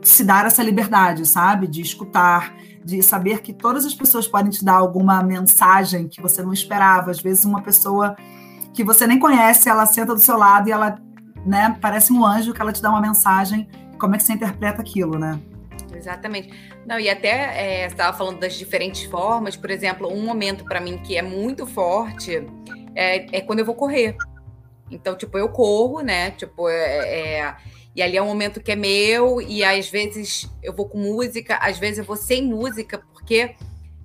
se 0.00 0.24
dar 0.24 0.46
essa 0.46 0.62
liberdade, 0.62 1.26
sabe? 1.26 1.66
De 1.66 1.80
escutar, 1.80 2.54
de 2.84 3.02
saber 3.02 3.42
que 3.42 3.52
todas 3.52 3.84
as 3.84 3.94
pessoas 3.94 4.26
podem 4.26 4.50
te 4.50 4.64
dar 4.64 4.76
alguma 4.76 5.22
mensagem 5.22 6.08
que 6.08 6.20
você 6.20 6.42
não 6.42 6.52
esperava. 6.52 7.10
Às 7.10 7.20
vezes, 7.20 7.44
uma 7.44 7.62
pessoa 7.62 8.16
que 8.72 8.82
você 8.82 9.06
nem 9.06 9.18
conhece, 9.18 9.68
ela 9.68 9.86
senta 9.86 10.14
do 10.14 10.20
seu 10.20 10.36
lado 10.36 10.68
e 10.68 10.72
ela, 10.72 10.98
né, 11.44 11.76
parece 11.80 12.12
um 12.12 12.24
anjo 12.24 12.52
que 12.52 12.60
ela 12.60 12.72
te 12.72 12.80
dá 12.80 12.90
uma 12.90 13.00
mensagem. 13.00 13.68
Como 13.98 14.14
é 14.14 14.18
que 14.18 14.24
você 14.24 14.32
interpreta 14.32 14.80
aquilo, 14.80 15.18
né? 15.18 15.40
Exatamente. 15.94 16.52
Não, 16.86 16.98
e 16.98 17.08
até 17.08 17.82
é, 17.82 17.88
você 17.88 17.94
estava 17.94 18.16
falando 18.16 18.40
das 18.40 18.54
diferentes 18.54 19.04
formas, 19.04 19.56
por 19.56 19.70
exemplo, 19.70 20.12
um 20.12 20.24
momento 20.24 20.64
para 20.64 20.80
mim 20.80 20.98
que 20.98 21.16
é 21.16 21.22
muito 21.22 21.66
forte 21.66 22.44
é, 22.94 23.38
é, 23.38 23.40
quando 23.40 23.60
eu 23.60 23.64
vou 23.64 23.74
correr. 23.74 24.16
Então, 24.90 25.16
tipo, 25.16 25.38
eu 25.38 25.48
corro, 25.48 26.00
né? 26.00 26.32
Tipo, 26.32 26.68
é, 26.68 27.40
é, 27.40 27.56
e 27.94 28.02
ali 28.02 28.16
é 28.16 28.22
um 28.22 28.26
momento 28.26 28.60
que 28.60 28.72
é 28.72 28.76
meu, 28.76 29.40
e 29.40 29.62
às 29.62 29.88
vezes 29.88 30.50
eu 30.62 30.74
vou 30.74 30.88
com 30.88 30.98
música, 30.98 31.56
às 31.56 31.78
vezes 31.78 31.98
eu 31.98 32.04
vou 32.04 32.16
sem 32.16 32.42
música, 32.42 33.02
porque 33.12 33.54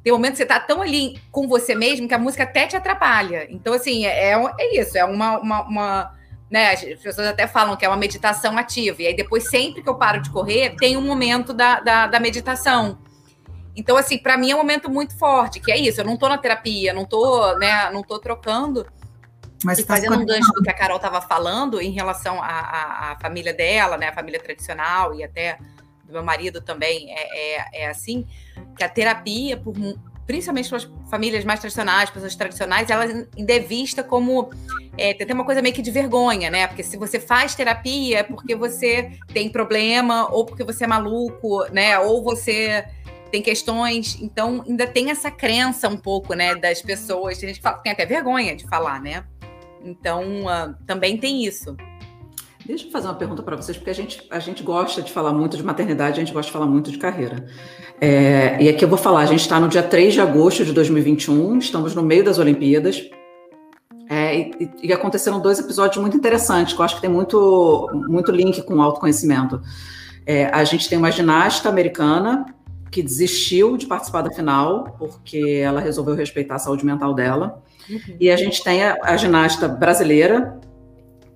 tem 0.08 0.14
momentos 0.14 0.38
que 0.38 0.44
você 0.44 0.46
tá 0.46 0.58
tão 0.58 0.82
ali 0.82 1.20
com 1.30 1.50
você 1.50 1.76
mesmo 1.76 2.08
que 2.08 2.14
a 2.14 2.18
música 2.18 2.44
até 2.44 2.66
te 2.66 2.78
atrapalha. 2.78 3.46
Então, 3.50 3.74
assim, 3.74 4.06
é, 4.06 4.32
é, 4.32 4.54
é 4.58 4.80
isso, 4.80 4.98
é 4.98 5.04
uma, 5.04 5.38
uma, 5.38 5.62
uma, 5.64 6.16
né? 6.50 6.72
As 6.72 6.82
pessoas 6.82 7.28
até 7.28 7.46
falam 7.46 7.76
que 7.76 7.84
é 7.84 7.90
uma 7.90 7.98
meditação 7.98 8.58
ativa. 8.58 9.02
E 9.02 9.08
aí, 9.08 9.14
depois, 9.14 9.50
sempre 9.50 9.84
que 9.84 9.90
eu 9.90 9.96
paro 9.96 10.22
de 10.22 10.30
correr, 10.30 10.78
tem 10.78 10.96
um 10.96 11.02
momento 11.02 11.54
da, 11.54 11.82
da, 11.82 12.08
da 12.08 12.22
meditação. 12.22 13.00
Então, 13.76 13.98
assim, 13.98 14.18
para 14.18 14.38
mim 14.38 14.52
é 14.52 14.56
um 14.56 14.60
momento 14.60 14.90
muito 14.90 15.14
forte, 15.18 15.60
que 15.60 15.74
é 15.74 15.78
isso, 15.78 16.00
eu 16.00 16.06
não 16.06 16.16
tô 16.16 16.30
na 16.30 16.38
terapia, 16.38 16.94
não 16.94 17.04
tô, 17.04 17.58
né, 17.58 17.92
não 17.92 18.02
tô 18.02 18.18
trocando. 18.18 18.88
Mas 19.66 19.78
e 19.78 19.84
tá 19.84 19.96
fazendo 19.96 20.18
um 20.18 20.26
gancho 20.26 20.54
do 20.54 20.64
que 20.64 20.70
a 20.70 20.74
Carol 20.74 20.96
estava 20.96 21.20
falando 21.20 21.82
em 21.82 21.92
relação 21.92 22.42
à, 22.42 23.12
à, 23.12 23.18
família 23.20 23.54
dela, 23.54 23.98
né, 23.98 24.08
a 24.08 24.14
família 24.14 24.40
tradicional 24.40 25.14
e 25.14 25.22
até 25.22 25.60
do 26.08 26.14
meu 26.14 26.24
marido 26.24 26.62
também 26.62 27.14
é, 27.14 27.58
é, 27.58 27.84
é 27.84 27.88
assim, 27.90 28.26
que 28.76 28.84
a 28.84 28.90
terapia, 28.90 29.58
por, 29.58 29.74
principalmente 30.26 30.70
para 30.70 30.78
as 30.78 30.90
famílias 31.10 31.46
mais 31.46 31.60
tradicionais, 31.60 32.10
pessoas 32.10 32.36
tradicionais, 32.36 32.90
ela 32.90 33.04
ainda 33.38 33.54
é 33.54 33.60
vista 33.60 34.04
como 34.04 34.50
é, 34.98 35.14
tem 35.14 35.34
uma 35.34 35.46
coisa 35.46 35.62
meio 35.62 35.76
que 35.76 35.82
de 35.82 35.92
vergonha, 35.92 36.50
né? 36.50 36.68
Porque 36.68 36.84
se 36.84 36.98
você 36.98 37.20
faz 37.20 37.54
terapia 37.54 38.20
é 38.20 38.24
porque 38.24 38.56
você 38.56 39.12
tem 39.34 39.50
problema, 39.50 40.28
ou 40.32 40.46
porque 40.46 40.64
você 40.64 40.86
é 40.86 40.88
maluco, 40.88 41.66
né? 41.72 42.00
Ou 42.00 42.24
você 42.24 42.86
tem 43.32 43.42
questões. 43.42 44.18
Então, 44.22 44.64
ainda 44.68 44.88
tem 44.88 45.12
essa 45.12 45.30
crença 45.30 45.88
um 45.88 45.98
pouco, 45.98 46.34
né, 46.34 46.56
das 46.56 46.82
pessoas. 46.82 47.38
Tem 47.38 47.50
gente 47.50 47.62
fala, 47.62 47.78
tem 47.78 47.92
até 47.92 48.06
vergonha 48.06 48.56
de 48.56 48.68
falar, 48.68 49.02
né? 49.02 49.24
Então, 49.84 50.46
uh, 50.46 50.74
também 50.86 51.18
tem 51.18 51.46
isso. 51.46 51.76
Deixa 52.68 52.86
eu 52.86 52.92
fazer 52.92 53.08
uma 53.08 53.16
pergunta 53.16 53.42
para 53.42 53.56
vocês, 53.56 53.78
porque 53.78 53.90
a 53.90 53.94
gente, 53.94 54.22
a 54.30 54.40
gente 54.40 54.62
gosta 54.62 55.02
de 55.02 55.10
falar 55.10 55.32
muito 55.32 55.56
de 55.56 55.64
maternidade, 55.64 56.18
a 56.18 56.20
gente 56.20 56.34
gosta 56.34 56.48
de 56.48 56.52
falar 56.52 56.66
muito 56.66 56.92
de 56.92 56.98
carreira. 56.98 57.46
É, 58.02 58.62
e 58.62 58.68
aqui 58.68 58.84
eu 58.84 58.90
vou 58.90 58.98
falar, 58.98 59.22
a 59.22 59.26
gente 59.26 59.40
está 59.40 59.58
no 59.58 59.70
dia 59.70 59.82
3 59.82 60.14
de 60.14 60.20
agosto 60.20 60.66
de 60.66 60.74
2021, 60.74 61.60
estamos 61.60 61.96
no 61.96 62.04
meio 62.04 62.26
das 62.26 62.38
Olimpíadas, 62.38 63.10
é, 64.10 64.38
e, 64.38 64.72
e, 64.84 64.94
aconteceram 64.94 65.40
dois 65.40 65.60
episódios 65.60 65.98
muito 66.02 66.18
interessantes, 66.18 66.74
que 66.74 66.80
eu 66.80 66.84
acho 66.84 66.96
que 66.96 67.02
tem 67.02 67.10
muito, 67.10 67.90
muito 68.10 68.32
link 68.34 68.62
com 68.64 68.76
o 68.76 68.82
autoconhecimento. 68.82 69.62
É, 70.26 70.48
a 70.48 70.64
gente 70.66 70.90
tem 70.90 70.98
uma 70.98 71.12
ginasta 71.12 71.70
americana 71.70 72.46
que 72.92 73.02
desistiu 73.02 73.78
de 73.78 73.86
participar 73.86 74.24
da 74.24 74.32
final, 74.32 74.96
porque 75.00 75.62
ela 75.64 75.80
resolveu 75.80 76.16
respeitar 76.16 76.56
a 76.56 76.60
saúde 76.60 76.86
mental 76.86 77.14
dela. 77.14 77.62
Uhum. 77.90 78.18
E 78.20 78.30
a 78.30 78.36
gente 78.36 78.62
tem 78.64 78.84
a, 78.84 78.98
a 79.04 79.18
ginasta 79.18 79.68
brasileira, 79.68 80.60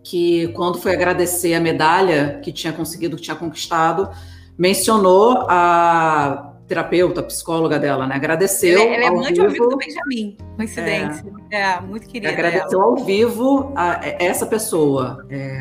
que 0.04 0.48
quando 0.50 0.80
foi 0.80 0.94
agradecer 0.94 1.54
a 1.54 1.60
medalha 1.60 2.40
que 2.44 2.52
tinha 2.52 2.74
conseguido, 2.74 3.16
que 3.16 3.22
tinha 3.22 3.36
conquistado, 3.36 4.10
mencionou 4.58 5.46
a 5.50 6.52
terapeuta, 6.68 7.22
psicóloga 7.22 7.78
dela, 7.78 8.08
né? 8.08 8.16
Agradeceu. 8.16 8.82
Ela, 8.82 8.96
ela 8.96 9.06
é 9.06 9.12
mãe 9.12 9.34
de 9.34 9.42
amigo 9.42 9.70
do 9.70 9.78
Benjamin, 9.78 10.38
coincidência. 10.56 11.26
É, 11.52 11.62
é 11.62 11.82
muito 11.82 12.08
querida. 12.08 12.32
Agradeceu 12.32 12.80
ela. 12.80 12.92
ao 12.92 12.96
vivo 12.98 13.74
a, 13.76 14.00
a 14.00 14.06
essa 14.24 14.46
pessoa. 14.46 15.26
É, 15.30 15.60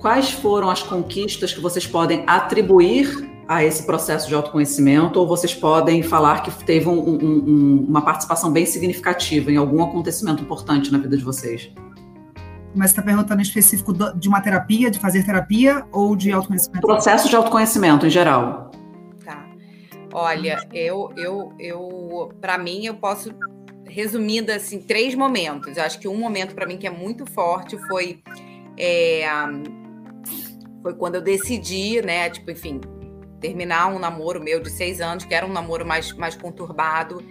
quais 0.00 0.32
foram 0.32 0.68
as 0.68 0.82
conquistas 0.82 1.52
que 1.52 1.60
vocês 1.60 1.86
podem 1.86 2.24
atribuir 2.26 3.30
a 3.46 3.64
esse 3.64 3.84
processo 3.84 4.28
de 4.28 4.34
autoconhecimento, 4.34 5.20
ou 5.20 5.26
vocês 5.26 5.54
podem 5.54 6.02
falar 6.02 6.42
que 6.42 6.50
teve 6.64 6.88
um, 6.88 6.98
um, 6.98 7.16
um, 7.24 7.86
uma 7.88 8.02
participação 8.02 8.50
bem 8.50 8.66
significativa 8.66 9.50
em 9.50 9.56
algum 9.56 9.82
acontecimento 9.82 10.42
importante 10.42 10.90
na 10.90 10.98
vida 10.98 11.16
de 11.16 11.22
vocês? 11.22 11.70
Mas 12.74 12.90
você 12.90 13.00
está 13.00 13.02
perguntando 13.02 13.40
em 13.40 13.42
específico 13.42 13.92
de 13.92 14.28
uma 14.28 14.40
terapia, 14.40 14.90
de 14.90 14.98
fazer 14.98 15.24
terapia 15.24 15.84
ou 15.92 16.16
de 16.16 16.32
autoconhecimento? 16.32 16.86
Processo 16.86 17.28
de 17.28 17.36
autoconhecimento 17.36 18.06
em 18.06 18.10
geral. 18.10 18.70
Tá. 19.24 19.46
Olha, 20.12 20.66
eu, 20.72 21.12
eu, 21.16 21.52
eu, 21.58 22.32
para 22.40 22.56
mim, 22.56 22.86
eu 22.86 22.94
posso 22.94 23.30
resumindo 23.86 24.50
assim 24.50 24.80
três 24.80 25.14
momentos. 25.14 25.76
Eu 25.76 25.84
acho 25.84 25.98
que 25.98 26.08
um 26.08 26.16
momento 26.16 26.54
para 26.54 26.66
mim 26.66 26.78
que 26.78 26.86
é 26.86 26.90
muito 26.90 27.26
forte 27.26 27.76
foi 27.88 28.22
é, 28.78 29.26
foi 30.82 30.94
quando 30.94 31.14
eu 31.14 31.20
decidi, 31.22 32.02
né, 32.02 32.28
tipo, 32.28 32.50
enfim, 32.50 32.80
terminar 33.40 33.88
um 33.88 33.98
namoro 33.98 34.42
meu 34.42 34.60
de 34.60 34.70
seis 34.70 35.00
anos, 35.00 35.24
que 35.24 35.34
era 35.34 35.46
um 35.46 35.52
namoro 35.52 35.86
mais, 35.86 36.12
mais 36.12 36.34
conturbado. 36.34 37.22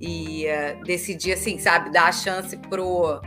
e 0.00 0.46
uh, 0.46 0.84
decidi, 0.84 1.32
assim, 1.32 1.58
sabe, 1.58 1.90
dar 1.90 2.06
a 2.06 2.12
chance 2.12 2.56
pro, 2.56 3.20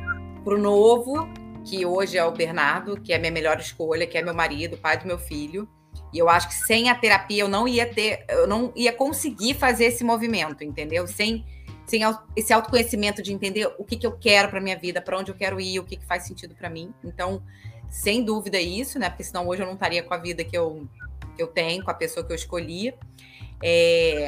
pro 0.43 0.57
novo, 0.57 1.27
que 1.65 1.85
hoje 1.85 2.17
é 2.17 2.25
o 2.25 2.31
Bernardo, 2.31 2.99
que 2.99 3.13
é 3.13 3.15
a 3.15 3.19
minha 3.19 3.31
melhor 3.31 3.59
escolha, 3.59 4.07
que 4.07 4.17
é 4.17 4.21
meu 4.21 4.33
marido, 4.33 4.77
pai 4.77 4.97
do 4.97 5.05
meu 5.05 5.17
filho. 5.17 5.67
E 6.13 6.17
eu 6.17 6.29
acho 6.29 6.49
que 6.49 6.55
sem 6.55 6.89
a 6.89 6.95
terapia 6.95 7.43
eu 7.43 7.47
não 7.47 7.67
ia 7.67 7.85
ter, 7.85 8.25
eu 8.29 8.47
não 8.47 8.71
ia 8.75 8.91
conseguir 8.91 9.53
fazer 9.53 9.85
esse 9.85 10.03
movimento, 10.03 10.63
entendeu? 10.63 11.07
Sem, 11.07 11.45
sem 11.85 12.01
esse 12.35 12.51
autoconhecimento 12.51 13.21
de 13.21 13.33
entender 13.33 13.67
o 13.77 13.85
que, 13.85 13.95
que 13.95 14.05
eu 14.05 14.17
quero 14.17 14.49
para 14.49 14.59
minha 14.59 14.77
vida, 14.77 15.01
para 15.01 15.17
onde 15.17 15.31
eu 15.31 15.35
quero 15.35 15.59
ir, 15.59 15.79
o 15.79 15.83
que, 15.83 15.95
que 15.95 16.05
faz 16.05 16.23
sentido 16.23 16.55
para 16.55 16.69
mim. 16.69 16.93
Então, 17.03 17.41
sem 17.89 18.23
dúvida 18.23 18.59
isso, 18.59 18.99
né? 18.99 19.09
Porque 19.09 19.23
senão 19.23 19.47
hoje 19.47 19.61
eu 19.61 19.65
não 19.65 19.73
estaria 19.73 20.03
com 20.03 20.13
a 20.13 20.17
vida 20.17 20.43
que 20.43 20.57
eu, 20.57 20.87
que 21.35 21.41
eu 21.41 21.47
tenho, 21.47 21.83
com 21.83 21.91
a 21.91 21.93
pessoa 21.93 22.25
que 22.25 22.31
eu 22.31 22.35
escolhi. 22.35 22.93
É, 23.63 24.27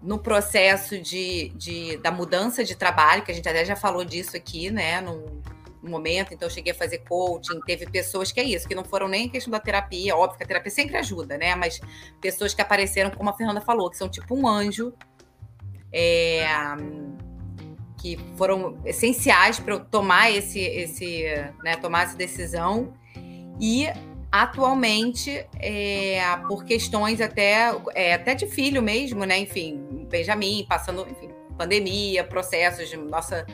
no 0.00 0.18
processo 0.18 0.98
de, 0.98 1.50
de, 1.50 1.96
da 1.98 2.10
mudança 2.10 2.64
de 2.64 2.74
trabalho, 2.74 3.22
que 3.22 3.30
a 3.30 3.34
gente 3.34 3.48
até 3.48 3.64
já 3.64 3.76
falou 3.76 4.04
disso 4.04 4.36
aqui, 4.36 4.70
né? 4.70 5.00
No 5.00 5.42
momento, 5.90 6.32
então 6.32 6.46
eu 6.46 6.52
cheguei 6.52 6.72
a 6.72 6.74
fazer 6.74 6.98
coaching, 6.98 7.60
teve 7.66 7.86
pessoas 7.86 8.30
que 8.30 8.40
é 8.40 8.44
isso, 8.44 8.68
que 8.68 8.74
não 8.74 8.84
foram 8.84 9.08
nem 9.08 9.28
questão 9.28 9.50
da 9.50 9.60
terapia, 9.60 10.16
óbvio 10.16 10.38
que 10.38 10.44
a 10.44 10.46
terapia 10.46 10.70
sempre 10.70 10.96
ajuda, 10.96 11.36
né? 11.36 11.54
Mas 11.54 11.80
pessoas 12.20 12.54
que 12.54 12.62
apareceram, 12.62 13.10
como 13.10 13.30
a 13.30 13.32
Fernanda 13.32 13.60
falou, 13.60 13.90
que 13.90 13.96
são 13.96 14.08
tipo 14.08 14.34
um 14.34 14.46
anjo, 14.46 14.92
é, 15.92 16.46
que 17.98 18.18
foram 18.36 18.80
essenciais 18.84 19.60
para 19.60 19.74
eu 19.74 19.84
tomar 19.84 20.30
esse, 20.30 20.58
esse, 20.60 21.24
né, 21.62 21.76
tomar 21.76 22.04
essa 22.04 22.16
decisão. 22.16 22.94
E 23.60 23.86
atualmente, 24.30 25.46
é, 25.60 26.20
por 26.48 26.64
questões 26.64 27.20
até, 27.20 27.70
é, 27.94 28.14
até 28.14 28.34
de 28.34 28.46
filho 28.46 28.82
mesmo, 28.82 29.24
né? 29.24 29.38
Enfim, 29.38 30.06
Benjamin, 30.10 30.64
passando, 30.66 31.06
enfim, 31.08 31.28
pandemia, 31.56 32.24
processos 32.24 32.88
de 32.88 32.96
nossa 32.96 33.46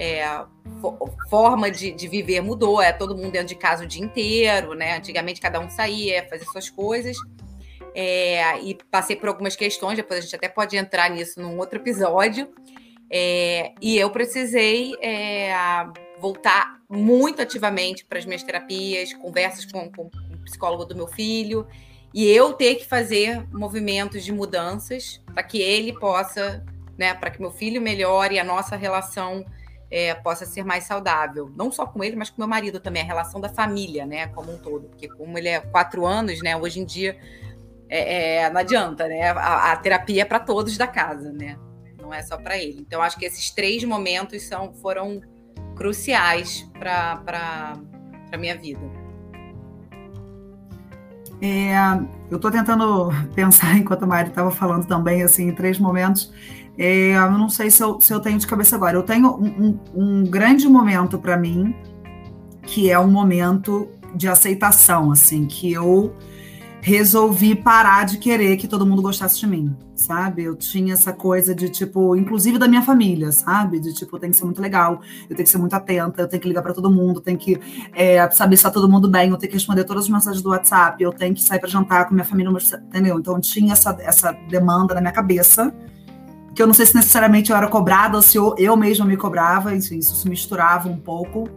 é, 0.00 0.46
forma 1.28 1.70
de, 1.70 1.92
de, 1.92 2.08
viver 2.08 2.40
mudou, 2.40 2.80
é 2.80 2.90
todo 2.90 3.14
mundo 3.14 3.32
dentro 3.32 3.48
de 3.48 3.54
casa 3.54 3.84
o 3.84 3.86
dia 3.86 4.02
inteiro, 4.02 4.72
né? 4.72 4.96
Antigamente 4.96 5.42
cada 5.42 5.60
um 5.60 5.68
saía, 5.68 6.26
fazia 6.26 6.46
suas 6.46 6.70
coisas. 6.70 7.18
É, 7.94 8.58
e 8.60 8.78
passei 8.90 9.14
por 9.14 9.28
algumas 9.28 9.54
questões, 9.54 9.96
depois 9.96 10.20
a 10.20 10.22
gente 10.22 10.34
até 10.34 10.48
pode 10.48 10.74
entrar 10.74 11.10
nisso 11.10 11.38
num 11.38 11.58
outro 11.58 11.78
episódio. 11.78 12.48
É, 13.12 13.72
e 13.78 13.98
eu 13.98 14.08
precisei 14.08 14.94
é, 15.02 15.52
voltar 16.18 16.80
muito 16.88 17.42
ativamente 17.42 18.02
para 18.06 18.18
as 18.18 18.24
minhas 18.24 18.42
terapias, 18.42 19.12
conversas 19.12 19.70
com, 19.70 19.92
com, 19.92 20.04
o 20.04 20.44
psicólogo 20.44 20.86
do 20.86 20.96
meu 20.96 21.08
filho, 21.08 21.66
e 22.14 22.26
eu 22.26 22.54
ter 22.54 22.76
que 22.76 22.86
fazer 22.86 23.46
movimentos 23.52 24.24
de 24.24 24.32
mudanças 24.32 25.20
para 25.34 25.42
que 25.42 25.60
ele 25.60 25.92
possa, 25.92 26.64
né, 26.96 27.12
para 27.12 27.30
que 27.30 27.40
meu 27.40 27.50
filho 27.50 27.82
melhore 27.82 28.38
a 28.38 28.44
nossa 28.44 28.76
relação 28.76 29.44
é, 29.90 30.14
possa 30.14 30.46
ser 30.46 30.64
mais 30.64 30.84
saudável. 30.84 31.50
Não 31.56 31.72
só 31.72 31.86
com 31.86 32.04
ele, 32.04 32.16
mas 32.16 32.30
com 32.30 32.40
meu 32.40 32.48
marido 32.48 32.78
também, 32.78 33.02
a 33.02 33.06
relação 33.06 33.40
da 33.40 33.48
família, 33.48 34.06
né, 34.06 34.28
como 34.28 34.52
um 34.52 34.58
todo. 34.58 34.88
Porque 34.88 35.08
como 35.08 35.36
ele 35.36 35.48
é 35.48 35.60
quatro 35.60 36.06
anos, 36.06 36.40
né, 36.42 36.56
hoje 36.56 36.80
em 36.80 36.84
dia 36.84 37.16
é, 37.90 38.44
é, 38.44 38.50
não 38.50 38.60
adianta, 38.60 39.08
né? 39.08 39.30
A, 39.30 39.72
a 39.72 39.76
terapia 39.76 40.22
é 40.22 40.24
para 40.24 40.38
todos 40.38 40.78
da 40.78 40.86
casa, 40.86 41.32
né? 41.32 41.58
Não 42.00 42.14
é 42.14 42.22
só 42.22 42.38
para 42.38 42.56
ele. 42.56 42.78
Então, 42.86 43.02
acho 43.02 43.18
que 43.18 43.24
esses 43.24 43.50
três 43.50 43.82
momentos 43.82 44.44
são, 44.44 44.72
foram 44.74 45.20
cruciais 45.74 46.70
para 46.78 47.74
a 48.32 48.36
minha 48.36 48.56
vida. 48.56 48.80
É, 51.42 51.72
eu 52.30 52.36
estou 52.36 52.50
tentando 52.50 53.08
pensar, 53.34 53.76
enquanto 53.76 54.04
a 54.04 54.06
Mari 54.06 54.28
estava 54.28 54.52
falando 54.52 54.86
também, 54.86 55.24
assim, 55.24 55.48
em 55.48 55.54
três 55.54 55.78
momentos. 55.78 56.32
É, 56.82 57.14
eu 57.14 57.30
não 57.32 57.50
sei 57.50 57.70
se 57.70 57.82
eu, 57.82 58.00
se 58.00 58.10
eu 58.10 58.20
tenho 58.20 58.38
de 58.38 58.46
cabeça 58.46 58.74
agora. 58.74 58.96
Eu 58.96 59.02
tenho 59.02 59.28
um, 59.36 59.44
um, 59.44 59.78
um 59.94 60.24
grande 60.24 60.66
momento 60.66 61.18
para 61.18 61.36
mim, 61.36 61.74
que 62.62 62.90
é 62.90 62.98
um 62.98 63.10
momento 63.10 63.86
de 64.14 64.26
aceitação, 64.26 65.12
assim, 65.12 65.44
que 65.44 65.70
eu 65.70 66.16
resolvi 66.80 67.54
parar 67.54 68.06
de 68.06 68.16
querer 68.16 68.56
que 68.56 68.66
todo 68.66 68.86
mundo 68.86 69.02
gostasse 69.02 69.38
de 69.38 69.46
mim, 69.46 69.76
sabe? 69.94 70.44
Eu 70.44 70.56
tinha 70.56 70.94
essa 70.94 71.12
coisa 71.12 71.54
de 71.54 71.68
tipo, 71.68 72.16
inclusive 72.16 72.56
da 72.56 72.66
minha 72.66 72.80
família, 72.80 73.30
sabe? 73.30 73.78
De 73.78 73.92
tipo, 73.92 74.16
eu 74.16 74.20
tenho 74.20 74.32
que 74.32 74.38
ser 74.38 74.46
muito 74.46 74.62
legal, 74.62 75.02
eu 75.28 75.36
tenho 75.36 75.44
que 75.44 75.50
ser 75.50 75.58
muito 75.58 75.74
atenta, 75.74 76.22
eu 76.22 76.28
tenho 76.28 76.40
que 76.40 76.48
ligar 76.48 76.62
para 76.62 76.72
todo 76.72 76.90
mundo, 76.90 77.18
eu 77.18 77.22
tenho 77.22 77.36
que 77.36 77.60
é, 77.92 78.26
saber 78.30 78.56
se 78.56 78.62
tá 78.62 78.70
todo 78.70 78.88
mundo 78.88 79.06
bem, 79.06 79.28
eu 79.28 79.36
tenho 79.36 79.50
que 79.50 79.56
responder 79.58 79.84
todas 79.84 80.04
as 80.04 80.08
mensagens 80.08 80.42
do 80.42 80.48
WhatsApp, 80.48 81.02
eu 81.04 81.12
tenho 81.12 81.34
que 81.34 81.42
sair 81.42 81.58
para 81.58 81.68
jantar 81.68 82.08
com 82.08 82.14
minha 82.14 82.24
família, 82.24 82.50
entendeu? 82.88 83.18
Então 83.18 83.38
tinha 83.38 83.74
essa, 83.74 83.94
essa 84.00 84.32
demanda 84.48 84.94
na 84.94 85.02
minha 85.02 85.12
cabeça 85.12 85.74
que 86.60 86.62
eu 86.62 86.66
não 86.66 86.74
sei 86.74 86.84
se 86.84 86.94
necessariamente 86.94 87.50
eu 87.50 87.56
era 87.56 87.66
cobrada 87.68 88.18
ou 88.18 88.22
se 88.22 88.36
eu, 88.36 88.54
eu 88.58 88.76
mesma 88.76 89.06
me 89.06 89.16
cobrava, 89.16 89.74
isso, 89.74 89.94
isso 89.94 90.14
se 90.14 90.28
misturava 90.28 90.90
um 90.90 90.96
pouco. 90.98 91.48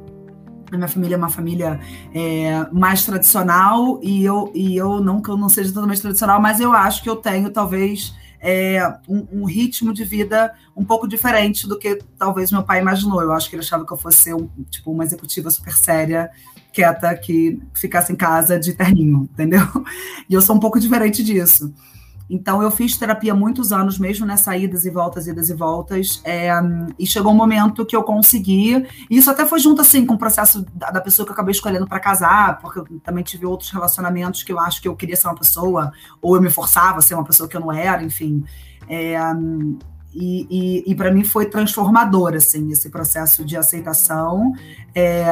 A 0.72 0.78
minha 0.78 0.88
família 0.88 1.16
é 1.16 1.18
uma 1.18 1.30
família 1.30 1.78
é, 2.16 2.66
mais 2.72 3.06
tradicional 3.06 4.00
e 4.02 4.24
eu, 4.24 4.50
e 4.56 4.78
eu 4.78 5.02
não 5.02 5.22
que 5.22 5.28
eu 5.28 5.36
não 5.36 5.50
seja 5.50 5.74
totalmente 5.74 6.02
tradicional, 6.02 6.42
mas 6.42 6.62
eu 6.62 6.72
acho 6.72 7.04
que 7.04 7.10
eu 7.10 7.18
tenho 7.18 7.50
talvez 7.50 8.16
é, 8.40 8.82
um, 9.06 9.42
um, 9.42 9.44
ritmo 9.44 9.94
de 9.94 10.06
vida 10.06 10.54
um 10.74 10.86
pouco 10.86 11.06
diferente 11.06 11.68
do 11.68 11.78
que 11.78 12.00
talvez 12.18 12.50
meu 12.50 12.64
pai 12.64 12.80
imaginou. 12.80 13.22
Eu 13.22 13.34
acho 13.34 13.50
que 13.50 13.58
ele 13.58 13.62
achava 13.62 13.86
que 13.86 13.92
eu 13.92 13.98
fosse 13.98 14.20
ser 14.20 14.36
um, 14.36 14.48
tipo, 14.70 14.90
uma 14.90 15.04
executiva 15.04 15.50
super 15.50 15.74
séria, 15.74 16.32
quieta, 16.72 17.14
que 17.14 17.60
ficasse 17.74 18.14
em 18.14 18.16
casa 18.16 18.58
de 18.58 18.72
terninho, 18.74 19.28
entendeu? 19.34 19.68
E 20.30 20.34
eu 20.34 20.42
sou 20.42 20.56
um 20.56 20.60
pouco 20.60 20.80
diferente 20.80 21.22
disso. 21.22 21.74
Então, 22.34 22.64
eu 22.64 22.72
fiz 22.72 22.98
terapia 22.98 23.36
muitos 23.36 23.72
anos, 23.72 24.00
mesmo 24.00 24.26
nessa 24.26 24.58
idas 24.58 24.86
e 24.86 24.90
voltas, 24.90 25.28
idas 25.28 25.52
e 25.52 25.54
voltas, 25.54 26.20
é, 26.26 26.50
e 26.98 27.06
chegou 27.06 27.32
um 27.32 27.36
momento 27.36 27.86
que 27.86 27.96
eu 27.96 28.02
consegui, 28.02 28.88
isso 29.08 29.30
até 29.30 29.46
foi 29.46 29.60
junto, 29.60 29.82
assim, 29.82 30.04
com 30.04 30.16
o 30.16 30.18
processo 30.18 30.66
da, 30.74 30.90
da 30.90 31.00
pessoa 31.00 31.28
que 31.28 31.32
eu 31.32 31.34
acabei 31.36 31.52
escolhendo 31.52 31.88
para 31.88 32.00
casar, 32.00 32.60
porque 32.60 32.80
eu 32.80 33.00
também 33.02 33.24
tive 33.24 33.46
outros 33.46 33.70
relacionamentos 33.70 34.42
que 34.42 34.52
eu 34.52 34.60
acho 34.60 34.82
que 34.82 34.88
eu 34.88 34.96
queria 34.96 35.16
ser 35.16 35.28
uma 35.28 35.36
pessoa, 35.36 35.92
ou 36.20 36.36
eu 36.36 36.42
me 36.42 36.50
forçava 36.50 36.98
a 36.98 37.02
ser 37.02 37.14
uma 37.14 37.24
pessoa 37.24 37.48
que 37.48 37.56
eu 37.56 37.62
não 37.62 37.72
era, 37.72 38.04
enfim. 38.04 38.44
É, 38.90 39.16
e, 40.12 40.48
e, 40.50 40.92
e 40.92 40.96
para 40.96 41.12
mim 41.12 41.24
foi 41.24 41.46
transformador, 41.46 42.34
assim, 42.34 42.72
esse 42.72 42.90
processo 42.90 43.46
de 43.46 43.56
aceitação, 43.56 44.54
é, 44.96 45.28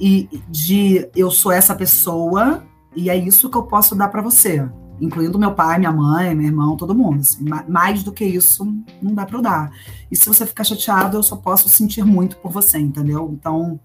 e 0.00 0.28
de 0.48 1.08
eu 1.14 1.30
sou 1.30 1.52
essa 1.52 1.76
pessoa, 1.76 2.64
e 2.96 3.08
é 3.08 3.14
isso 3.14 3.48
que 3.48 3.56
eu 3.56 3.62
posso 3.62 3.94
dar 3.94 4.08
para 4.08 4.20
você 4.20 4.68
incluindo 5.00 5.38
meu 5.38 5.54
pai, 5.54 5.78
minha 5.78 5.92
mãe, 5.92 6.34
meu 6.34 6.46
irmão, 6.46 6.76
todo 6.76 6.94
mundo. 6.94 7.20
Assim, 7.20 7.44
mais 7.68 8.02
do 8.02 8.12
que 8.12 8.24
isso, 8.24 8.64
não 9.00 9.14
dá 9.14 9.24
para 9.24 9.40
dar. 9.40 9.72
E 10.10 10.16
se 10.16 10.26
você 10.26 10.44
ficar 10.44 10.64
chateado, 10.64 11.16
eu 11.16 11.22
só 11.22 11.36
posso 11.36 11.68
sentir 11.68 12.04
muito 12.04 12.36
por 12.36 12.50
você, 12.50 12.78
entendeu? 12.78 13.30
Então, 13.32 13.80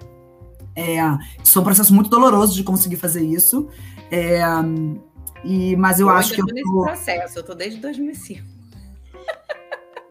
é, 0.75 0.97
isso 1.43 1.57
é 1.57 1.61
um 1.61 1.65
processo 1.65 1.93
muito 1.93 2.09
doloroso 2.09 2.53
de 2.53 2.63
conseguir 2.63 2.97
fazer 2.97 3.23
isso. 3.23 3.69
É, 4.11 4.41
e, 5.43 5.75
mas 5.77 5.99
eu, 5.99 6.07
eu 6.07 6.13
acho 6.13 6.33
que 6.33 6.41
eu 6.41 6.45
tô 6.45 6.53
nesse 6.53 6.71
processo, 6.71 7.39
eu 7.39 7.43
tô 7.43 7.55
desde 7.55 7.79
2005. 7.79 8.43
É. 8.43 8.55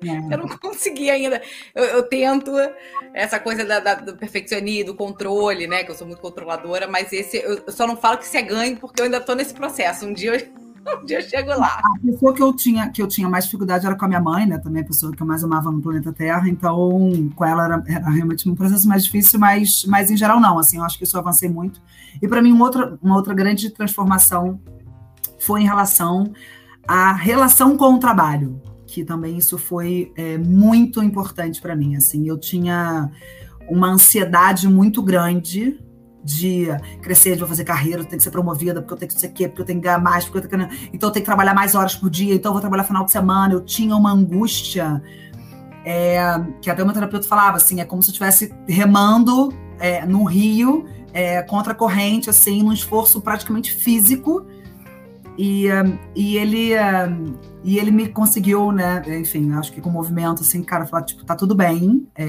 Eu 0.35 0.37
não 0.37 0.49
consegui 0.59 1.09
ainda. 1.09 1.41
Eu, 1.75 1.85
eu 1.85 2.03
tento 2.03 2.53
essa 3.15 3.41
coisa 3.41 3.65
da, 3.65 3.81
da, 3.81 3.95
do 3.95 4.15
perfeccionismo, 4.19 4.93
do 4.93 4.95
controle, 4.95 5.67
né? 5.67 5.83
Que 5.83 5.91
eu 5.91 5.95
sou 5.95 6.07
muito 6.07 6.21
controladora, 6.21 6.87
mas 6.87 7.11
esse 7.11 7.39
eu, 7.39 7.65
só 7.69 7.87
não 7.87 7.97
falo 7.97 8.19
que 8.19 8.25
isso 8.25 8.37
é 8.37 8.43
ganho 8.43 8.77
porque 8.77 9.01
eu 9.01 9.07
ainda 9.07 9.19
tô 9.19 9.35
nesse 9.35 9.55
processo. 9.55 10.05
Um 10.05 10.13
dia 10.13 10.35
eu 10.35 10.64
um 11.03 11.05
dia 11.05 11.19
eu 11.19 11.23
chego 11.23 11.51
lá. 11.51 11.81
A 11.83 11.99
pessoa 12.05 12.35
que 12.35 12.43
eu 12.43 12.53
tinha, 12.55 12.89
que 12.91 13.03
eu 13.03 13.07
tinha 13.07 13.29
mais 13.29 13.45
dificuldade 13.45 13.87
era 13.87 13.97
com 13.97 14.05
a 14.05 14.09
minha 14.09 14.21
mãe, 14.21 14.47
né? 14.47 14.59
Também 14.59 14.83
a 14.83 14.87
pessoa 14.87 15.13
que 15.13 15.23
eu 15.23 15.27
mais 15.27 15.43
amava 15.43 15.71
no 15.71 15.81
planeta 15.81 16.13
Terra. 16.13 16.49
Então, 16.49 17.31
com 17.35 17.45
ela 17.45 17.65
era, 17.65 17.85
era 17.87 18.11
realmente 18.11 18.49
um 18.49 18.55
processo 18.55 18.87
mais 18.89 19.05
difícil, 19.05 19.39
mas, 19.39 19.85
mas 19.87 20.11
em 20.11 20.17
geral 20.17 20.41
não. 20.41 20.59
Assim, 20.59 20.79
eu 20.79 20.85
acho 20.85 20.99
que 20.99 21.05
isso 21.05 21.17
eu 21.17 21.21
avancei 21.21 21.49
muito. 21.49 21.81
E 22.21 22.29
para 22.29 22.43
mim, 22.43 22.53
uma 22.53 22.65
outra, 22.65 22.99
uma 23.03 23.17
outra 23.17 23.35
grande 23.35 23.71
transformação 23.71 24.61
foi 25.39 25.63
em 25.63 25.65
relação 25.65 26.33
à 26.87 27.13
relação 27.13 27.77
com 27.77 27.95
o 27.95 27.99
trabalho, 27.99 28.61
que 28.87 29.05
também 29.05 29.39
isso 29.39 29.59
foi 29.59 30.13
é, 30.17 30.39
muito 30.39 31.03
importante 31.03 31.61
para 31.61 31.75
mim. 31.75 31.97
Assim, 31.97 32.29
eu 32.29 32.39
tinha 32.39 33.11
uma 33.69 33.89
ansiedade 33.89 34.69
muito 34.69 35.03
grande 35.03 35.79
de 36.25 36.69
crescer, 37.03 37.37
de 37.37 37.47
fazer 37.47 37.65
carreira, 37.65 38.01
eu 38.01 38.05
tenho 38.05 38.17
que 38.17 38.25
ser 38.25 38.31
promovida, 38.31 38.81
porque 38.81 38.95
eu 38.95 38.99
tenho 38.99 39.13
que 39.13 39.21
ser 39.21 39.29
quê, 39.29 39.47
porque 39.47 39.61
eu 39.61 39.67
tenho 39.67 39.79
que 39.79 39.85
ganhar 39.85 40.01
mais, 40.01 40.25
porque 40.25 40.39
eu 40.39 40.49
tenho 40.49 40.69
que... 40.69 40.91
então 40.93 41.11
eu 41.11 41.13
tenho 41.13 41.23
que 41.23 41.27
trabalhar 41.27 41.53
mais 41.53 41.75
horas 41.75 41.95
por 41.95 42.09
dia, 42.09 42.35
então 42.35 42.49
eu 42.49 42.55
vou 42.55 42.61
trabalhar 42.61 42.85
final 42.85 43.05
de 43.05 43.13
semana. 43.13 43.53
Eu 43.53 43.61
tinha 43.61 43.95
uma 43.95 44.11
angústia 44.11 45.03
é, 45.85 46.19
que 46.63 46.71
até 46.71 46.83
o 46.83 46.87
meu 46.87 46.95
terapeuta 46.95 47.29
falava 47.29 47.59
assim, 47.59 47.81
é 47.81 47.85
como 47.85 48.03
se 48.03 48.09
eu 48.09 48.13
estivesse 48.13 48.55
remando 48.67 49.53
é, 49.79 50.07
no 50.07 50.25
rio 50.25 50.87
é, 51.13 51.43
contra 51.43 51.73
a 51.73 51.77
corrente, 51.77 52.31
assim, 52.31 52.63
num 52.63 52.73
esforço 52.73 53.21
praticamente 53.21 53.73
físico. 53.73 54.47
E, 55.37 55.67
e 56.15 56.37
ele 56.37 56.71
e 57.65 57.79
ele 57.79 57.91
me 57.91 58.09
conseguiu, 58.09 58.71
né? 58.71 59.03
Enfim, 59.19 59.53
acho 59.55 59.73
que 59.73 59.81
com 59.81 59.89
o 59.89 59.93
movimento, 59.93 60.43
assim, 60.43 60.63
cara, 60.63 60.87
falar 60.87 61.03
tipo, 61.03 61.25
tá 61.25 61.35
tudo 61.35 61.55
bem. 61.55 62.07
É, 62.15 62.25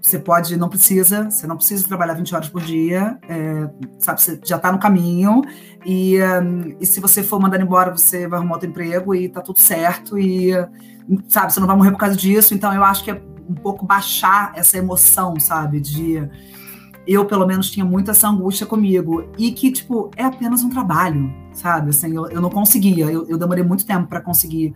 você 0.00 0.18
pode, 0.18 0.56
não 0.56 0.68
precisa, 0.68 1.30
você 1.30 1.46
não 1.46 1.56
precisa 1.56 1.86
trabalhar 1.86 2.14
20 2.14 2.34
horas 2.34 2.48
por 2.48 2.62
dia, 2.62 3.18
é, 3.28 3.68
sabe, 3.98 4.20
você 4.20 4.40
já 4.42 4.56
está 4.56 4.72
no 4.72 4.78
caminho, 4.78 5.42
e, 5.84 6.18
um, 6.22 6.76
e 6.80 6.86
se 6.86 7.00
você 7.00 7.22
for 7.22 7.38
mandado 7.38 7.62
embora, 7.62 7.90
você 7.90 8.26
vai 8.26 8.38
arrumar 8.38 8.54
outro 8.54 8.68
emprego 8.68 9.14
e 9.14 9.28
tá 9.28 9.40
tudo 9.42 9.60
certo, 9.60 10.18
e 10.18 10.52
sabe, 11.28 11.52
você 11.52 11.60
não 11.60 11.66
vai 11.66 11.76
morrer 11.76 11.90
por 11.90 11.98
causa 11.98 12.16
disso, 12.16 12.54
então 12.54 12.72
eu 12.72 12.82
acho 12.82 13.04
que 13.04 13.10
é 13.10 13.22
um 13.48 13.54
pouco 13.54 13.84
baixar 13.84 14.52
essa 14.54 14.78
emoção, 14.78 15.38
sabe, 15.38 15.80
de 15.80 16.26
eu 17.06 17.24
pelo 17.24 17.46
menos 17.46 17.70
tinha 17.70 17.84
muita 17.84 18.12
essa 18.12 18.28
angústia 18.28 18.66
comigo, 18.66 19.28
e 19.36 19.52
que, 19.52 19.70
tipo, 19.70 20.10
é 20.16 20.24
apenas 20.24 20.62
um 20.62 20.70
trabalho, 20.70 21.30
sabe, 21.52 21.90
assim, 21.90 22.14
eu, 22.14 22.26
eu 22.30 22.40
não 22.40 22.50
conseguia, 22.50 23.06
eu, 23.06 23.28
eu 23.28 23.36
demorei 23.36 23.64
muito 23.64 23.84
tempo 23.84 24.08
para 24.08 24.20
conseguir. 24.20 24.74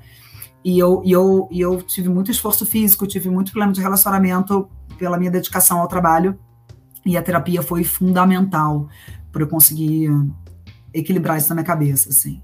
E 0.64 0.78
eu, 0.78 1.02
e, 1.04 1.12
eu, 1.12 1.46
e 1.50 1.60
eu 1.60 1.82
tive 1.82 2.08
muito 2.08 2.30
esforço 2.30 2.64
físico, 2.64 3.06
tive 3.06 3.28
muito 3.28 3.52
problema 3.52 3.70
de 3.70 3.82
relacionamento 3.82 4.66
pela 4.96 5.18
minha 5.18 5.30
dedicação 5.30 5.80
ao 5.80 5.88
trabalho. 5.88 6.38
E 7.04 7.16
a 7.16 7.22
terapia 7.22 7.62
foi 7.62 7.84
fundamental 7.84 8.88
para 9.30 9.42
eu 9.42 9.48
conseguir 9.48 10.10
equilibrar 10.92 11.36
isso 11.36 11.48
na 11.48 11.56
minha 11.56 11.64
cabeça, 11.64 12.08
assim. 12.08 12.40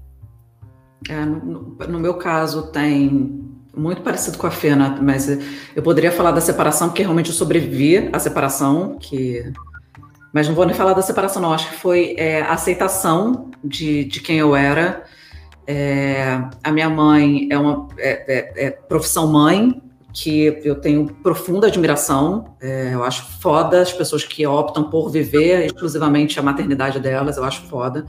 É, 1.09 1.25
no, 1.25 1.77
no, 1.87 1.99
meu 1.99 2.15
caso, 2.15 2.67
tem 2.71 3.49
muito 3.75 4.01
parecido 4.01 4.37
com 4.37 4.45
a 4.45 4.51
Fena, 4.51 4.99
mas 5.01 5.27
eu 5.75 5.81
poderia 5.81 6.11
falar 6.11 6.31
da 6.31 6.41
separação, 6.41 6.89
porque 6.89 7.01
realmente 7.01 7.29
eu 7.29 7.35
sobrevivi 7.35 8.09
à 8.13 8.19
separação, 8.19 8.97
que... 8.99 9.51
mas 10.31 10.47
não 10.47 10.53
vou 10.53 10.65
nem 10.65 10.75
falar 10.75 10.93
da 10.93 11.01
separação, 11.01 11.41
não. 11.41 11.53
Acho 11.53 11.69
que 11.69 11.77
foi 11.77 12.13
é, 12.17 12.41
a 12.41 12.53
aceitação 12.53 13.49
de, 13.63 14.03
de 14.03 14.19
quem 14.19 14.37
eu 14.37 14.55
era, 14.55 15.03
é, 15.65 16.43
a 16.63 16.71
minha 16.71 16.89
mãe 16.89 17.47
é 17.49 17.57
uma 17.57 17.87
é, 17.97 18.09
é, 18.27 18.65
é, 18.65 18.71
profissão 18.71 19.27
mãe, 19.27 19.81
que 20.13 20.61
eu 20.63 20.75
tenho 20.75 21.07
profunda 21.23 21.67
admiração. 21.67 22.55
É, 22.59 22.93
eu 22.93 23.03
acho 23.03 23.39
foda 23.39 23.81
as 23.81 23.93
pessoas 23.93 24.23
que 24.23 24.45
optam 24.45 24.89
por 24.89 25.09
viver 25.09 25.65
exclusivamente 25.65 26.39
a 26.39 26.43
maternidade 26.43 26.99
delas, 26.99 27.37
eu 27.37 27.43
acho 27.43 27.63
foda. 27.67 28.05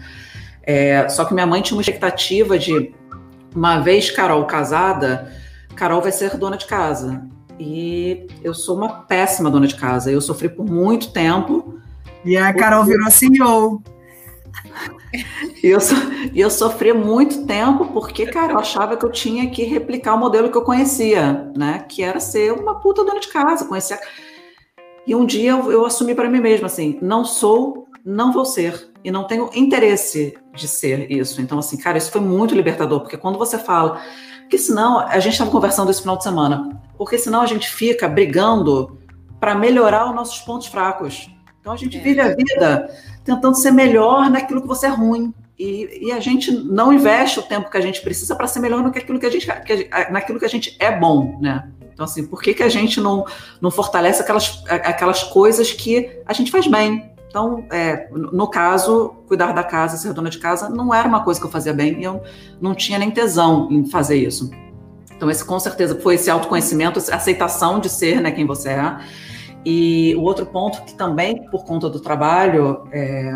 É, 0.62 1.08
só 1.08 1.24
que 1.24 1.34
minha 1.34 1.46
mãe 1.46 1.60
tinha 1.62 1.76
uma 1.76 1.82
expectativa 1.82 2.58
de, 2.58 2.94
uma 3.54 3.80
vez 3.80 4.10
Carol 4.10 4.44
casada, 4.46 5.32
Carol 5.74 6.00
vai 6.00 6.12
ser 6.12 6.36
dona 6.36 6.56
de 6.56 6.66
casa. 6.66 7.22
E 7.58 8.26
eu 8.42 8.54
sou 8.54 8.76
uma 8.76 9.02
péssima 9.02 9.50
dona 9.50 9.66
de 9.66 9.76
casa. 9.76 10.10
Eu 10.10 10.20
sofri 10.20 10.48
por 10.48 10.64
muito 10.68 11.12
tempo. 11.12 11.78
E 12.24 12.36
a 12.36 12.52
Carol 12.52 12.84
virou 12.84 13.10
CEO. 13.10 13.82
E 15.62 15.68
eu, 15.68 15.80
so, 15.80 15.94
eu 16.34 16.50
sofri 16.50 16.92
muito 16.92 17.46
tempo 17.46 17.86
porque, 17.86 18.26
cara, 18.26 18.52
eu 18.52 18.58
achava 18.58 18.96
que 18.96 19.04
eu 19.04 19.10
tinha 19.10 19.50
que 19.50 19.64
replicar 19.64 20.14
o 20.14 20.18
modelo 20.18 20.50
que 20.50 20.56
eu 20.56 20.62
conhecia, 20.62 21.50
né? 21.56 21.84
Que 21.88 22.02
era 22.02 22.20
ser 22.20 22.52
uma 22.52 22.80
puta 22.80 23.04
dona 23.04 23.20
de 23.20 23.28
casa, 23.28 23.64
conhecer. 23.64 23.98
E 25.06 25.14
um 25.14 25.24
dia 25.24 25.50
eu, 25.50 25.70
eu 25.70 25.86
assumi 25.86 26.14
para 26.14 26.28
mim 26.28 26.40
mesma 26.40 26.66
assim: 26.66 26.98
não 27.02 27.24
sou, 27.24 27.86
não 28.04 28.32
vou 28.32 28.44
ser. 28.44 28.90
E 29.04 29.10
não 29.10 29.24
tenho 29.24 29.50
interesse 29.54 30.38
de 30.54 30.68
ser 30.68 31.10
isso. 31.10 31.40
Então, 31.40 31.58
assim, 31.58 31.76
cara, 31.76 31.98
isso 31.98 32.10
foi 32.10 32.20
muito 32.20 32.54
libertador, 32.54 33.00
porque 33.00 33.16
quando 33.16 33.38
você 33.38 33.58
fala. 33.58 34.00
Porque 34.40 34.58
senão, 34.58 34.98
a 35.00 35.18
gente 35.18 35.32
estava 35.32 35.50
conversando 35.50 35.90
esse 35.90 36.02
final 36.02 36.16
de 36.16 36.22
semana, 36.22 36.80
porque 36.98 37.16
senão 37.16 37.40
a 37.40 37.46
gente 37.46 37.68
fica 37.68 38.06
brigando 38.06 38.98
para 39.40 39.54
melhorar 39.54 40.08
os 40.08 40.14
nossos 40.14 40.38
pontos 40.40 40.68
fracos. 40.68 41.28
Então 41.62 41.72
a 41.72 41.77
gente 41.77 41.96
é. 41.96 42.01
vive 42.01 42.20
a 42.20 42.35
vida 42.35 42.90
tentando 43.25 43.57
ser 43.57 43.70
melhor 43.70 44.29
naquilo 44.29 44.61
que 44.61 44.68
você 44.68 44.87
é 44.87 44.90
ruim. 44.90 45.33
E, 45.59 46.09
e 46.09 46.12
a 46.12 46.18
gente 46.18 46.51
não 46.51 46.92
investe 46.92 47.38
o 47.38 47.42
tempo 47.42 47.70
que 47.70 47.77
a 47.77 47.81
gente 47.81 48.03
precisa 48.03 48.35
para 48.35 48.48
ser 48.48 48.59
melhor 48.59 48.83
no 48.83 48.90
que 48.90 48.98
aquilo 48.98 49.20
que 49.20 49.27
a 49.27 49.31
gente, 49.31 49.46
que, 49.46 49.88
naquilo 50.11 50.40
que 50.40 50.44
a 50.44 50.48
gente 50.48 50.77
é 50.81 50.90
bom, 50.90 51.38
né? 51.40 51.68
Então, 51.92 52.05
assim, 52.05 52.27
por 52.27 52.42
que, 52.42 52.53
que 52.53 52.64
a 52.64 52.68
gente 52.68 53.01
não, 53.01 53.25
não 53.61 53.70
fortalece 53.70 54.20
aquelas, 54.20 54.64
aquelas 54.66 55.22
coisas 55.22 55.70
que 55.70 56.20
a 56.27 56.33
gente 56.33 56.51
faz 56.51 56.66
bem? 56.66 57.12
Então, 57.29 57.64
é, 57.70 58.09
no 58.11 58.48
caso, 58.48 59.14
cuidar 59.29 59.53
da 59.53 59.62
casa, 59.62 59.96
ser 59.96 60.12
dona 60.12 60.31
de 60.31 60.38
casa, 60.38 60.68
não 60.68 60.92
era 60.92 61.07
uma 61.07 61.22
coisa 61.22 61.38
que 61.38 61.46
eu 61.46 61.51
fazia 61.51 61.72
bem 61.72 62.01
e 62.01 62.05
eu 62.05 62.22
não 62.61 62.75
tinha 62.75 62.98
nem 62.98 63.11
tesão 63.11 63.68
em 63.70 63.87
fazer 63.87 64.16
isso. 64.16 64.51
Então, 65.14 65.31
esse 65.31 65.44
com 65.44 65.61
certeza 65.61 65.94
foi 66.01 66.16
esse 66.16 66.29
autoconhecimento, 66.29 66.98
essa 66.98 67.14
aceitação 67.14 67.79
de 67.79 67.88
ser 67.88 68.20
né, 68.20 68.33
quem 68.33 68.44
você 68.44 68.70
é. 68.70 68.98
E 69.64 70.14
o 70.16 70.22
outro 70.22 70.46
ponto 70.46 70.83
que 70.83 70.94
também, 70.94 71.48
por 71.51 71.64
conta 71.64 71.88
do 71.88 72.01
trabalho, 72.01 72.85
é, 72.92 73.33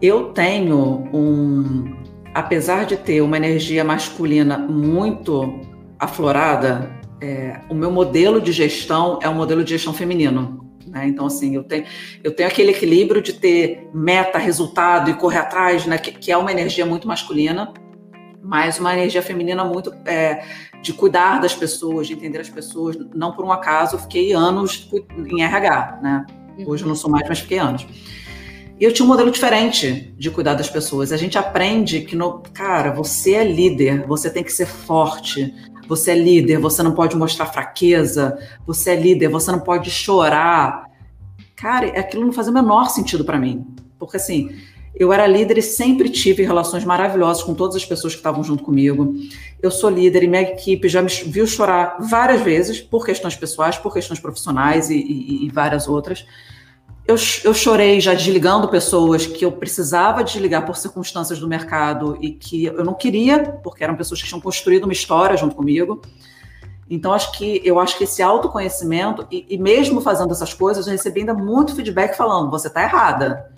eu 0.00 0.32
tenho 0.32 1.08
um. 1.12 1.94
Apesar 2.34 2.84
de 2.84 2.96
ter 2.96 3.20
uma 3.20 3.36
energia 3.36 3.84
masculina 3.84 4.58
muito 4.58 5.60
aflorada, 5.98 6.90
é, 7.20 7.60
o 7.70 7.74
meu 7.74 7.90
modelo 7.90 8.40
de 8.40 8.50
gestão 8.50 9.18
é 9.22 9.28
um 9.28 9.34
modelo 9.34 9.62
de 9.62 9.70
gestão 9.70 9.92
feminino. 9.92 10.64
Né? 10.86 11.06
Então, 11.06 11.26
assim, 11.26 11.54
eu 11.54 11.62
tenho, 11.62 11.84
eu 12.22 12.34
tenho 12.34 12.48
aquele 12.48 12.70
equilíbrio 12.70 13.22
de 13.22 13.34
ter 13.34 13.88
meta, 13.94 14.38
resultado 14.38 15.10
e 15.10 15.14
correr 15.14 15.38
atrás, 15.38 15.86
né? 15.86 15.96
que, 15.96 16.12
que 16.12 16.32
é 16.32 16.36
uma 16.36 16.50
energia 16.50 16.84
muito 16.84 17.06
masculina, 17.06 17.72
mas 18.44 18.78
uma 18.78 18.92
energia 18.92 19.22
feminina 19.22 19.64
muito 19.64 19.92
é, 20.04 20.44
de 20.82 20.92
cuidar 20.92 21.40
das 21.40 21.54
pessoas, 21.54 22.06
de 22.06 22.12
entender 22.12 22.38
as 22.38 22.50
pessoas. 22.50 22.94
Não 23.14 23.32
por 23.32 23.44
um 23.44 23.50
acaso, 23.50 23.96
eu 23.96 24.00
fiquei 24.00 24.34
anos 24.34 24.88
em 25.26 25.42
RH, 25.42 25.98
né? 26.02 26.26
Hoje 26.66 26.84
eu 26.84 26.88
não 26.88 26.94
sou 26.94 27.10
mais, 27.10 27.26
mas 27.26 27.40
fiquei 27.40 27.58
anos. 27.58 27.86
E 28.78 28.84
eu 28.84 28.92
tinha 28.92 29.06
um 29.06 29.08
modelo 29.08 29.30
diferente 29.30 30.14
de 30.18 30.30
cuidar 30.30 30.54
das 30.54 30.68
pessoas. 30.68 31.10
A 31.10 31.16
gente 31.16 31.38
aprende 31.38 32.02
que, 32.02 32.14
no, 32.14 32.42
cara, 32.52 32.92
você 32.92 33.32
é 33.32 33.44
líder, 33.44 34.06
você 34.06 34.28
tem 34.28 34.44
que 34.44 34.52
ser 34.52 34.66
forte, 34.66 35.54
você 35.88 36.10
é 36.10 36.14
líder, 36.14 36.58
você 36.58 36.82
não 36.82 36.92
pode 36.92 37.16
mostrar 37.16 37.46
fraqueza, 37.46 38.38
você 38.66 38.90
é 38.90 38.96
líder, 38.96 39.28
você 39.28 39.50
não 39.50 39.60
pode 39.60 39.90
chorar. 39.90 40.84
Cara, 41.56 41.86
aquilo 41.98 42.26
não 42.26 42.32
faz 42.32 42.46
o 42.46 42.52
menor 42.52 42.90
sentido 42.90 43.24
para 43.24 43.38
mim. 43.38 43.66
Porque 43.98 44.18
assim, 44.18 44.50
eu 44.94 45.12
era 45.12 45.26
líder 45.26 45.58
e 45.58 45.62
sempre 45.62 46.08
tive 46.08 46.44
relações 46.44 46.84
maravilhosas 46.84 47.42
com 47.42 47.52
todas 47.52 47.74
as 47.74 47.84
pessoas 47.84 48.12
que 48.12 48.20
estavam 48.20 48.44
junto 48.44 48.62
comigo. 48.62 49.14
Eu 49.60 49.70
sou 49.70 49.90
líder 49.90 50.22
e 50.22 50.28
minha 50.28 50.42
equipe 50.42 50.88
já 50.88 51.02
me 51.02 51.08
viu 51.08 51.46
chorar 51.46 51.96
várias 51.98 52.42
vezes 52.42 52.80
por 52.80 53.04
questões 53.04 53.34
pessoais, 53.34 53.76
por 53.76 53.92
questões 53.92 54.20
profissionais 54.20 54.90
e, 54.90 54.96
e, 54.96 55.46
e 55.46 55.48
várias 55.50 55.88
outras. 55.88 56.24
Eu, 57.06 57.16
eu, 57.42 57.52
chorei 57.52 58.00
já 58.00 58.14
desligando 58.14 58.68
pessoas 58.68 59.26
que 59.26 59.44
eu 59.44 59.52
precisava 59.52 60.24
desligar 60.24 60.64
por 60.64 60.76
circunstâncias 60.76 61.38
do 61.38 61.46
mercado 61.46 62.16
e 62.20 62.30
que 62.30 62.64
eu 62.64 62.84
não 62.84 62.94
queria, 62.94 63.40
porque 63.62 63.84
eram 63.84 63.96
pessoas 63.96 64.22
que 64.22 64.28
tinham 64.28 64.40
construído 64.40 64.84
uma 64.84 64.92
história 64.92 65.36
junto 65.36 65.54
comigo. 65.54 66.00
Então, 66.88 67.12
acho 67.12 67.32
que 67.32 67.60
eu 67.64 67.78
acho 67.78 67.98
que 67.98 68.04
esse 68.04 68.22
autoconhecimento, 68.22 69.26
e, 69.30 69.44
e 69.50 69.58
mesmo 69.58 70.00
fazendo 70.00 70.32
essas 70.32 70.54
coisas, 70.54 70.86
eu 70.86 70.92
recebi 70.92 71.20
ainda 71.20 71.34
muito 71.34 71.74
feedback 71.74 72.16
falando: 72.16 72.50
você 72.50 72.68
está 72.68 72.82
errada 72.82 73.53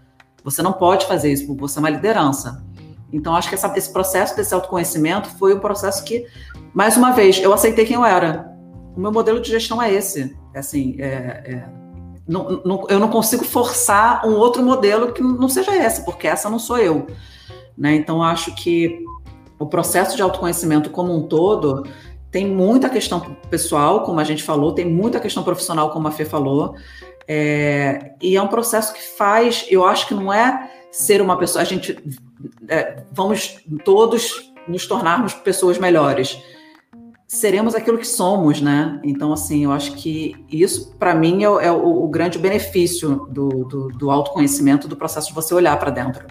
você 0.47 0.63
não 0.63 0.73
pode 0.73 1.07
fazer 1.07 1.33
isso, 1.33 1.53
você 1.57 1.77
é 1.77 1.81
uma 1.81 1.91
liderança. 1.91 2.65
Então, 3.13 3.35
acho 3.35 3.49
que 3.49 3.57
essa, 3.57 3.77
esse 3.77 3.93
processo 3.93 4.37
desse 4.37 4.55
autoconhecimento 4.55 5.29
foi 5.31 5.53
um 5.53 5.59
processo 5.59 6.05
que, 6.05 6.25
mais 6.73 6.97
uma 6.97 7.11
vez, 7.11 7.43
eu 7.43 7.53
aceitei 7.53 7.85
quem 7.85 7.97
eu 7.97 8.05
era. 8.05 8.57
O 8.97 9.01
meu 9.01 9.11
modelo 9.11 9.41
de 9.41 9.51
gestão 9.51 9.83
é 9.83 9.93
esse. 9.93 10.37
É 10.55 10.61
assim, 10.61 10.95
é, 11.01 11.05
é, 11.05 11.69
não, 12.29 12.63
não, 12.65 12.87
eu 12.89 13.01
não 13.01 13.09
consigo 13.09 13.45
forçar 13.45 14.25
um 14.25 14.37
outro 14.37 14.63
modelo 14.63 15.13
que 15.13 15.21
não 15.21 15.49
seja 15.49 15.75
esse, 15.75 16.05
porque 16.05 16.29
essa 16.29 16.49
não 16.49 16.61
sou 16.61 16.79
eu. 16.79 17.09
Né? 17.77 17.97
Então, 17.97 18.23
acho 18.23 18.55
que 18.55 19.05
o 19.59 19.67
processo 19.67 20.15
de 20.15 20.23
autoconhecimento 20.23 20.91
como 20.91 21.13
um 21.13 21.27
todo 21.27 21.85
tem 22.31 22.47
muita 22.47 22.89
questão 22.89 23.37
pessoal, 23.51 24.05
como 24.05 24.21
a 24.21 24.25
gente 24.25 24.45
falou, 24.45 24.73
tem 24.73 24.85
muita 24.85 25.19
questão 25.19 25.43
profissional, 25.43 25.91
como 25.91 26.07
a 26.07 26.13
Fê 26.13 26.25
falou, 26.25 26.77
é, 27.29 28.15
e 28.21 28.37
é 28.37 28.43
um 28.43 28.49
processo 28.49 28.95
que 28.95 29.03
faz, 29.03 29.67
eu 29.69 29.85
acho 29.85 30.07
que 30.07 30.15
não 30.15 30.33
é 30.33 30.71
ser 30.91 31.21
uma 31.21 31.37
pessoa, 31.37 31.63
a 31.63 31.65
gente 31.65 31.97
é, 32.69 33.03
vamos 33.13 33.61
todos 33.85 34.53
nos 34.69 34.87
tornarmos 34.87 35.35
pessoas 35.35 35.79
melhores. 35.79 36.41
Seremos 37.27 37.75
aquilo 37.75 37.99
que 37.99 38.07
somos, 38.07 38.61
né? 38.61 39.01
Então, 39.03 39.33
assim, 39.33 39.65
eu 39.65 39.73
acho 39.73 39.95
que 39.95 40.37
isso, 40.49 40.95
para 40.97 41.15
mim, 41.15 41.43
é, 41.43 41.47
é 41.47 41.73
o, 41.73 42.05
o, 42.05 42.09
grande 42.09 42.39
benefício 42.39 43.27
do, 43.31 43.65
do, 43.65 43.89
do, 43.89 44.11
autoconhecimento, 44.11 44.87
do 44.87 44.97
processo 44.97 45.29
de 45.29 45.35
você 45.35 45.53
olhar 45.53 45.77
para 45.77 45.91
dentro. 45.91 46.25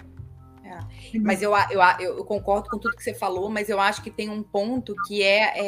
É. 0.64 1.18
Mas 1.18 1.42
eu, 1.42 1.52
eu, 1.70 1.80
eu, 2.00 2.24
concordo 2.24 2.70
com 2.70 2.78
tudo 2.78 2.96
que 2.96 3.04
você 3.04 3.12
falou, 3.12 3.50
mas 3.50 3.68
eu 3.68 3.78
acho 3.78 4.02
que 4.02 4.10
tem 4.10 4.30
um 4.30 4.42
ponto 4.42 4.94
que 5.06 5.22
é, 5.22 5.60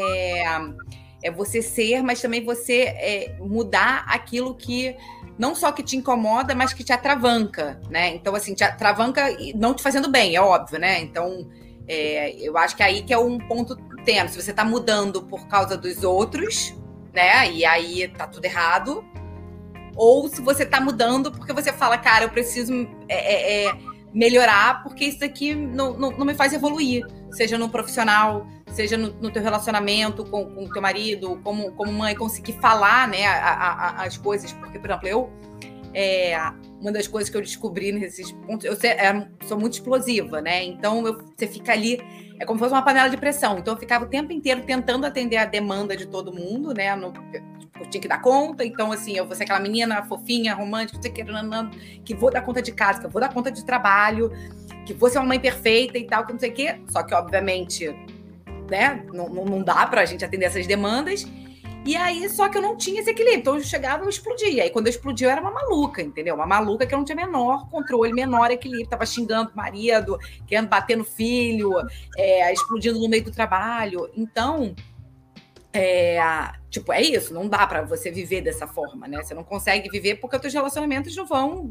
é, 1.22 1.28
é 1.28 1.30
você 1.30 1.62
ser, 1.62 2.02
mas 2.02 2.20
também 2.20 2.44
você 2.44 2.82
é, 2.82 3.36
mudar 3.40 4.04
aquilo 4.08 4.54
que 4.54 4.96
não 5.38 5.54
só 5.54 5.70
que 5.70 5.82
te 5.82 5.96
incomoda, 5.96 6.54
mas 6.54 6.72
que 6.72 6.82
te 6.82 6.92
atravanca, 6.92 7.80
né? 7.88 8.08
Então, 8.08 8.34
assim, 8.34 8.54
te 8.54 8.64
atravanca 8.64 9.24
não 9.54 9.72
te 9.72 9.82
fazendo 9.82 10.10
bem, 10.10 10.34
é 10.34 10.40
óbvio, 10.40 10.80
né? 10.80 11.00
Então, 11.00 11.48
é, 11.86 12.32
eu 12.40 12.58
acho 12.58 12.76
que 12.76 12.82
aí 12.82 13.02
que 13.02 13.14
é 13.14 13.18
um 13.18 13.38
ponto 13.38 13.76
tenso. 14.04 14.34
Se 14.34 14.42
você 14.42 14.52
tá 14.52 14.64
mudando 14.64 15.22
por 15.22 15.46
causa 15.46 15.76
dos 15.76 16.02
outros, 16.02 16.74
né? 17.14 17.50
E 17.52 17.64
aí 17.64 18.08
tá 18.08 18.26
tudo 18.26 18.44
errado. 18.44 19.04
Ou 19.96 20.28
se 20.28 20.40
você 20.40 20.66
tá 20.66 20.80
mudando 20.80 21.32
porque 21.32 21.52
você 21.52 21.72
fala, 21.72 21.96
cara, 21.98 22.24
eu 22.24 22.30
preciso 22.30 22.88
é, 23.08 23.64
é, 23.64 23.66
é 23.66 23.78
melhorar 24.12 24.82
porque 24.82 25.04
isso 25.04 25.24
aqui 25.24 25.54
não, 25.54 25.96
não, 25.96 26.10
não 26.10 26.26
me 26.26 26.34
faz 26.34 26.52
evoluir. 26.52 27.06
Seja 27.30 27.56
no 27.58 27.68
profissional, 27.68 28.46
seja 28.78 28.96
no, 28.96 29.12
no 29.20 29.30
teu 29.30 29.42
relacionamento 29.42 30.24
com 30.24 30.42
o 30.42 30.72
teu 30.72 30.80
marido, 30.80 31.40
como, 31.42 31.72
como 31.72 31.92
mãe, 31.92 32.14
conseguir 32.14 32.52
falar 32.54 33.08
né, 33.08 33.26
a, 33.26 33.50
a, 33.50 34.04
as 34.04 34.16
coisas. 34.16 34.52
Porque, 34.52 34.78
por 34.78 34.88
exemplo, 34.88 35.08
eu. 35.08 35.30
É, 35.94 36.36
uma 36.80 36.92
das 36.92 37.08
coisas 37.08 37.30
que 37.30 37.36
eu 37.36 37.40
descobri 37.40 37.90
nesses 37.90 38.30
pontos, 38.30 38.66
eu 38.66 38.76
sei, 38.76 38.90
sou 39.46 39.58
muito 39.58 39.72
explosiva, 39.72 40.40
né? 40.40 40.62
Então 40.62 41.04
eu, 41.04 41.24
você 41.34 41.46
fica 41.46 41.72
ali, 41.72 41.98
é 42.38 42.44
como 42.44 42.58
se 42.58 42.64
fosse 42.64 42.74
uma 42.74 42.82
panela 42.82 43.08
de 43.08 43.16
pressão. 43.16 43.58
Então 43.58 43.72
eu 43.74 43.80
ficava 43.80 44.04
o 44.04 44.08
tempo 44.08 44.30
inteiro 44.30 44.62
tentando 44.64 45.06
atender 45.06 45.38
a 45.38 45.46
demanda 45.46 45.96
de 45.96 46.06
todo 46.06 46.32
mundo, 46.32 46.74
né? 46.74 46.94
No, 46.94 47.10
eu 47.80 47.88
tinha 47.88 48.00
que 48.02 48.06
dar 48.06 48.20
conta, 48.20 48.64
então 48.64 48.92
assim, 48.92 49.16
eu 49.16 49.26
vou 49.26 49.34
ser 49.34 49.44
aquela 49.44 49.60
menina 49.60 50.04
fofinha, 50.04 50.54
romântica, 50.54 51.00
que, 51.00 51.24
que 52.04 52.14
vou 52.14 52.30
dar 52.30 52.42
conta 52.42 52.60
de 52.60 52.70
casa, 52.70 53.00
que 53.00 53.06
eu 53.06 53.10
vou 53.10 53.20
dar 53.20 53.32
conta 53.32 53.50
de 53.50 53.64
trabalho, 53.64 54.30
que 54.84 54.92
vou 54.92 55.08
ser 55.08 55.18
uma 55.18 55.26
mãe 55.26 55.40
perfeita 55.40 55.96
e 55.96 56.04
tal, 56.04 56.26
que 56.26 56.32
não 56.32 56.38
sei 56.38 56.50
o 56.50 56.54
quê. 56.54 56.80
Só 56.88 57.02
que, 57.02 57.14
obviamente, 57.14 57.88
né, 58.68 59.04
não, 59.12 59.28
não 59.28 59.62
dá 59.62 59.86
pra 59.86 60.04
gente 60.04 60.24
atender 60.24 60.46
essas 60.46 60.66
demandas. 60.66 61.26
E 61.88 61.96
aí, 61.96 62.28
só 62.28 62.48
que 62.48 62.58
eu 62.58 62.62
não 62.62 62.76
tinha 62.76 63.00
esse 63.00 63.10
equilíbrio. 63.10 63.40
Então 63.40 63.54
eu 63.56 63.62
chegava 63.62 64.04
e 64.04 64.08
explodia. 64.08 64.62
Aí 64.62 64.70
quando 64.70 64.88
eu 64.88 64.90
explodia, 64.90 65.28
eu 65.28 65.30
era 65.30 65.40
uma 65.40 65.50
maluca, 65.50 66.02
entendeu? 66.02 66.34
Uma 66.34 66.46
maluca 66.46 66.86
que 66.86 66.92
eu 66.94 66.98
não 66.98 67.04
tinha 67.04 67.16
menor 67.16 67.68
controle, 67.70 68.12
menor 68.12 68.50
equilíbrio. 68.50 68.90
Tava 68.90 69.06
xingando 69.06 69.50
o 69.52 69.56
marido, 69.56 70.18
querendo 70.46 70.68
bater 70.68 70.96
no 70.96 71.04
filho, 71.04 71.72
é, 72.16 72.52
explodindo 72.52 72.98
no 72.98 73.08
meio 73.08 73.24
do 73.24 73.30
trabalho. 73.30 74.10
Então, 74.14 74.74
é, 75.72 76.18
tipo, 76.68 76.92
é 76.92 77.00
isso. 77.00 77.32
Não 77.32 77.48
dá 77.48 77.66
para 77.66 77.82
você 77.82 78.10
viver 78.10 78.42
dessa 78.42 78.66
forma, 78.66 79.08
né? 79.08 79.22
Você 79.22 79.32
não 79.32 79.44
consegue 79.44 79.88
viver 79.88 80.16
porque 80.16 80.36
os 80.36 80.42
teus 80.42 80.52
relacionamentos 80.52 81.16
não 81.16 81.24
vão. 81.24 81.70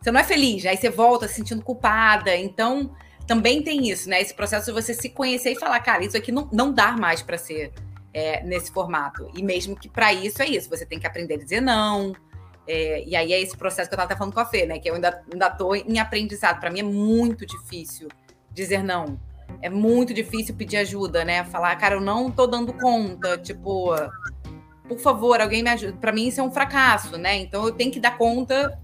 Você 0.00 0.12
não 0.12 0.20
é 0.20 0.24
feliz, 0.24 0.64
aí 0.64 0.76
você 0.76 0.90
volta 0.90 1.26
se 1.26 1.34
sentindo 1.34 1.62
culpada. 1.62 2.36
Então, 2.36 2.94
também 3.28 3.62
tem 3.62 3.88
isso, 3.88 4.08
né? 4.08 4.22
Esse 4.22 4.32
processo 4.32 4.66
de 4.66 4.72
você 4.72 4.94
se 4.94 5.10
conhecer 5.10 5.52
e 5.52 5.58
falar, 5.58 5.78
cara, 5.80 6.02
isso 6.02 6.16
aqui 6.16 6.32
não, 6.32 6.48
não 6.50 6.72
dá 6.72 6.92
mais 6.92 7.22
para 7.22 7.36
ser 7.36 7.70
é, 8.12 8.42
nesse 8.42 8.72
formato. 8.72 9.30
E 9.36 9.42
mesmo 9.42 9.76
que 9.76 9.86
para 9.86 10.12
isso 10.14 10.42
é 10.42 10.46
isso, 10.46 10.68
você 10.70 10.86
tem 10.86 10.98
que 10.98 11.06
aprender 11.06 11.34
a 11.34 11.36
dizer 11.36 11.60
não. 11.60 12.14
É, 12.66 13.04
e 13.04 13.14
aí 13.14 13.32
é 13.32 13.40
esse 13.40 13.56
processo 13.56 13.88
que 13.88 13.94
eu 13.94 14.00
estava 14.00 14.16
falando 14.16 14.32
com 14.32 14.40
a 14.40 14.46
Fê, 14.46 14.64
né? 14.64 14.78
Que 14.78 14.88
eu 14.88 14.94
ainda, 14.94 15.22
ainda 15.30 15.50
tô 15.50 15.74
em 15.74 15.98
aprendizado. 15.98 16.58
Para 16.58 16.70
mim 16.70 16.80
é 16.80 16.82
muito 16.82 17.44
difícil 17.44 18.08
dizer 18.50 18.82
não. 18.82 19.20
É 19.60 19.68
muito 19.68 20.14
difícil 20.14 20.54
pedir 20.54 20.78
ajuda, 20.78 21.22
né? 21.22 21.44
Falar, 21.44 21.76
cara, 21.76 21.96
eu 21.96 22.00
não 22.00 22.30
tô 22.30 22.46
dando 22.46 22.72
conta. 22.72 23.36
Tipo, 23.36 23.94
por 24.88 24.98
favor, 24.98 25.38
alguém 25.38 25.62
me 25.62 25.68
ajuda. 25.68 25.92
Para 26.00 26.12
mim 26.12 26.28
isso 26.28 26.40
é 26.40 26.42
um 26.42 26.50
fracasso, 26.50 27.18
né? 27.18 27.36
Então 27.36 27.66
eu 27.66 27.72
tenho 27.72 27.92
que 27.92 28.00
dar 28.00 28.16
conta 28.16 28.78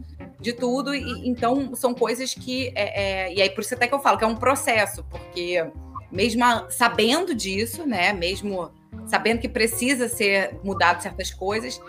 de 0.45 0.53
tudo. 0.53 0.95
E, 0.95 1.29
então 1.29 1.75
são 1.75 1.95
coisas 1.95 2.35
que. 2.35 2.71
É, 2.77 3.03
é, 3.25 3.35
e 3.35 3.41
aí 3.41 3.51
por 3.51 3.63
isso 3.63 3.75
até 3.75 3.89
que 3.89 3.95
eu 3.95 4.01
falo 4.01 4.19
que 4.19 4.25
é 4.25 4.27
um 4.27 4.37
processo, 4.37 5.03
porque 5.05 5.67
mesmo 6.13 6.45
sabendo 6.71 7.35
disso, 7.35 7.87
né? 7.87 8.13
Mesmo 8.13 8.71
sabendo 9.07 9.41
que 9.41 9.49
precisa 9.49 10.07
ser 10.07 10.61
mudado 10.63 11.03
certas 11.03 11.31
coisas. 11.31 11.81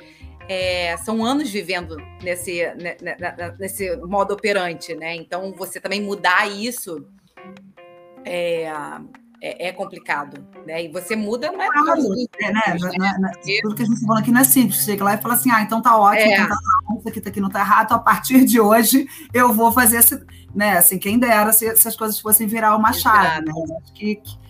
É, 0.47 0.95
são 0.97 1.25
anos 1.25 1.49
vivendo 1.49 1.97
nesse, 2.21 2.63
né, 2.75 2.95
né, 3.01 3.15
né, 3.19 3.55
nesse 3.59 3.95
modo 3.97 4.33
operante, 4.33 4.93
né? 4.95 5.15
Então, 5.15 5.51
você 5.53 5.79
também 5.79 5.99
mudar 5.99 6.47
isso 6.47 7.03
é, 8.23 8.71
é, 9.45 9.67
é 9.67 9.71
complicado, 9.71 10.43
né? 10.65 10.86
E 10.86 10.88
você 10.88 11.15
muda, 11.15 11.51
não 11.51 11.62
é 11.62 11.69
claro, 11.69 12.01
é, 12.39 12.51
né? 12.51 12.63
Na, 13.19 13.31
tudo 13.62 13.75
que 13.75 13.84
a 13.84 13.86
gente 13.86 14.01
falou 14.01 14.17
aqui 14.17 14.31
não 14.31 14.41
é 14.41 14.43
simples. 14.43 14.84
Chega 14.84 15.03
lá 15.03 15.13
e 15.13 15.21
fala 15.21 15.36
assim, 15.36 15.51
ah, 15.51 15.62
então 15.62 15.84
tá 15.84 15.95
ótimo, 15.95 16.31
é. 16.31 16.34
então 16.34 16.47
tá 16.47 16.55
isso 16.97 17.10
aqui, 17.10 17.21
tá 17.21 17.29
aqui 17.29 17.39
não 17.39 17.49
tá 17.49 17.60
errado, 17.60 17.86
então, 17.86 17.97
a 17.97 17.99
partir 17.99 18.43
de 18.43 18.60
hoje 18.60 19.08
eu 19.31 19.53
vou 19.53 19.71
fazer 19.71 19.97
esse, 19.97 20.19
né? 20.53 20.79
Assim, 20.79 20.97
quem 20.97 21.19
dera 21.19 21.53
se, 21.53 21.75
se 21.75 21.88
as 21.88 21.95
coisas 21.95 22.19
fossem 22.19 22.47
virar 22.47 22.75
uma 22.75 22.91
chave, 22.91 23.45
né? 23.45 23.53
Acho 23.84 23.93
que, 23.93 24.15
que 24.15 24.45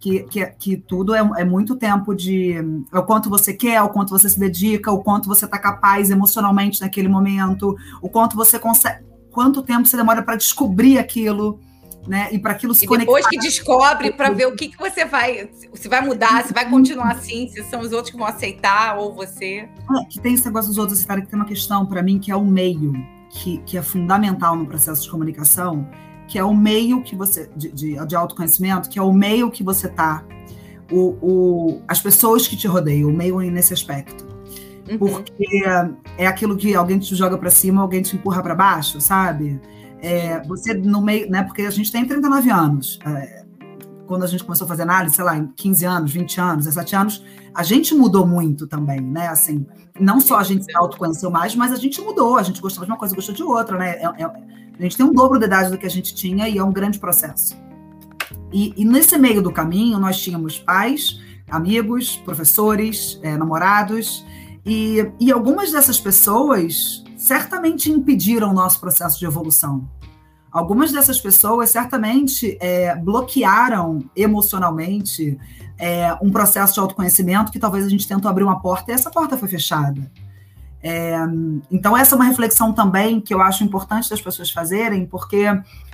que, 0.00 0.22
que, 0.22 0.46
que 0.46 0.76
tudo 0.78 1.14
é, 1.14 1.20
é, 1.36 1.44
muito 1.44 1.76
tempo 1.76 2.14
de 2.14 2.54
é 2.90 2.98
o 2.98 3.02
quanto 3.02 3.28
você 3.28 3.52
quer, 3.52 3.82
o 3.82 3.90
quanto 3.90 4.08
você 4.08 4.30
se 4.30 4.40
dedica, 4.40 4.90
o 4.90 5.02
quanto 5.02 5.28
você 5.28 5.44
está 5.44 5.58
capaz 5.58 6.10
emocionalmente 6.10 6.80
naquele 6.80 7.06
momento, 7.06 7.76
o 8.00 8.08
quanto 8.08 8.34
você 8.34 8.58
consegue, 8.58 9.04
quanto 9.30 9.62
tempo 9.62 9.86
você 9.86 9.98
demora 9.98 10.22
para 10.22 10.36
descobrir 10.36 10.98
aquilo. 10.98 11.60
Né? 12.06 12.28
E 12.32 12.38
para 12.38 12.52
aquilo 12.52 12.74
se 12.74 12.86
e 12.86 12.98
depois 12.98 13.26
que 13.26 13.38
descobre, 13.38 14.10
para 14.10 14.30
ver 14.30 14.46
o 14.46 14.56
que, 14.56 14.68
que 14.68 14.78
você 14.78 15.04
vai. 15.04 15.50
Se 15.74 15.88
vai 15.88 16.00
mudar, 16.00 16.44
se 16.44 16.52
vai 16.52 16.68
continuar 16.68 17.12
assim, 17.12 17.46
se 17.48 17.62
são 17.64 17.80
os 17.80 17.92
outros 17.92 18.10
que 18.10 18.16
vão 18.16 18.26
aceitar, 18.26 18.98
ou 18.98 19.14
você. 19.14 19.68
É, 19.68 20.04
que 20.08 20.18
tem 20.18 20.34
esse 20.34 20.46
negócio 20.46 20.68
dos 20.70 20.78
outros 20.78 20.98
aceitarem, 20.98 21.24
que 21.24 21.30
tem 21.30 21.38
uma 21.38 21.46
questão 21.46 21.84
para 21.84 22.02
mim 22.02 22.18
que 22.18 22.30
é 22.30 22.36
o 22.36 22.44
meio, 22.44 22.92
que, 23.30 23.58
que 23.58 23.76
é 23.76 23.82
fundamental 23.82 24.56
no 24.56 24.66
processo 24.66 25.02
de 25.02 25.10
comunicação, 25.10 25.86
que 26.26 26.38
é 26.38 26.44
o 26.44 26.54
meio 26.54 27.02
que 27.02 27.14
você 27.14 27.50
de, 27.54 27.70
de, 27.70 28.06
de 28.06 28.16
autoconhecimento, 28.16 28.88
que 28.88 28.98
é 28.98 29.02
o 29.02 29.12
meio 29.12 29.50
que 29.50 29.62
você 29.62 29.88
tá, 29.88 30.24
o, 30.90 31.16
o, 31.20 31.82
as 31.86 32.00
pessoas 32.00 32.48
que 32.48 32.56
te 32.56 32.66
rodeiam, 32.66 33.10
o 33.10 33.12
meio 33.12 33.40
nesse 33.50 33.72
aspecto. 33.72 34.28
Uhum. 34.90 34.98
Porque 34.98 35.62
é 36.18 36.26
aquilo 36.26 36.56
que 36.56 36.74
alguém 36.74 36.98
te 36.98 37.14
joga 37.14 37.38
para 37.38 37.50
cima, 37.50 37.82
alguém 37.82 38.02
te 38.02 38.16
empurra 38.16 38.42
para 38.42 38.54
baixo, 38.54 39.00
sabe? 39.00 39.60
É, 40.02 40.40
você 40.46 40.74
no 40.74 41.02
meio, 41.02 41.30
né? 41.30 41.42
Porque 41.42 41.62
a 41.62 41.70
gente 41.70 41.92
tem 41.92 42.04
39 42.06 42.50
anos. 42.50 42.98
É, 43.06 43.44
quando 44.06 44.24
a 44.24 44.26
gente 44.26 44.42
começou 44.42 44.64
a 44.64 44.68
fazer 44.68 44.82
análise, 44.82 45.14
sei 45.14 45.24
lá, 45.24 45.36
em 45.36 45.46
15 45.54 45.84
anos, 45.84 46.12
20 46.12 46.40
anos, 46.40 46.64
17 46.64 46.96
anos, 46.96 47.24
a 47.54 47.62
gente 47.62 47.94
mudou 47.94 48.26
muito 48.26 48.66
também, 48.66 49.00
né? 49.00 49.28
Assim, 49.28 49.64
não 50.00 50.20
só 50.20 50.38
a 50.38 50.42
gente 50.42 50.64
se 50.64 50.76
autoconheceu 50.76 51.30
mais, 51.30 51.54
mas 51.54 51.70
a 51.72 51.76
gente 51.76 52.00
mudou, 52.00 52.36
a 52.36 52.42
gente 52.42 52.60
gostou 52.60 52.84
de 52.84 52.90
uma 52.90 52.98
coisa, 52.98 53.14
gostou 53.14 53.34
de 53.34 53.42
outra, 53.42 53.78
né? 53.78 53.90
É, 53.98 54.04
é, 54.04 54.24
a 54.24 54.82
gente 54.82 54.96
tem 54.96 55.06
um 55.06 55.12
dobro 55.12 55.38
de 55.38 55.44
idade 55.44 55.70
do 55.70 55.78
que 55.78 55.86
a 55.86 55.90
gente 55.90 56.12
tinha 56.12 56.48
e 56.48 56.58
é 56.58 56.64
um 56.64 56.72
grande 56.72 56.98
processo. 56.98 57.56
E, 58.52 58.74
e 58.76 58.84
nesse 58.84 59.16
meio 59.16 59.40
do 59.40 59.52
caminho, 59.52 59.98
nós 59.98 60.20
tínhamos 60.20 60.58
pais, 60.58 61.20
amigos, 61.48 62.16
professores, 62.16 63.20
é, 63.22 63.36
namorados, 63.36 64.26
e, 64.64 65.08
e 65.20 65.30
algumas 65.30 65.70
dessas 65.70 66.00
pessoas 66.00 67.04
certamente 67.20 67.92
impediram 67.92 68.50
o 68.50 68.54
nosso 68.54 68.80
processo 68.80 69.18
de 69.18 69.26
evolução. 69.26 69.86
Algumas 70.50 70.90
dessas 70.90 71.20
pessoas 71.20 71.68
certamente 71.68 72.56
é, 72.60 72.96
bloquearam 72.96 74.02
emocionalmente 74.16 75.38
é, 75.78 76.12
um 76.22 76.30
processo 76.30 76.74
de 76.74 76.80
autoconhecimento 76.80 77.52
que 77.52 77.58
talvez 77.58 77.84
a 77.84 77.90
gente 77.90 78.08
tentou 78.08 78.28
abrir 78.28 78.42
uma 78.42 78.58
porta 78.60 78.90
e 78.90 78.94
essa 78.94 79.10
porta 79.10 79.36
foi 79.36 79.48
fechada. 79.48 80.10
É, 80.82 81.14
então, 81.70 81.94
essa 81.94 82.14
é 82.14 82.16
uma 82.16 82.24
reflexão 82.24 82.72
também 82.72 83.20
que 83.20 83.34
eu 83.34 83.42
acho 83.42 83.62
importante 83.62 84.08
das 84.08 84.20
pessoas 84.20 84.50
fazerem, 84.50 85.04
porque 85.04 85.44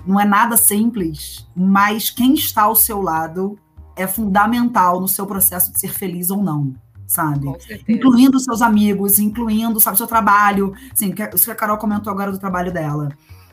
não 0.07 0.21
é 0.21 0.25
nada 0.25 0.57
simples, 0.57 1.45
mas 1.57 2.09
quem 2.09 2.35
está 2.35 2.63
ao 2.63 2.77
seu 2.77 3.03
lado 3.03 3.59
é 3.97 4.07
fundamental 4.07 5.01
no 5.01 5.09
seu 5.09 5.27
processo 5.27 5.73
de 5.73 5.81
ser 5.81 5.93
feliz 5.93 6.31
ou 6.31 6.41
não, 6.41 6.73
sabe? 7.07 7.53
Incluindo 7.89 8.39
seus 8.41 8.61
amigos, 8.63 9.19
incluindo, 9.19 9.81
sabe, 9.81 9.97
seu 9.97 10.07
trabalho. 10.07 10.75
Sim, 10.95 11.15
isso 11.35 11.45
que 11.45 11.51
a 11.51 11.55
Carol 11.55 11.79
comentou 11.79 12.13
agora 12.13 12.33
do 12.33 12.39
trabalho 12.39 12.73
dela. 12.73 13.09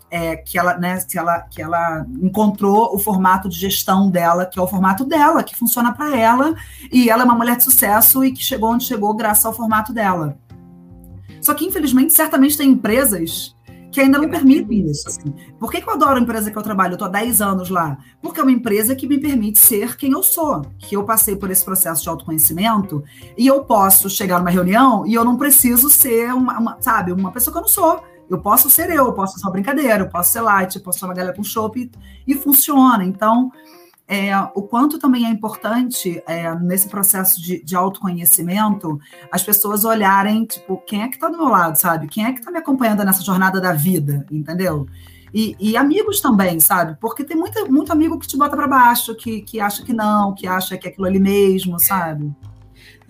É, 0.09 0.35
que 0.35 0.59
ela, 0.59 0.77
né, 0.77 1.01
que 1.09 1.17
ela, 1.17 1.39
que 1.41 1.59
ela 1.59 2.05
encontrou 2.21 2.95
o 2.95 2.99
formato 2.99 3.49
de 3.49 3.57
gestão 3.57 4.11
dela, 4.11 4.45
que 4.45 4.59
é 4.59 4.61
o 4.61 4.67
formato 4.67 5.03
dela, 5.05 5.43
que 5.43 5.55
funciona 5.55 5.91
para 5.91 6.15
ela, 6.15 6.53
e 6.91 7.09
ela 7.09 7.23
é 7.23 7.25
uma 7.25 7.33
mulher 7.33 7.57
de 7.57 7.63
sucesso 7.63 8.23
e 8.23 8.31
que 8.31 8.43
chegou 8.43 8.71
onde 8.71 8.85
chegou 8.85 9.15
graças 9.15 9.43
ao 9.43 9.53
formato 9.53 9.91
dela. 9.91 10.37
Só 11.41 11.55
que, 11.55 11.65
infelizmente, 11.65 12.13
certamente 12.13 12.55
tem 12.55 12.69
empresas 12.69 13.55
que 13.93 14.01
ainda 14.01 14.17
não 14.17 14.27
permitem 14.27 14.89
isso. 14.89 15.07
Assim. 15.07 15.31
Por 15.59 15.71
que, 15.71 15.79
que, 15.79 15.87
eu 15.87 15.93
adoro 15.93 16.17
a 16.17 16.19
empresa 16.19 16.49
que 16.49 16.57
eu 16.57 16.63
trabalho? 16.63 16.93
Eu 16.93 16.95
estou 16.95 17.07
há 17.07 17.11
10 17.11 17.41
anos 17.41 17.69
lá. 17.69 17.97
Porque 18.21 18.39
é 18.39 18.43
uma 18.43 18.51
empresa 18.51 18.95
que 18.95 19.07
me 19.07 19.19
permite 19.19 19.59
ser 19.59 19.95
quem 19.95 20.11
eu 20.11 20.23
sou. 20.23 20.63
Que 20.79 20.97
eu 20.97 21.03
passei 21.03 21.35
por 21.35 21.51
esse 21.51 21.63
processo 21.63 22.01
de 22.01 22.09
autoconhecimento 22.09 23.03
e 23.37 23.45
eu 23.45 23.63
posso 23.63 24.09
chegar 24.09 24.39
numa 24.39 24.49
reunião 24.49 25.05
e 25.05 25.13
eu 25.13 25.23
não 25.23 25.37
preciso 25.37 25.91
ser 25.91 26.33
uma, 26.33 26.57
uma 26.57 26.77
sabe, 26.81 27.11
uma 27.11 27.31
pessoa 27.31 27.53
que 27.53 27.59
eu 27.59 27.61
não 27.61 27.69
sou. 27.69 28.03
Eu 28.27 28.39
posso 28.39 28.67
ser 28.67 28.89
eu, 28.89 29.05
eu 29.05 29.13
posso 29.13 29.37
ser 29.37 29.45
uma 29.45 29.51
brincadeira, 29.51 29.99
eu 30.03 30.09
posso 30.09 30.31
ser 30.31 30.41
light, 30.41 30.75
eu 30.75 30.81
posso 30.81 30.97
ser 30.97 31.05
uma 31.05 31.13
galera 31.13 31.35
com 31.35 31.43
chopp 31.43 31.79
e, 31.79 31.91
e 32.25 32.33
funciona. 32.33 33.05
Então, 33.05 33.51
é, 34.07 34.37
o 34.53 34.61
quanto 34.61 34.99
também 34.99 35.25
é 35.25 35.29
importante 35.29 36.21
é, 36.27 36.53
nesse 36.55 36.89
processo 36.89 37.41
de, 37.41 37.63
de, 37.63 37.75
autoconhecimento 37.75 38.99
as 39.31 39.41
pessoas 39.43 39.85
olharem, 39.85 40.45
tipo, 40.45 40.77
quem 40.85 41.03
é 41.03 41.07
que 41.07 41.15
está 41.15 41.29
do 41.29 41.37
meu 41.37 41.47
lado, 41.47 41.77
sabe? 41.77 42.07
Quem 42.07 42.25
é 42.25 42.33
que 42.33 42.39
está 42.39 42.51
me 42.51 42.57
acompanhando 42.57 43.03
nessa 43.03 43.23
jornada 43.23 43.61
da 43.61 43.71
vida, 43.71 44.25
entendeu? 44.29 44.87
E, 45.33 45.55
e, 45.59 45.75
amigos 45.75 46.21
também, 46.21 46.59
sabe? 46.59 46.95
Porque 47.01 47.23
tem 47.23 47.35
muito, 47.35 47.71
muito 47.71 47.91
amigo 47.91 48.19
que 48.19 48.27
te 48.27 48.37
bota 48.37 48.55
para 48.55 48.67
baixo, 48.67 49.15
que, 49.15 49.41
que 49.41 49.59
acha 49.59 49.83
que 49.83 49.91
não, 49.93 50.35
que 50.35 50.45
acha 50.45 50.77
que 50.77 50.87
é 50.87 50.91
aquilo 50.91 51.07
ali 51.07 51.19
mesmo, 51.19 51.79
sabe? 51.79 52.31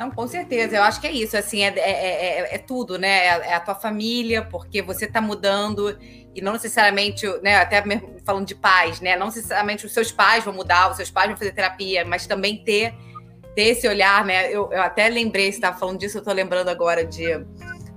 Não, 0.03 0.11
com 0.11 0.27
certeza. 0.27 0.75
Eu 0.75 0.83
acho 0.83 0.99
que 0.99 1.07
é 1.07 1.11
isso. 1.11 1.37
Assim, 1.37 1.63
é, 1.63 1.73
é, 1.77 2.41
é, 2.41 2.55
é 2.55 2.57
tudo, 2.57 2.99
né? 2.99 3.25
É 3.25 3.53
a 3.53 3.59
tua 3.59 3.75
família, 3.75 4.41
porque 4.43 4.81
você 4.81 5.05
está 5.05 5.21
mudando 5.21 5.97
e 6.35 6.41
não 6.41 6.53
necessariamente, 6.53 7.25
né, 7.41 7.55
até 7.57 7.81
falando 8.25 8.47
de 8.47 8.55
pais, 8.55 8.99
né, 8.99 9.15
não 9.15 9.27
necessariamente 9.27 9.85
os 9.85 9.93
seus 9.93 10.11
pais 10.11 10.43
vão 10.43 10.51
mudar, 10.51 10.89
os 10.89 10.97
seus 10.97 11.11
pais 11.11 11.27
vão 11.27 11.37
fazer 11.37 11.51
terapia, 11.51 12.03
mas 12.03 12.25
também 12.25 12.63
ter, 12.63 12.91
ter 13.55 13.65
esse 13.65 13.87
olhar, 13.87 14.25
né, 14.25 14.47
eu, 14.51 14.67
eu 14.71 14.81
até 14.81 15.07
lembrei, 15.09 15.51
você 15.51 15.57
estava 15.57 15.77
falando 15.77 15.99
disso, 15.99 16.17
eu 16.17 16.21
estou 16.21 16.33
lembrando 16.33 16.69
agora 16.69 17.05
de, 17.05 17.45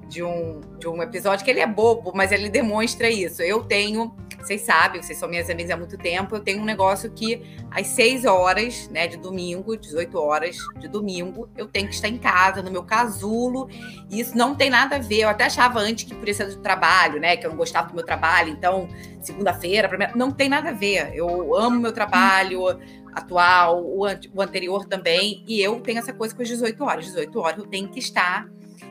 de, 0.07 0.23
um, 0.23 0.61
de 0.79 0.87
um 0.87 1.03
episódio 1.03 1.47
que 1.47 1.51
ele 1.51 1.61
é 1.61 1.67
bobo, 1.67 2.13
mas 2.15 2.31
ele 2.31 2.51
demonstra 2.51 3.09
isso. 3.09 3.41
Eu 3.41 3.65
tenho 3.65 4.15
vocês 4.41 4.63
sabem, 4.63 5.03
vocês 5.03 5.19
são 5.19 5.29
minhas 5.29 5.51
amigas 5.51 5.71
há 5.71 5.77
muito 5.77 5.97
tempo, 5.99 6.37
eu 6.37 6.41
tenho 6.41 6.61
um 6.61 6.65
negócio 6.65 7.11
que 7.11 7.43
às 7.71 7.87
6 7.89 8.25
horas, 8.25 8.89
né, 8.89 9.07
de 9.07 9.17
domingo, 9.17 9.77
18 9.77 10.19
horas 10.19 10.57
de 10.79 10.89
domingo, 10.89 11.49
eu 11.57 11.67
tenho 11.67 11.89
que 11.89 11.95
estar 11.95 12.09
em 12.09 12.19
casa, 12.19 12.63
no 12.63 12.71
meu 12.71 12.83
casulo. 12.83 13.69
E 14.11 14.21
isso 14.21 14.37
não 14.37 14.55
tem 14.55 14.71
nada 14.71 14.97
a 14.97 14.99
ver. 14.99 15.21
Eu 15.21 15.29
até 15.29 15.45
achava 15.45 15.81
antes 15.81 16.05
que 16.05 16.15
podia 16.15 16.35
ser 16.35 16.47
do 16.47 16.57
trabalho, 16.59 17.21
né, 17.21 17.37
que 17.37 17.47
eu 17.47 17.51
não 17.51 17.57
gostava 17.57 17.89
do 17.89 17.95
meu 17.95 18.05
trabalho, 18.05 18.51
então, 18.51 18.89
segunda-feira, 19.21 20.13
não 20.15 20.31
tem 20.31 20.49
nada 20.49 20.71
a 20.71 20.73
ver. 20.73 21.15
Eu 21.15 21.55
amo 21.57 21.81
meu 21.81 21.93
trabalho 21.93 22.79
atual, 23.13 23.83
o, 23.83 24.05
anterior 24.41 24.85
também, 24.85 25.43
e 25.47 25.61
eu 25.61 25.81
tenho 25.81 25.99
essa 25.99 26.13
coisa 26.13 26.35
com 26.35 26.43
as 26.43 26.49
18 26.49 26.85
horas. 26.85 27.07
18 27.07 27.39
horas 27.41 27.59
eu 27.59 27.67
tenho 27.67 27.89
que 27.89 27.99
estar 27.99 28.47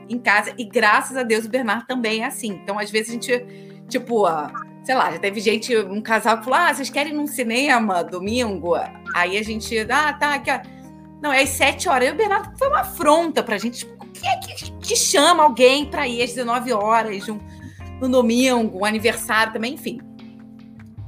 em 0.09 0.19
casa, 0.19 0.53
e 0.57 0.65
graças 0.65 1.15
a 1.15 1.23
Deus 1.23 1.45
o 1.45 1.49
Bernardo 1.49 1.85
também 1.85 2.23
é 2.23 2.25
assim. 2.25 2.59
Então, 2.63 2.77
às 2.79 2.89
vezes 2.89 3.09
a 3.09 3.13
gente, 3.13 3.45
tipo, 3.87 4.25
sei 4.85 4.93
lá, 4.93 5.11
já 5.11 5.17
teve 5.17 5.41
gente, 5.41 5.75
um 5.75 5.99
casal 5.99 6.37
que 6.37 6.45
falou: 6.45 6.59
ah, 6.59 6.73
vocês 6.73 6.89
querem 6.89 7.11
ir 7.11 7.15
num 7.15 7.27
cinema 7.27 8.03
domingo? 8.03 8.75
Aí 9.15 9.37
a 9.37 9.43
gente, 9.43 9.77
ah, 9.91 10.13
tá, 10.13 10.35
aqui, 10.35 10.51
ó. 10.51 10.59
Não, 11.21 11.33
é 11.33 11.41
às 11.41 11.49
sete 11.49 11.89
horas. 11.89 12.07
E 12.07 12.11
o 12.11 12.15
Bernardo 12.15 12.55
foi 12.57 12.67
uma 12.67 12.81
afronta 12.81 13.41
pra 13.41 13.57
gente. 13.57 13.79
Tipo, 13.79 14.05
quem 14.09 14.29
é 14.29 14.37
que 14.37 14.71
te 14.71 14.95
chama 14.95 15.43
alguém 15.43 15.85
pra 15.85 16.07
ir 16.07 16.21
às 16.21 16.29
19 16.29 16.71
horas, 16.71 17.27
um, 17.27 17.39
no 17.99 18.07
domingo, 18.07 18.79
um 18.79 18.85
aniversário 18.85 19.51
também, 19.51 19.73
enfim. 19.73 19.99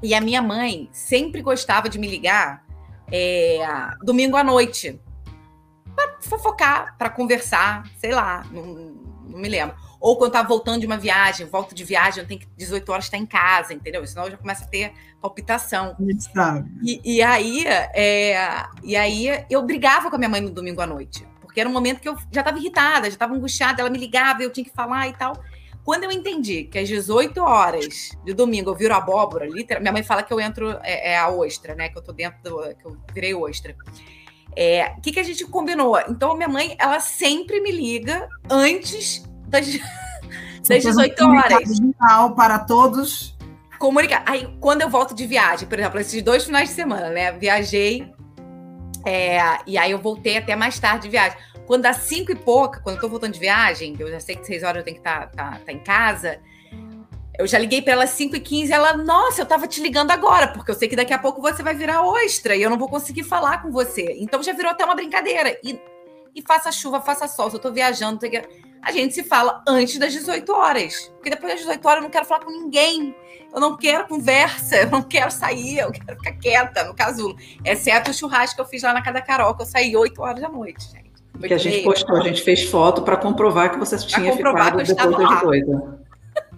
E 0.02 0.16
a 0.16 0.22
minha 0.22 0.42
mãe 0.42 0.90
sempre 0.92 1.42
gostava 1.42 1.88
de 1.88 2.00
me 2.00 2.08
ligar 2.08 2.64
é, 3.12 3.60
domingo 4.02 4.38
à 4.38 4.44
noite. 4.44 5.00
Pra 5.96 6.18
fofocar, 6.22 6.96
para 6.98 7.10
conversar, 7.10 7.84
sei 7.98 8.14
lá, 8.14 8.44
não, 8.52 8.66
não 8.66 9.40
me 9.40 9.50
lembro. 9.50 9.76
Ou 10.00 10.18
quando 10.18 10.34
tá 10.34 10.44
voltando 10.44 10.80
de 10.80 10.86
uma 10.86 10.98
viagem, 10.98 11.48
volto 11.48 11.74
de 11.74 11.84
viagem, 11.84 12.22
eu 12.22 12.28
tenho 12.28 12.40
que 12.40 12.48
18 12.56 12.92
horas 12.92 13.06
estar 13.06 13.18
em 13.18 13.26
casa, 13.26 13.74
entendeu? 13.74 14.06
Senão 14.06 14.26
eu 14.26 14.32
já 14.32 14.38
começo 14.38 14.64
a 14.64 14.68
ter 14.68 14.94
palpitação. 15.22 15.96
E, 16.84 17.02
e, 17.04 17.22
aí, 17.22 17.66
é, 17.66 18.66
e 18.84 18.96
aí 18.96 19.46
eu 19.50 19.62
brigava 19.64 20.10
com 20.10 20.16
a 20.16 20.20
minha 20.20 20.30
mãe 20.30 20.42
no 20.42 20.52
domingo 20.52 20.82
à 20.82 20.88
noite. 20.88 21.28
Porque 21.42 21.60
era 21.60 21.68
um 21.68 21.74
momento 21.74 22.00
que 22.00 22.08
eu 22.08 22.16
já 22.32 22.42
estava 22.42 22.58
irritada, 22.60 23.06
já 23.06 23.14
estava 23.14 23.34
angustiada, 23.34 23.82
ela 23.82 23.90
me 23.90 23.98
ligava, 23.98 24.44
eu 24.44 24.52
tinha 24.52 24.64
que 24.64 24.72
falar 24.72 25.08
e 25.08 25.14
tal. 25.14 25.36
Quando 25.84 26.04
eu 26.04 26.12
entendi 26.12 26.66
que 26.66 26.78
às 26.78 26.88
18 26.88 27.42
horas 27.42 28.12
de 28.24 28.34
domingo 28.34 28.70
eu 28.70 28.76
viro 28.76 28.94
abóbora, 28.94 29.48
literal, 29.48 29.82
minha 29.82 29.94
mãe 29.94 30.04
fala 30.04 30.22
que 30.22 30.34
eu 30.34 30.40
entro, 30.40 30.78
é, 30.84 31.14
é 31.14 31.18
a 31.18 31.30
ostra, 31.30 31.74
né? 31.74 31.90
Que 31.90 31.98
eu 31.98 32.02
tô 32.02 32.12
dentro 32.12 32.38
do. 32.44 32.76
que 32.76 32.86
eu 32.86 32.98
virei 33.14 33.34
ostra. 33.34 33.74
O 33.74 34.54
é, 34.54 34.96
que, 35.02 35.12
que 35.12 35.20
a 35.20 35.24
gente 35.24 35.46
combinou? 35.46 35.98
Então, 36.10 36.36
minha 36.36 36.50
mãe, 36.50 36.76
ela 36.78 37.00
sempre 37.00 37.62
me 37.62 37.72
liga 37.72 38.28
antes 38.50 39.27
das, 39.48 39.68
das 40.68 40.84
18 40.84 41.24
horas. 41.24 41.70
para 42.36 42.60
todos. 42.60 43.36
Comunicar. 43.80 44.24
Aí, 44.26 44.48
quando 44.60 44.82
eu 44.82 44.90
volto 44.90 45.14
de 45.14 45.26
viagem, 45.26 45.68
por 45.68 45.78
exemplo, 45.78 46.00
esses 46.00 46.22
dois 46.22 46.46
finais 46.46 46.70
de 46.70 46.76
semana, 46.76 47.10
né? 47.10 47.32
Viajei. 47.32 48.12
É, 49.06 49.40
e 49.66 49.78
aí 49.78 49.92
eu 49.92 50.00
voltei 50.00 50.38
até 50.38 50.56
mais 50.56 50.80
tarde 50.80 51.04
de 51.04 51.10
viagem. 51.10 51.38
Quando 51.66 51.84
dá 51.84 51.94
cinco 51.94 52.32
e 52.32 52.36
pouca, 52.36 52.80
quando 52.80 52.96
eu 52.96 53.02
tô 53.02 53.10
voltando 53.10 53.34
de 53.34 53.40
viagem, 53.40 53.96
eu 54.00 54.10
já 54.10 54.20
sei 54.20 54.36
que 54.36 54.46
seis 54.46 54.64
horas 54.64 54.78
eu 54.78 54.84
tenho 54.84 54.96
que 54.96 55.02
estar 55.02 55.28
tá, 55.28 55.52
tá, 55.52 55.60
tá 55.66 55.72
em 55.72 55.80
casa. 55.80 56.40
Eu 57.38 57.46
já 57.46 57.60
liguei 57.60 57.84
para 57.84 57.94
ela 57.94 58.08
5 58.08 58.36
e 58.36 58.40
15 58.40 58.74
ela, 58.74 58.98
nossa, 58.98 59.42
eu 59.42 59.46
tava 59.46 59.68
te 59.68 59.80
ligando 59.80 60.10
agora, 60.10 60.48
porque 60.48 60.72
eu 60.72 60.76
sei 60.76 60.88
que 60.88 60.96
daqui 60.96 61.14
a 61.14 61.20
pouco 61.20 61.40
você 61.40 61.62
vai 61.62 61.76
virar 61.76 62.02
ostra 62.02 62.56
e 62.56 62.64
eu 62.64 62.70
não 62.70 62.80
vou 62.80 62.90
conseguir 62.90 63.22
falar 63.22 63.62
com 63.62 63.70
você. 63.70 64.16
Então 64.20 64.42
já 64.42 64.54
virou 64.54 64.72
até 64.72 64.84
uma 64.84 64.96
brincadeira. 64.96 65.56
E, 65.64 65.80
e 66.34 66.42
faça 66.42 66.72
chuva, 66.72 67.00
faça 67.00 67.28
sol, 67.28 67.52
se 67.52 67.56
eu 67.56 67.60
tô 67.60 67.72
viajando, 67.72 68.20
a 68.82 68.92
gente 68.92 69.14
se 69.14 69.24
fala 69.24 69.64
antes 69.68 69.98
das 69.98 70.14
18 70.14 70.52
horas. 70.52 71.12
Porque 71.16 71.30
depois 71.30 71.54
das 71.54 71.62
18 71.62 71.86
horas 71.86 71.98
eu 71.98 72.04
não 72.04 72.10
quero 72.10 72.26
falar 72.26 72.44
com 72.44 72.52
ninguém. 72.52 73.16
Eu 73.54 73.62
não 73.62 73.78
quero 73.78 74.08
conversa, 74.08 74.76
eu 74.78 74.90
não 74.90 75.02
quero 75.02 75.32
sair, 75.32 75.80
eu 75.80 75.92
quero 75.92 76.18
ficar 76.18 76.34
quieta 76.34 76.84
no 76.84 76.94
casulo. 76.94 77.36
Exceto 77.64 78.12
o 78.12 78.14
churrasco 78.14 78.56
que 78.56 78.62
eu 78.62 78.66
fiz 78.66 78.84
lá 78.84 78.94
na 78.94 79.02
casa 79.02 79.14
da 79.14 79.22
Carol, 79.22 79.56
que 79.56 79.62
eu 79.62 79.66
saí 79.66 79.96
8 79.96 80.22
horas 80.22 80.42
da 80.42 80.50
noite, 80.50 80.84
gente. 80.92 81.08
Que 81.40 81.54
a 81.54 81.58
gente 81.58 81.84
postou, 81.84 82.18
a 82.18 82.22
gente 82.22 82.42
fez 82.42 82.64
foto 82.64 83.04
para 83.04 83.16
comprovar 83.16 83.72
que 83.72 83.78
você 83.78 83.98
tinha 83.98 84.36
ficado 84.36 84.78
depois 84.78 84.96
das 84.96 85.30
18. 85.42 85.98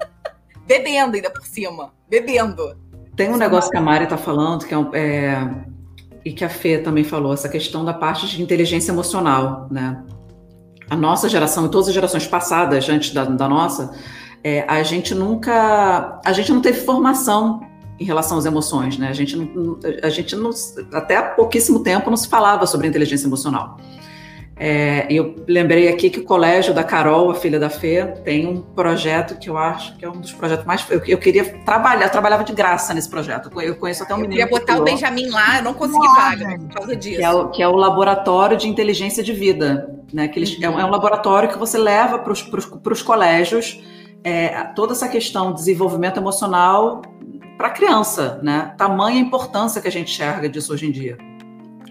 bebendo 0.66 1.16
ainda 1.16 1.32
por 1.32 1.46
cima, 1.46 1.92
bebendo. 2.08 2.78
Tem 3.16 3.30
um 3.30 3.38
negócio 3.38 3.72
que 3.72 3.78
a 3.78 3.82
Mari 3.82 4.06
está 4.06 4.18
falando, 4.18 4.66
que 4.66 4.74
é, 4.74 4.78
é, 4.94 5.50
e 6.24 6.32
que 6.32 6.46
a 6.46 6.50
Fê 6.50 6.78
também 6.78 7.04
falou, 7.04 7.34
essa 7.34 7.50
questão 7.50 7.84
da 7.84 7.94
parte 7.94 8.28
de 8.28 8.42
inteligência 8.42 8.92
emocional, 8.92 9.68
né? 9.72 10.04
A 10.90 10.96
nossa 10.96 11.30
geração 11.30 11.66
e 11.66 11.70
todas 11.70 11.88
as 11.88 11.94
gerações 11.94 12.26
passadas, 12.26 12.88
antes 12.90 13.14
da, 13.14 13.26
da 13.26 13.48
nossa, 13.48 13.92
é, 14.44 14.66
a 14.68 14.82
gente 14.84 15.14
nunca, 15.14 16.20
a 16.26 16.34
gente 16.34 16.52
não 16.52 16.62
teve 16.62 16.80
formação 16.82 17.62
em 18.00 18.06
relação 18.06 18.38
às 18.38 18.46
emoções, 18.46 18.98
né? 18.98 19.10
A 19.10 19.14
gente, 19.14 19.36
não, 19.36 19.78
a 20.02 20.10
gente 20.10 20.36
não, 20.36 20.52
até 20.94 21.18
há 21.18 21.24
pouquíssimo 21.24 21.84
tempo 21.84 22.10
não 22.10 22.18
se 22.18 22.28
falava 22.28 22.66
sobre 22.66 22.88
inteligência 22.88 23.28
emocional. 23.28 23.78
É, 24.62 25.08
eu 25.10 25.38
lembrei 25.48 25.88
aqui 25.88 26.10
que 26.10 26.20
o 26.20 26.26
colégio 26.26 26.74
da 26.74 26.84
Carol, 26.84 27.32
a 27.32 27.36
filha 27.36 27.58
da 27.58 27.70
Fê, 27.70 28.06
tem 28.26 28.46
um 28.46 28.62
projeto 28.62 29.40
que 29.40 29.50
eu 29.50 29.58
acho 29.58 29.96
que 29.96 30.04
é 30.04 30.10
um 30.10 30.20
dos 30.20 30.34
projetos 30.34 30.66
mais. 30.66 30.86
Eu, 30.90 31.02
eu 31.08 31.18
queria 31.18 31.46
trabalhar, 31.64 32.08
eu 32.08 32.12
trabalhava 32.12 32.44
de 32.44 32.52
graça 32.52 32.94
nesse 32.94 33.10
projeto. 33.10 33.50
Eu 33.62 33.78
conheço 33.78 34.04
até 34.04 34.14
um 34.14 34.18
menino. 34.18 34.42
Eu 34.42 34.48
queria 34.50 34.60
botar 34.60 34.82
o 34.82 34.84
Benjamin 34.84 35.30
lá, 35.30 35.60
eu 35.60 35.64
não 35.64 35.74
consegui 35.74 36.06
vaga 36.08 36.60
por 36.60 36.74
causa 36.74 36.94
disso. 36.94 37.18
Que 37.20 37.24
é, 37.24 37.32
o, 37.32 37.50
que 37.50 37.64
é 37.64 37.68
o 37.70 37.76
Laboratório 37.76 38.58
de 38.58 38.68
Inteligência 38.68 39.24
de 39.24 39.32
Vida. 39.32 39.96
Né? 40.12 40.28
Que 40.28 40.40
eles, 40.40 40.58
uhum. 40.58 40.64
é, 40.66 40.70
um, 40.70 40.80
é, 40.82 40.86
um, 40.86 40.90
laboratório 40.90 41.48
que 41.48 41.58
você 41.58 41.78
leva 41.78 42.20
para 42.20 42.34
os 42.94 43.02
colégios 43.02 43.82
é, 44.26 44.66
toda 44.76 44.92
essa 44.92 45.08
questão 45.08 45.54
de 45.54 45.60
desenvolvimento 45.60 46.18
emocional 46.18 47.02
para 47.58 47.68
a 47.68 47.72
criança, 47.72 48.40
né? 48.44 48.74
Tamanha 48.78 49.20
importância 49.20 49.82
que 49.82 49.88
a 49.88 49.92
gente 49.92 50.12
enxerga 50.12 50.50
disso 50.50 50.74
hoje 50.74 50.86
em 50.86 50.92
dia. 50.92 51.18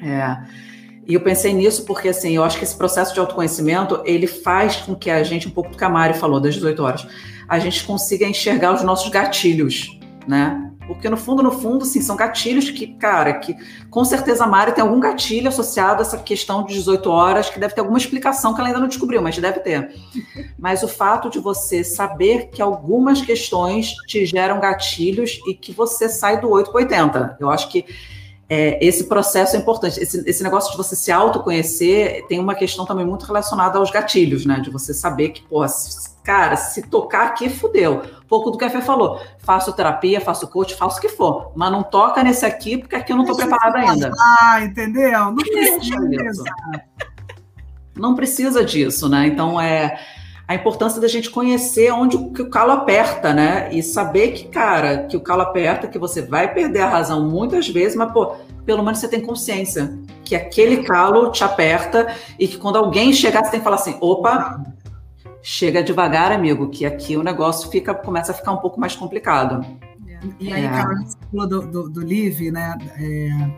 É. 0.03 0.68
E 1.09 1.15
eu 1.15 1.21
pensei 1.23 1.55
nisso 1.55 1.87
porque, 1.87 2.11
assim, 2.11 2.37
eu 2.37 2.45
acho 2.45 2.59
que 2.59 2.65
esse 2.65 2.77
processo 2.77 3.15
de 3.15 3.19
autoconhecimento, 3.19 4.03
ele 4.05 4.27
faz 4.27 4.77
com 4.77 4.95
que 4.95 5.11
a 5.11 5.23
gente, 5.23 5.49
um 5.49 5.51
pouco 5.51 5.71
do 5.71 5.79
que 5.79 5.83
a 5.83 5.89
Mari 5.89 6.13
falou, 6.13 6.39
das 6.39 6.55
18 6.55 6.83
horas, 6.83 7.07
a 7.49 7.59
gente 7.59 7.83
consiga 7.85 8.27
enxergar 8.27 8.75
os 8.75 8.83
nossos 8.83 9.09
gatilhos, 9.09 9.99
né? 10.27 10.71
Porque 10.87 11.09
no 11.09 11.17
fundo, 11.17 11.43
no 11.43 11.51
fundo, 11.51 11.85
sim, 11.87 12.03
são 12.03 12.15
gatilhos 12.15 12.71
que, 12.71 12.89
cara, 12.89 13.35
que 13.35 13.55
com 13.89 14.05
certeza 14.05 14.45
a 14.45 14.47
Mari 14.47 14.73
tem 14.73 14.83
algum 14.83 15.01
gatilho 15.01 15.49
associado 15.49 16.03
a 16.03 16.07
essa 16.07 16.19
questão 16.19 16.65
de 16.65 16.75
18 16.75 17.11
horas, 17.11 17.49
que 17.49 17.59
deve 17.59 17.75
ter 17.75 17.81
alguma 17.81 17.99
explicação 17.99 18.53
que 18.53 18.61
ela 18.61 18.69
ainda 18.69 18.81
não 18.81 18.89
descobriu, 18.89 19.23
mas 19.23 19.39
deve 19.39 19.61
ter. 19.61 19.95
Mas 20.59 20.83
o 20.83 20.89
fato 20.89 21.31
de 21.31 21.39
você 21.39 21.85
saber 21.85 22.49
que 22.51 22.61
algumas 22.61 23.21
questões 23.21 23.95
te 24.09 24.27
geram 24.27 24.61
gatilhos 24.61 25.41
e 25.47 25.55
que 25.55 25.73
você 25.73 26.09
sai 26.09 26.41
do 26.41 26.51
8 26.51 26.71
para 26.71 26.81
80. 26.81 27.37
Eu 27.39 27.49
acho 27.49 27.71
que 27.71 27.85
é, 28.49 28.83
esse 28.85 29.05
processo 29.05 29.57
é 29.57 29.59
importante. 29.59 30.01
Esse, 30.01 30.23
esse, 30.29 30.43
negócio 30.43 30.71
de 30.71 30.77
você 30.77 30.97
se 30.97 31.13
autoconhecer 31.13 32.25
tem 32.29 32.41
uma 32.41 32.55
questão 32.55 32.87
também 32.87 33.05
muito 33.05 33.27
relacionada 33.27 33.79
aos 33.79 33.91
gatilhos, 33.91 34.47
né? 34.47 34.59
De 34.61 34.71
você 34.71 34.95
saber 34.95 35.31
que, 35.31 35.43
pô, 35.43 35.65
cara, 36.25 36.57
se 36.57 36.83
tocar 36.83 37.27
aqui, 37.27 37.51
fudeu. 37.51 38.03
Pouco 38.27 38.51
do 38.51 38.57
que 38.57 38.65
a 38.65 38.71
Fê 38.71 38.81
falou. 38.81 39.21
Faço 39.39 39.73
terapia, 39.75 40.21
faço 40.21 40.49
coach, 40.49 40.75
faço 40.75 40.97
o 40.99 41.01
que 41.01 41.11
for. 41.11 41.53
Mas 41.55 41.71
não 41.71 41.83
toca 41.83 42.23
nesse 42.23 42.47
aqui, 42.47 42.79
porque 42.79 42.97
aqui 42.97 43.13
eu 43.13 43.17
não 43.17 43.25
estou 43.25 43.37
preparada 43.37 43.79
ainda. 43.79 44.13
Ah, 44.19 44.63
entendeu? 44.63 45.27
Não 45.27 45.37
precisa. 45.37 46.45
Não 47.95 48.15
precisa 48.15 48.65
disso, 48.65 49.09
né? 49.11 49.27
Então, 49.27 49.61
é 49.61 49.99
a 50.49 50.55
importância 50.55 50.99
da 50.99 51.07
gente 51.07 51.29
conhecer 51.29 51.93
onde 51.93 52.17
o, 52.17 52.33
que 52.33 52.41
o 52.41 52.49
calo 52.49 52.73
aperta, 52.73 53.35
né? 53.35 53.69
E 53.71 53.83
saber 53.83 54.33
que, 54.33 54.49
cara, 54.49 55.07
que 55.07 55.15
o 55.15 55.21
calo 55.21 55.43
aperta, 55.43 55.87
que 55.87 55.99
você 55.99 56.23
vai 56.23 56.55
perder 56.55 56.81
a 56.81 56.89
razão 56.89 57.29
muitas 57.29 57.69
vezes, 57.69 57.95
mas, 57.95 58.11
pô, 58.11 58.35
pelo 58.65 58.83
menos 58.83 58.99
você 58.99 59.09
tem 59.09 59.21
consciência 59.21 59.99
que 60.25 60.35
aquele 60.35 60.85
calo 60.85 61.31
te 61.31 61.45
aperta 61.45 62.15
e 62.39 62.49
que 62.49 62.57
quando 62.57 62.77
alguém 62.77 63.13
chegar, 63.13 63.45
você 63.45 63.51
tem 63.51 63.61
que 63.61 63.65
falar 63.65 63.77
assim: 63.77 63.99
opa, 64.01 64.65
chega 65.43 65.83
devagar, 65.83 66.33
amigo, 66.33 66.71
que 66.71 66.87
aqui 66.87 67.15
o 67.15 67.23
negócio 67.23 67.71
fica, 67.71 67.95
começa 67.95 68.33
a 68.33 68.35
ficar 68.35 68.53
um 68.53 68.59
pouco 68.59 68.81
mais 68.81 68.97
complicado. 68.97 69.63
E 70.41 70.51
aí, 70.51 70.65
é. 70.65 70.69
cara, 70.71 70.95
você 70.97 71.17
falou 71.31 71.47
do, 71.47 71.67
do, 71.67 71.91
do 71.91 72.01
Live, 72.01 72.51
né? 72.51 72.75
É, 72.99 73.51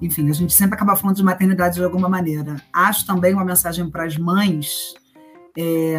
enfim, 0.00 0.30
a 0.30 0.32
gente 0.32 0.54
sempre 0.54 0.76
acaba 0.76 0.96
falando 0.96 1.16
de 1.16 1.22
maternidade 1.22 1.74
de 1.74 1.84
alguma 1.84 2.08
maneira. 2.08 2.56
Acho 2.72 3.06
também 3.06 3.34
uma 3.34 3.44
mensagem 3.44 3.88
para 3.90 4.04
as 4.04 4.16
mães 4.16 4.94
é, 5.60 5.96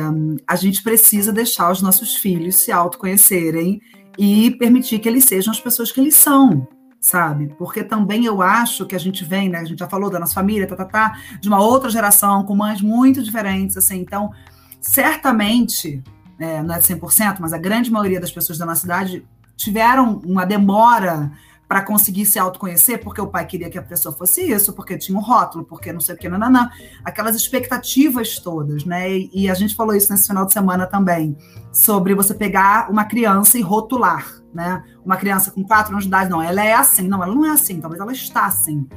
a 0.47 0.55
gente 0.55 0.81
precisa 0.81 1.33
deixar 1.33 1.69
os 1.69 1.81
nossos 1.81 2.15
filhos 2.15 2.55
se 2.55 2.71
autoconhecerem 2.71 3.81
e 4.17 4.51
permitir 4.51 4.99
que 4.99 5.09
eles 5.09 5.25
sejam 5.25 5.51
as 5.51 5.59
pessoas 5.59 5.91
que 5.91 5.99
eles 5.99 6.15
são, 6.15 6.65
sabe? 7.01 7.53
Porque 7.57 7.83
também 7.83 8.23
eu 8.23 8.41
acho 8.41 8.85
que 8.85 8.95
a 8.95 8.99
gente 8.99 9.25
vem, 9.25 9.49
né? 9.49 9.59
A 9.59 9.65
gente 9.65 9.79
já 9.79 9.89
falou 9.89 10.09
da 10.09 10.17
nossa 10.17 10.33
família, 10.33 10.65
tá, 10.65 10.77
tá, 10.77 10.85
tá, 10.85 11.19
de 11.41 11.49
uma 11.49 11.59
outra 11.61 11.89
geração, 11.89 12.45
com 12.45 12.55
mães 12.55 12.81
muito 12.81 13.21
diferentes, 13.21 13.75
assim. 13.75 13.97
Então, 13.97 14.31
certamente, 14.79 16.01
é, 16.39 16.63
não 16.63 16.75
é 16.75 16.79
100%, 16.79 17.39
mas 17.41 17.51
a 17.51 17.57
grande 17.57 17.91
maioria 17.91 18.21
das 18.21 18.31
pessoas 18.31 18.57
da 18.57 18.65
nossa 18.65 18.79
cidade 18.79 19.25
tiveram 19.57 20.21
uma 20.25 20.45
demora 20.45 21.33
para 21.69 21.83
conseguir 21.83 22.25
se 22.25 22.39
autoconhecer, 22.39 22.97
porque 22.97 23.21
o 23.21 23.27
pai 23.27 23.45
queria 23.45 23.69
que 23.69 23.77
a 23.77 23.83
pessoa 23.83 24.11
fosse 24.11 24.41
isso, 24.41 24.73
porque 24.73 24.97
tinha 24.97 25.15
um 25.15 25.21
rótulo, 25.21 25.63
porque 25.63 25.93
não 25.93 25.99
sei 25.99 26.15
o 26.15 26.17
que, 26.17 26.27
nananã. 26.27 26.67
Aquelas 27.05 27.35
expectativas 27.35 28.39
todas, 28.39 28.83
né? 28.83 29.07
E, 29.07 29.29
e 29.31 29.49
a 29.51 29.53
gente 29.53 29.75
falou 29.75 29.93
isso 29.93 30.11
nesse 30.11 30.25
final 30.25 30.47
de 30.47 30.51
semana 30.51 30.87
também, 30.87 31.37
sobre 31.71 32.15
você 32.15 32.33
pegar 32.33 32.89
uma 32.89 33.05
criança 33.05 33.59
e 33.59 33.61
rotular, 33.61 34.25
né? 34.51 34.83
Uma 35.05 35.15
criança 35.15 35.51
com 35.51 35.63
quatro 35.63 35.91
anos 35.91 36.05
de 36.05 36.07
idade, 36.07 36.31
não, 36.31 36.41
ela 36.41 36.65
é 36.65 36.73
assim, 36.73 37.07
não, 37.07 37.23
ela 37.23 37.35
não 37.35 37.45
é 37.45 37.51
assim, 37.51 37.79
talvez 37.79 38.01
ela 38.01 38.11
está 38.11 38.47
assim. 38.47 38.87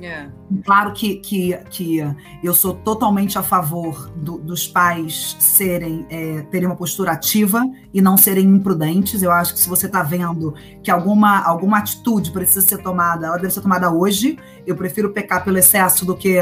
É. 0.00 0.28
Claro 0.64 0.92
que, 0.92 1.16
que, 1.16 1.56
que 1.70 2.00
eu 2.42 2.52
sou 2.52 2.74
totalmente 2.74 3.38
a 3.38 3.42
favor 3.42 4.10
do, 4.16 4.38
dos 4.38 4.66
pais 4.66 5.36
serem 5.38 6.06
é, 6.10 6.42
terem 6.50 6.66
uma 6.66 6.76
postura 6.76 7.12
ativa 7.12 7.64
e 7.92 8.00
não 8.00 8.16
serem 8.16 8.44
imprudentes. 8.46 9.22
Eu 9.22 9.32
acho 9.32 9.54
que 9.54 9.60
se 9.60 9.68
você 9.68 9.86
está 9.86 10.02
vendo 10.02 10.54
que 10.82 10.90
alguma, 10.90 11.42
alguma 11.42 11.78
atitude 11.78 12.30
precisa 12.30 12.60
ser 12.60 12.78
tomada, 12.82 13.26
ela 13.26 13.36
deve 13.36 13.52
ser 13.52 13.60
tomada 13.60 13.90
hoje. 13.90 14.38
Eu 14.66 14.76
prefiro 14.76 15.12
pecar 15.12 15.44
pelo 15.44 15.58
excesso 15.58 16.04
do 16.04 16.16
que 16.16 16.40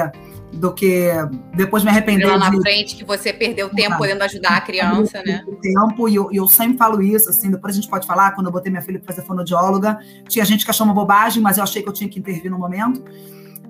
do 0.53 0.73
que 0.73 1.09
depois 1.55 1.83
me 1.83 1.91
arrepender. 1.91 2.27
Lá 2.27 2.39
na 2.39 2.51
de... 2.51 2.61
frente 2.61 2.95
que 2.95 3.05
você 3.05 3.33
perdeu 3.33 3.69
tempo 3.71 3.97
podendo 3.97 4.23
ajudar 4.23 4.57
a 4.57 4.61
criança, 4.61 5.23
né? 5.25 5.45
Tempo, 5.61 6.09
e 6.09 6.15
eu, 6.15 6.29
eu, 6.33 6.47
sempre 6.47 6.79
falo 6.79 7.03
isso, 7.03 7.29
assim, 7.29 7.51
depois 7.51 7.75
a 7.75 7.81
gente 7.81 7.91
pode 7.91 8.07
falar, 8.07 8.33
quando 8.33 8.47
eu 8.47 8.53
botei 8.53 8.71
minha 8.71 8.83
filha 8.83 9.01
para 9.01 9.13
fazer 9.13 9.27
fonoaudióloga, 9.27 9.99
tinha 10.29 10.45
gente 10.45 10.65
que 10.65 10.71
achou 10.71 10.87
uma 10.87 10.95
bobagem, 10.95 11.43
mas 11.43 11.59
eu 11.59 11.65
achei 11.65 11.83
que 11.83 11.89
eu 11.89 11.93
tinha 11.93 12.09
que 12.09 12.19
intervir 12.19 12.51
no 12.51 12.59
momento. 12.59 13.03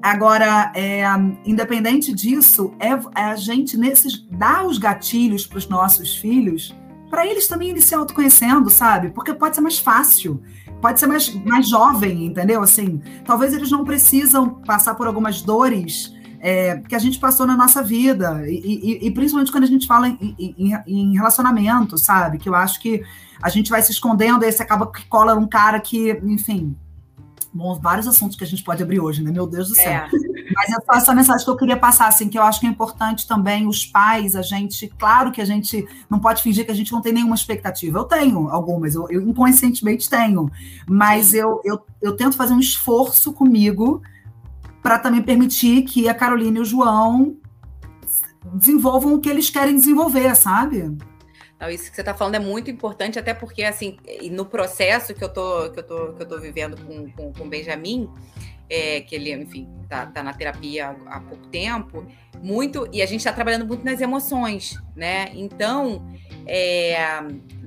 Agora, 0.03 0.71
é, 0.77 1.03
independente 1.47 2.13
disso, 2.13 2.75
é, 2.79 2.89
é, 2.89 3.25
a 3.25 3.37
gente 3.37 3.77
nesses, 3.79 4.23
dar 4.31 4.67
os 4.67 4.77
gatilhos 4.77 5.47
para 5.47 5.57
os 5.57 5.67
nossos 5.67 6.15
filhos, 6.17 6.75
para 7.09 7.27
eles 7.27 7.47
também 7.47 7.71
eles 7.71 7.85
se 7.85 7.95
autoconhecendo, 7.95 8.69
sabe? 8.69 9.11
Porque 9.11 9.33
pode 9.33 9.55
ser 9.55 9.63
mais 9.63 9.79
fácil, 9.79 10.43
pode 10.85 11.01
ser 11.01 11.07
mais, 11.07 11.35
mais 11.47 11.67
jovem, 11.67 12.27
entendeu? 12.27 12.61
Assim, 12.63 13.01
talvez 13.25 13.55
eles 13.55 13.71
não 13.71 13.87
precisam 13.87 14.51
passar 14.67 14.95
por 14.95 15.07
algumas 15.07 15.41
dores 15.41 16.13
é, 16.41 16.77
que 16.77 16.95
a 16.95 16.99
gente 16.99 17.19
passou 17.19 17.47
na 17.47 17.57
nossa 17.57 17.83
vida, 17.83 18.45
e, 18.47 19.01
e, 19.01 19.07
e 19.07 19.11
principalmente 19.11 19.51
quando 19.51 19.65
a 19.65 19.67
gente 19.67 19.87
fala 19.87 20.09
em, 20.09 20.37
em, 20.39 20.75
em, 20.87 21.17
relacionamento, 21.17 21.97
sabe? 21.97 22.37
Que 22.37 22.51
eu 22.51 22.55
acho 22.55 22.79
que 22.83 23.03
a 23.43 23.49
gente 23.49 23.71
vai 23.71 23.81
se 23.81 23.93
escondendo, 23.93 24.45
aí 24.45 24.53
você 24.53 24.63
acaba 24.63 24.93
que 24.93 25.07
cola 25.07 25.35
um 25.35 25.47
cara 25.47 25.81
que, 25.81 26.21
enfim, 26.23 26.77
bom, 27.55 27.79
vários 27.79 28.09
assuntos 28.09 28.37
que 28.37 28.43
a 28.43 28.47
gente 28.47 28.65
pode 28.65 28.83
abrir 28.83 28.99
hoje, 28.99 29.23
né? 29.23 29.31
Meu 29.31 29.47
Deus 29.47 29.69
do 29.69 29.75
céu. 29.77 29.93
É. 29.93 30.09
Mas 30.55 30.71
é 30.71 30.85
só 30.85 30.93
essa 30.95 31.15
mensagem 31.15 31.45
que 31.45 31.51
eu 31.51 31.57
queria 31.57 31.77
passar, 31.77 32.09
assim, 32.09 32.29
que 32.29 32.37
eu 32.37 32.43
acho 32.43 32.59
que 32.59 32.67
é 32.67 32.69
importante 32.69 33.29
também 33.29 33.67
os 33.67 33.87
pais, 33.87 34.35
a 34.35 34.43
gente, 34.43 34.93
claro 34.99 35.31
que 35.31 35.41
a 35.41 35.45
gente 35.45 35.87
não 36.11 36.19
pode 36.19 36.43
fingir 36.43 36.65
que 36.67 36.73
a 36.73 36.75
gente 36.75 36.93
não 36.93 37.01
tem 37.01 37.13
nenhuma 37.13 37.37
expectativa. 37.37 37.99
Eu 37.99 38.05
tenho 38.05 38.49
algumas, 38.49 38.95
eu, 38.97 39.07
eu 39.09 39.23
inconscientemente 39.23 40.11
tenho, 40.11 40.51
mas 40.89 41.33
eu, 41.33 41.61
eu, 41.65 41.81
eu 42.03 42.17
tento 42.17 42.37
fazer 42.37 42.53
um 42.53 42.61
esforço 42.61 43.33
comigo 43.33 44.03
para 44.83 44.99
também 44.99 45.23
permitir 45.23 45.83
que 45.83 46.09
a 46.09 46.15
Carolina 46.15 46.59
e 46.59 46.63
o 46.63 46.65
João 46.65 47.37
desenvolvam 48.53 49.15
o 49.15 49.21
que 49.21 49.29
eles 49.29 49.49
querem 49.49 49.77
desenvolver, 49.77 50.35
sabe? 50.35 50.95
Então, 51.65 51.73
isso 51.73 51.89
que 51.89 51.97
você 51.97 52.03
está 52.03 52.13
falando 52.13 52.35
é 52.35 52.39
muito 52.39 52.71
importante, 52.71 53.19
até 53.19 53.33
porque, 53.33 53.65
assim, 53.65 53.97
no 54.31 54.45
processo 54.45 55.15
que 55.15 55.25
eu 55.25 55.31
tô, 55.31 55.71
que 55.71 55.79
eu 55.79 55.83
tô, 55.83 56.13
que 56.13 56.23
eu 56.23 56.29
tô 56.29 56.39
vivendo 56.39 56.77
com, 56.85 57.11
com, 57.11 57.33
com 57.33 57.45
o 57.45 57.49
Benjamin, 57.49 58.11
é, 58.69 59.01
que 59.01 59.15
ele, 59.15 59.33
enfim, 59.33 59.67
tá, 59.89 60.05
tá 60.05 60.23
na 60.23 60.35
terapia 60.35 60.89
há, 60.89 61.17
há, 61.17 61.21
pouco 61.21 61.47
tempo, 61.47 62.07
muito, 62.43 62.87
e 62.93 63.01
a 63.01 63.07
gente 63.07 63.21
está 63.21 63.33
trabalhando 63.33 63.65
muito 63.65 63.83
nas 63.83 64.03
emoções, 64.03 64.79
né? 64.95 65.31
Então, 65.33 66.07
é, 66.47 66.99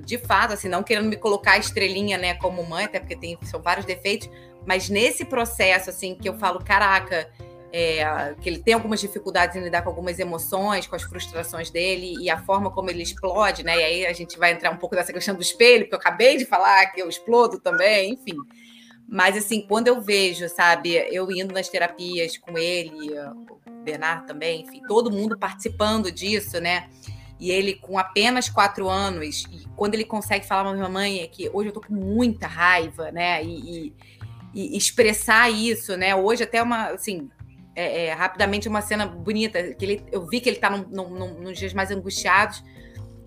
de 0.04 0.16
fato, 0.16 0.52
assim, 0.54 0.68
não 0.68 0.84
querendo 0.84 1.08
me 1.08 1.16
colocar 1.16 1.52
a 1.54 1.58
estrelinha, 1.58 2.16
né, 2.16 2.34
como 2.34 2.62
mãe, 2.64 2.84
até 2.84 3.00
porque 3.00 3.16
tem, 3.16 3.36
são 3.42 3.60
vários 3.60 3.84
defeitos, 3.84 4.30
mas 4.64 4.88
nesse 4.88 5.24
processo, 5.24 5.90
assim, 5.90 6.14
que 6.14 6.28
eu 6.28 6.38
falo, 6.38 6.62
caraca, 6.62 7.28
é, 7.72 8.34
que 8.40 8.48
ele 8.48 8.58
tem 8.58 8.74
algumas 8.74 9.00
dificuldades 9.00 9.56
em 9.56 9.60
lidar 9.60 9.82
com 9.82 9.90
algumas 9.90 10.18
emoções, 10.18 10.86
com 10.86 10.96
as 10.96 11.02
frustrações 11.02 11.70
dele 11.70 12.16
e 12.20 12.30
a 12.30 12.38
forma 12.38 12.70
como 12.70 12.90
ele 12.90 13.02
explode, 13.02 13.62
né? 13.62 13.76
E 13.76 13.84
aí 13.84 14.06
a 14.06 14.12
gente 14.12 14.38
vai 14.38 14.52
entrar 14.52 14.70
um 14.70 14.76
pouco 14.76 14.94
nessa 14.94 15.12
questão 15.12 15.34
do 15.34 15.42
espelho, 15.42 15.84
porque 15.84 15.94
eu 15.94 15.98
acabei 15.98 16.36
de 16.36 16.46
falar 16.46 16.86
que 16.86 17.00
eu 17.00 17.08
explodo 17.08 17.58
também, 17.58 18.14
enfim. 18.14 18.36
Mas 19.06 19.36
assim, 19.36 19.62
quando 19.62 19.88
eu 19.88 20.00
vejo, 20.00 20.48
sabe, 20.48 20.94
eu 21.10 21.30
indo 21.30 21.52
nas 21.52 21.68
terapias 21.68 22.36
com 22.36 22.58
ele, 22.58 23.10
o 23.18 23.82
Bernardo 23.82 24.26
também, 24.26 24.62
enfim, 24.62 24.82
todo 24.86 25.10
mundo 25.10 25.38
participando 25.38 26.10
disso, 26.10 26.60
né? 26.60 26.88
E 27.40 27.50
ele 27.50 27.74
com 27.74 27.98
apenas 27.98 28.48
quatro 28.48 28.88
anos, 28.88 29.44
e 29.52 29.66
quando 29.76 29.94
ele 29.94 30.04
consegue 30.04 30.46
falar 30.46 30.64
para 30.64 30.72
minha 30.74 30.88
mãe 30.88 31.20
é 31.20 31.26
que 31.26 31.48
hoje 31.52 31.68
eu 31.68 31.72
tô 31.72 31.80
com 31.80 31.94
muita 31.94 32.46
raiva, 32.46 33.10
né? 33.12 33.42
E, 33.44 33.94
e, 34.52 34.74
e 34.74 34.76
expressar 34.76 35.50
isso, 35.50 35.96
né? 35.96 36.14
Hoje 36.14 36.42
até 36.42 36.62
uma, 36.62 36.88
assim, 36.88 37.30
é, 37.78 38.06
é, 38.06 38.12
rapidamente 38.12 38.68
uma 38.68 38.82
cena 38.82 39.06
bonita, 39.06 39.62
que 39.74 39.84
ele, 39.84 40.04
eu 40.10 40.26
vi 40.26 40.40
que 40.40 40.48
ele 40.48 40.58
tá 40.58 40.68
num, 40.68 40.84
num, 40.88 41.40
nos 41.40 41.56
dias 41.56 41.72
mais 41.72 41.92
angustiados, 41.92 42.64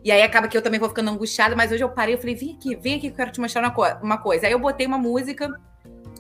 e 0.04 0.12
aí 0.12 0.22
acaba 0.22 0.49
que 0.49 0.58
eu 0.58 0.62
também 0.62 0.78
vou 0.78 0.89
ficando 0.89 1.10
angustiada, 1.10 1.56
mas 1.56 1.72
hoje 1.72 1.82
eu 1.82 1.89
parei, 1.89 2.16
eu 2.16 2.20
falei, 2.20 2.36
vem 2.36 2.56
aqui, 2.56 2.76
vem 2.76 2.93
aqui 2.95 3.02
que 3.02 3.14
eu 3.14 3.16
quero 3.16 3.32
te 3.32 3.39
mostrar 3.39 3.62
uma, 3.62 3.72
co 3.72 3.84
uma 4.04 4.18
coisa. 4.18 4.47
Aí 4.47 4.52
eu 4.52 4.60
botei 4.60 4.86
uma 4.86 4.97
música, 4.97 5.49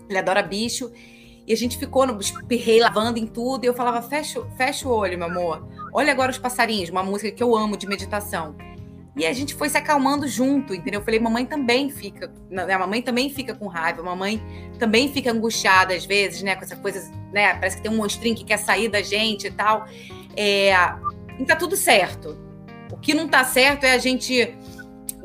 ele 0.07 0.17
adora 0.17 0.41
bicho, 0.41 0.91
e 1.45 1.51
a 1.51 1.57
gente 1.57 1.77
ficou 1.77 2.07
no 2.07 2.17
espirrei 2.21 2.79
lavando 2.79 3.19
em 3.19 3.27
tudo, 3.27 3.65
e 3.65 3.67
eu 3.67 3.73
falava, 3.73 4.01
fecha, 4.01 4.41
fecha 4.55 4.87
o 4.87 4.91
olho, 4.91 5.17
meu 5.17 5.27
amor. 5.27 5.67
Olha 5.91 6.13
agora 6.13 6.31
os 6.31 6.37
passarinhos, 6.37 6.89
uma 6.89 7.03
música 7.03 7.31
que 7.31 7.43
eu 7.43 7.53
amo 7.53 7.75
de 7.75 7.85
meditação. 7.85 8.55
E 9.15 9.25
a 9.25 9.33
gente 9.33 9.53
foi 9.53 9.69
se 9.69 9.77
acalmando 9.77 10.25
junto, 10.25 10.73
entendeu? 10.73 11.01
Eu 11.01 11.03
falei, 11.03 11.19
mamãe 11.19 11.45
também 11.45 11.89
fica, 11.89 12.31
né? 12.49 12.73
a 12.73 12.79
mamãe 12.79 13.01
também 13.01 13.29
fica 13.29 13.53
com 13.53 13.67
raiva, 13.67 14.01
a 14.01 14.05
mamãe 14.05 14.41
também 14.79 15.11
fica 15.11 15.31
angustiada 15.31 15.93
às 15.93 16.05
vezes, 16.05 16.41
né? 16.41 16.55
Com 16.55 16.63
essa 16.63 16.77
coisa, 16.77 17.11
né? 17.33 17.53
Parece 17.55 17.77
que 17.77 17.83
tem 17.83 17.91
um 17.91 17.97
monstrinho 17.97 18.35
que 18.35 18.45
quer 18.45 18.57
sair 18.57 18.87
da 18.87 19.01
gente 19.01 19.47
e 19.47 19.51
tal. 19.51 19.85
É, 20.35 20.73
e 21.37 21.45
tá 21.45 21.57
tudo 21.57 21.75
certo. 21.75 22.37
O 22.89 22.97
que 22.97 23.13
não 23.13 23.27
tá 23.27 23.43
certo 23.43 23.83
é 23.83 23.91
a 23.91 23.97
gente 23.97 24.55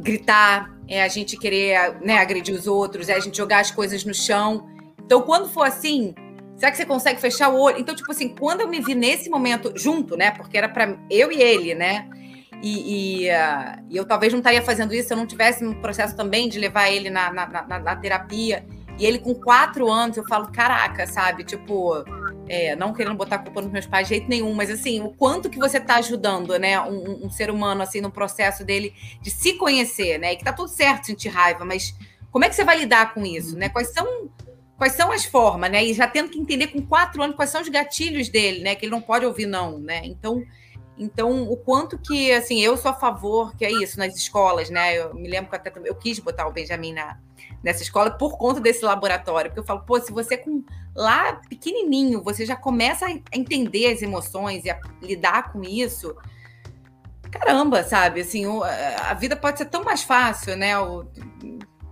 gritar, 0.00 0.76
é 0.88 1.02
a 1.02 1.08
gente 1.08 1.36
querer 1.36 2.00
né, 2.00 2.18
agredir 2.18 2.54
os 2.54 2.66
outros, 2.66 3.08
é 3.08 3.14
a 3.14 3.20
gente 3.20 3.36
jogar 3.36 3.60
as 3.60 3.70
coisas 3.70 4.04
no 4.04 4.14
chão. 4.14 4.68
Então, 5.04 5.22
quando 5.22 5.48
for 5.48 5.62
assim, 5.62 6.12
será 6.56 6.72
que 6.72 6.76
você 6.76 6.86
consegue 6.86 7.20
fechar 7.20 7.50
o 7.50 7.60
olho? 7.60 7.78
Então, 7.78 7.94
tipo 7.94 8.10
assim, 8.10 8.28
quando 8.28 8.62
eu 8.62 8.68
me 8.68 8.80
vi 8.80 8.94
nesse 8.94 9.30
momento 9.30 9.72
junto, 9.76 10.16
né? 10.16 10.32
Porque 10.32 10.58
era 10.58 10.68
para 10.68 10.98
eu 11.08 11.30
e 11.30 11.40
ele, 11.40 11.74
né? 11.74 12.08
E, 12.62 13.24
e, 13.24 13.30
uh, 13.30 13.84
e, 13.90 13.96
eu 13.96 14.04
talvez 14.04 14.32
não 14.32 14.40
estaria 14.40 14.62
fazendo 14.62 14.94
isso 14.94 15.08
se 15.08 15.14
eu 15.14 15.18
não 15.18 15.26
tivesse 15.26 15.62
no 15.62 15.74
processo 15.76 16.16
também 16.16 16.48
de 16.48 16.58
levar 16.58 16.88
ele 16.88 17.10
na, 17.10 17.32
na, 17.32 17.46
na, 17.46 17.78
na 17.78 17.96
terapia. 17.96 18.64
E 18.98 19.04
ele 19.04 19.18
com 19.18 19.34
quatro 19.34 19.90
anos, 19.90 20.16
eu 20.16 20.26
falo, 20.26 20.50
caraca, 20.50 21.06
sabe? 21.06 21.44
Tipo, 21.44 22.02
é, 22.48 22.74
não 22.76 22.94
querendo 22.94 23.16
botar 23.16 23.38
culpa 23.38 23.60
nos 23.60 23.70
meus 23.70 23.86
pais 23.86 24.08
de 24.08 24.14
jeito 24.14 24.28
nenhum, 24.28 24.54
mas 24.54 24.70
assim, 24.70 25.02
o 25.02 25.10
quanto 25.10 25.50
que 25.50 25.58
você 25.58 25.78
está 25.78 25.96
ajudando, 25.96 26.58
né, 26.58 26.80
um, 26.80 27.26
um, 27.26 27.30
ser 27.30 27.50
humano, 27.50 27.82
assim, 27.82 28.00
no 28.00 28.10
processo 28.10 28.64
dele 28.64 28.94
de 29.20 29.30
se 29.30 29.54
conhecer, 29.54 30.18
né? 30.18 30.32
E 30.32 30.36
que 30.36 30.44
tá 30.44 30.52
tudo 30.52 30.68
certo 30.68 31.06
sentir 31.06 31.28
raiva, 31.28 31.64
mas 31.64 31.94
como 32.30 32.44
é 32.44 32.48
que 32.48 32.54
você 32.54 32.64
vai 32.64 32.78
lidar 32.78 33.12
com 33.12 33.24
isso, 33.24 33.56
né? 33.56 33.68
Quais 33.68 33.92
são, 33.92 34.30
quais 34.78 34.92
são 34.92 35.12
as 35.12 35.24
formas, 35.24 35.70
né? 35.70 35.84
E 35.84 35.92
já 35.92 36.06
tendo 36.06 36.30
que 36.30 36.38
entender 36.38 36.68
com 36.68 36.80
quatro 36.80 37.22
anos 37.22 37.36
quais 37.36 37.50
são 37.50 37.60
os 37.60 37.68
gatilhos 37.68 38.28
dele, 38.28 38.60
né? 38.60 38.74
Que 38.74 38.86
ele 38.86 38.92
não 38.92 39.02
pode 39.02 39.26
ouvir 39.26 39.46
não, 39.46 39.78
né? 39.78 40.02
Então, 40.04 40.42
então, 40.98 41.50
o 41.50 41.56
quanto 41.56 41.98
que, 41.98 42.32
assim, 42.32 42.60
eu 42.60 42.76
sou 42.76 42.90
a 42.90 42.94
favor, 42.94 43.54
que 43.54 43.64
é 43.64 43.70
isso, 43.70 43.98
nas 43.98 44.16
escolas, 44.16 44.70
né? 44.70 44.96
Eu 44.96 45.14
me 45.14 45.28
lembro 45.28 45.50
que 45.50 45.56
até 45.56 45.72
eu 45.84 45.94
quis 45.94 46.18
botar 46.18 46.46
o 46.46 46.52
Benjamin 46.52 46.94
na, 46.94 47.18
nessa 47.62 47.82
escola 47.82 48.10
por 48.10 48.38
conta 48.38 48.60
desse 48.60 48.84
laboratório, 48.84 49.50
porque 49.50 49.60
eu 49.60 49.64
falo, 49.64 49.80
pô, 49.80 50.00
se 50.00 50.10
você 50.10 50.38
com 50.38 50.64
lá 50.94 51.34
pequenininho, 51.48 52.22
você 52.22 52.46
já 52.46 52.56
começa 52.56 53.06
a 53.06 53.36
entender 53.36 53.92
as 53.92 54.00
emoções 54.00 54.64
e 54.64 54.70
a 54.70 54.80
lidar 55.02 55.52
com 55.52 55.62
isso, 55.62 56.16
caramba, 57.30 57.84
sabe? 57.84 58.22
Assim, 58.22 58.46
a 59.02 59.12
vida 59.12 59.36
pode 59.36 59.58
ser 59.58 59.66
tão 59.66 59.84
mais 59.84 60.02
fácil, 60.02 60.56
né? 60.56 60.72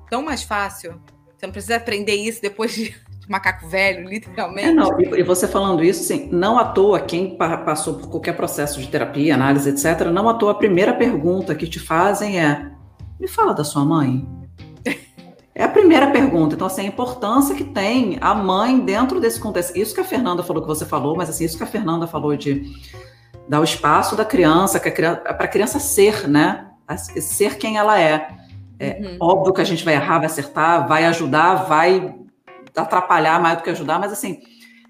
tão 0.08 0.22
mais 0.22 0.42
fácil. 0.42 0.98
Você 1.36 1.46
não 1.46 1.52
precisa 1.52 1.76
aprender 1.76 2.14
isso 2.14 2.40
depois 2.40 2.72
de 2.72 2.94
de 3.13 3.13
macaco 3.28 3.66
velho, 3.68 4.08
literalmente. 4.08 4.68
É, 4.68 4.72
não, 4.72 5.00
e, 5.00 5.22
você 5.22 5.48
falando 5.48 5.82
isso, 5.82 6.04
sim, 6.04 6.28
não 6.32 6.58
à 6.58 6.64
toa, 6.64 7.00
quem 7.00 7.36
passou 7.36 7.94
por 7.94 8.08
qualquer 8.08 8.36
processo 8.36 8.80
de 8.80 8.88
terapia, 8.88 9.34
análise, 9.34 9.70
etc., 9.70 10.08
não 10.10 10.28
à 10.28 10.34
toa, 10.34 10.52
a 10.52 10.54
primeira 10.54 10.92
pergunta 10.92 11.54
que 11.54 11.66
te 11.66 11.80
fazem 11.80 12.40
é: 12.40 12.70
me 13.18 13.28
fala 13.28 13.54
da 13.54 13.64
sua 13.64 13.84
mãe. 13.84 14.26
É 15.56 15.62
a 15.62 15.68
primeira 15.68 16.10
pergunta. 16.10 16.56
Então, 16.56 16.66
assim, 16.66 16.82
a 16.82 16.84
importância 16.84 17.54
que 17.54 17.62
tem 17.62 18.18
a 18.20 18.34
mãe 18.34 18.80
dentro 18.80 19.20
desse 19.20 19.38
contexto. 19.38 19.76
Isso 19.76 19.94
que 19.94 20.00
a 20.00 20.04
Fernanda 20.04 20.42
falou 20.42 20.60
que 20.60 20.66
você 20.66 20.84
falou, 20.84 21.16
mas 21.16 21.30
assim, 21.30 21.44
isso 21.44 21.56
que 21.56 21.62
a 21.62 21.66
Fernanda 21.66 22.08
falou 22.08 22.36
de 22.36 22.72
dar 23.48 23.60
o 23.60 23.64
espaço 23.64 24.16
da 24.16 24.24
criança, 24.24 24.80
para 24.80 25.44
a 25.44 25.48
criança 25.48 25.78
ser, 25.78 26.26
né? 26.26 26.66
Ser 26.96 27.56
quem 27.56 27.76
ela 27.76 28.00
é. 28.00 28.28
É 28.80 28.98
uhum. 29.00 29.16
óbvio 29.20 29.54
que 29.54 29.60
a 29.60 29.64
gente 29.64 29.84
vai 29.84 29.94
errar, 29.94 30.18
vai 30.18 30.26
acertar, 30.26 30.88
vai 30.88 31.04
ajudar, 31.04 31.54
vai 31.66 32.14
atrapalhar 32.76 33.40
mais 33.40 33.58
do 33.58 33.64
que 33.64 33.70
ajudar, 33.70 33.98
mas 33.98 34.12
assim, 34.12 34.40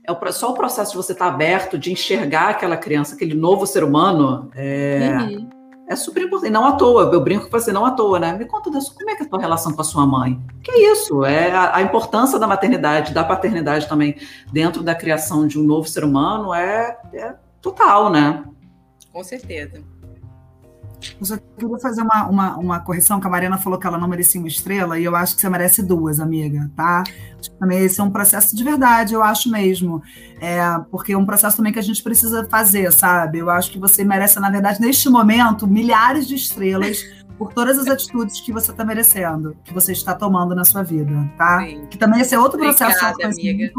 é 0.06 0.32
só 0.32 0.50
o 0.50 0.54
processo 0.54 0.92
de 0.92 0.96
você 0.98 1.12
estar 1.12 1.28
aberto, 1.28 1.78
de 1.78 1.90
enxergar 1.90 2.50
aquela 2.50 2.76
criança, 2.76 3.14
aquele 3.14 3.34
novo 3.34 3.66
ser 3.66 3.82
humano, 3.82 4.50
é, 4.54 5.16
uhum. 5.18 5.48
é 5.88 5.96
super 5.96 6.22
importante. 6.22 6.52
Não 6.52 6.66
à 6.66 6.72
toa, 6.72 7.10
eu 7.10 7.20
brinco 7.22 7.44
com 7.44 7.50
você, 7.50 7.72
não 7.72 7.86
à 7.86 7.90
toa, 7.90 8.20
né? 8.20 8.32
Me 8.34 8.44
conta 8.44 8.70
das, 8.70 8.90
como 8.90 9.08
é 9.08 9.16
que 9.16 9.22
é 9.22 9.26
a 9.26 9.28
tua 9.28 9.40
relação 9.40 9.72
com 9.72 9.80
a 9.80 9.84
sua 9.84 10.06
mãe? 10.06 10.38
Que 10.62 10.70
é 10.70 10.92
isso? 10.92 11.24
É 11.24 11.50
a, 11.50 11.76
a, 11.76 11.82
importância 11.82 12.38
da 12.38 12.46
maternidade, 12.46 13.14
da 13.14 13.24
paternidade 13.24 13.88
também 13.88 14.16
dentro 14.52 14.82
da 14.82 14.94
criação 14.94 15.46
de 15.46 15.58
um 15.58 15.64
novo 15.64 15.88
ser 15.88 16.04
humano 16.04 16.52
é, 16.52 16.98
é 17.14 17.34
total, 17.62 18.10
né? 18.10 18.44
Com 19.10 19.24
certeza. 19.24 19.82
Eu 21.18 21.26
só 21.26 21.36
queria 21.36 21.78
fazer 21.78 22.02
uma, 22.02 22.26
uma, 22.26 22.56
uma, 22.56 22.80
correção, 22.80 23.20
que 23.20 23.26
a 23.26 23.30
Mariana 23.30 23.58
falou 23.58 23.78
que 23.78 23.86
ela 23.86 23.98
não 23.98 24.08
merecia 24.08 24.40
uma 24.40 24.48
estrela, 24.48 24.98
e 24.98 25.04
eu 25.04 25.14
acho 25.14 25.34
que 25.34 25.40
você 25.40 25.48
merece 25.48 25.82
duas, 25.82 26.20
amiga, 26.20 26.70
tá? 26.76 27.04
Também 27.58 27.84
esse 27.84 28.00
é 28.00 28.04
um 28.04 28.10
processo 28.10 28.56
de 28.56 28.64
verdade, 28.64 29.14
eu 29.14 29.22
acho 29.22 29.50
mesmo. 29.50 30.02
É, 30.40 30.62
porque 30.90 31.12
é 31.12 31.18
um 31.18 31.26
processo 31.26 31.56
também 31.56 31.72
que 31.72 31.78
a 31.78 31.82
gente 31.82 32.02
precisa 32.02 32.46
fazer, 32.48 32.92
sabe? 32.92 33.38
Eu 33.38 33.50
acho 33.50 33.70
que 33.70 33.78
você 33.78 34.04
merece, 34.04 34.38
na 34.40 34.50
verdade, 34.50 34.80
neste 34.80 35.08
momento, 35.08 35.66
milhares 35.66 36.26
de 36.26 36.34
estrelas 36.34 37.02
por 37.38 37.52
todas 37.52 37.78
as 37.78 37.86
atitudes 37.86 38.40
que 38.40 38.52
você 38.52 38.70
está 38.70 38.84
merecendo, 38.84 39.56
que 39.64 39.72
você 39.72 39.92
está 39.92 40.14
tomando 40.14 40.54
na 40.54 40.64
sua 40.64 40.82
vida, 40.82 41.12
tá? 41.36 41.60
Sim. 41.60 41.86
Que 41.90 41.98
também 41.98 42.20
esse 42.20 42.34
é 42.34 42.38
outro 42.38 42.58
processo 42.58 43.04
Obrigada, 43.04 43.26
amiga. 43.26 43.72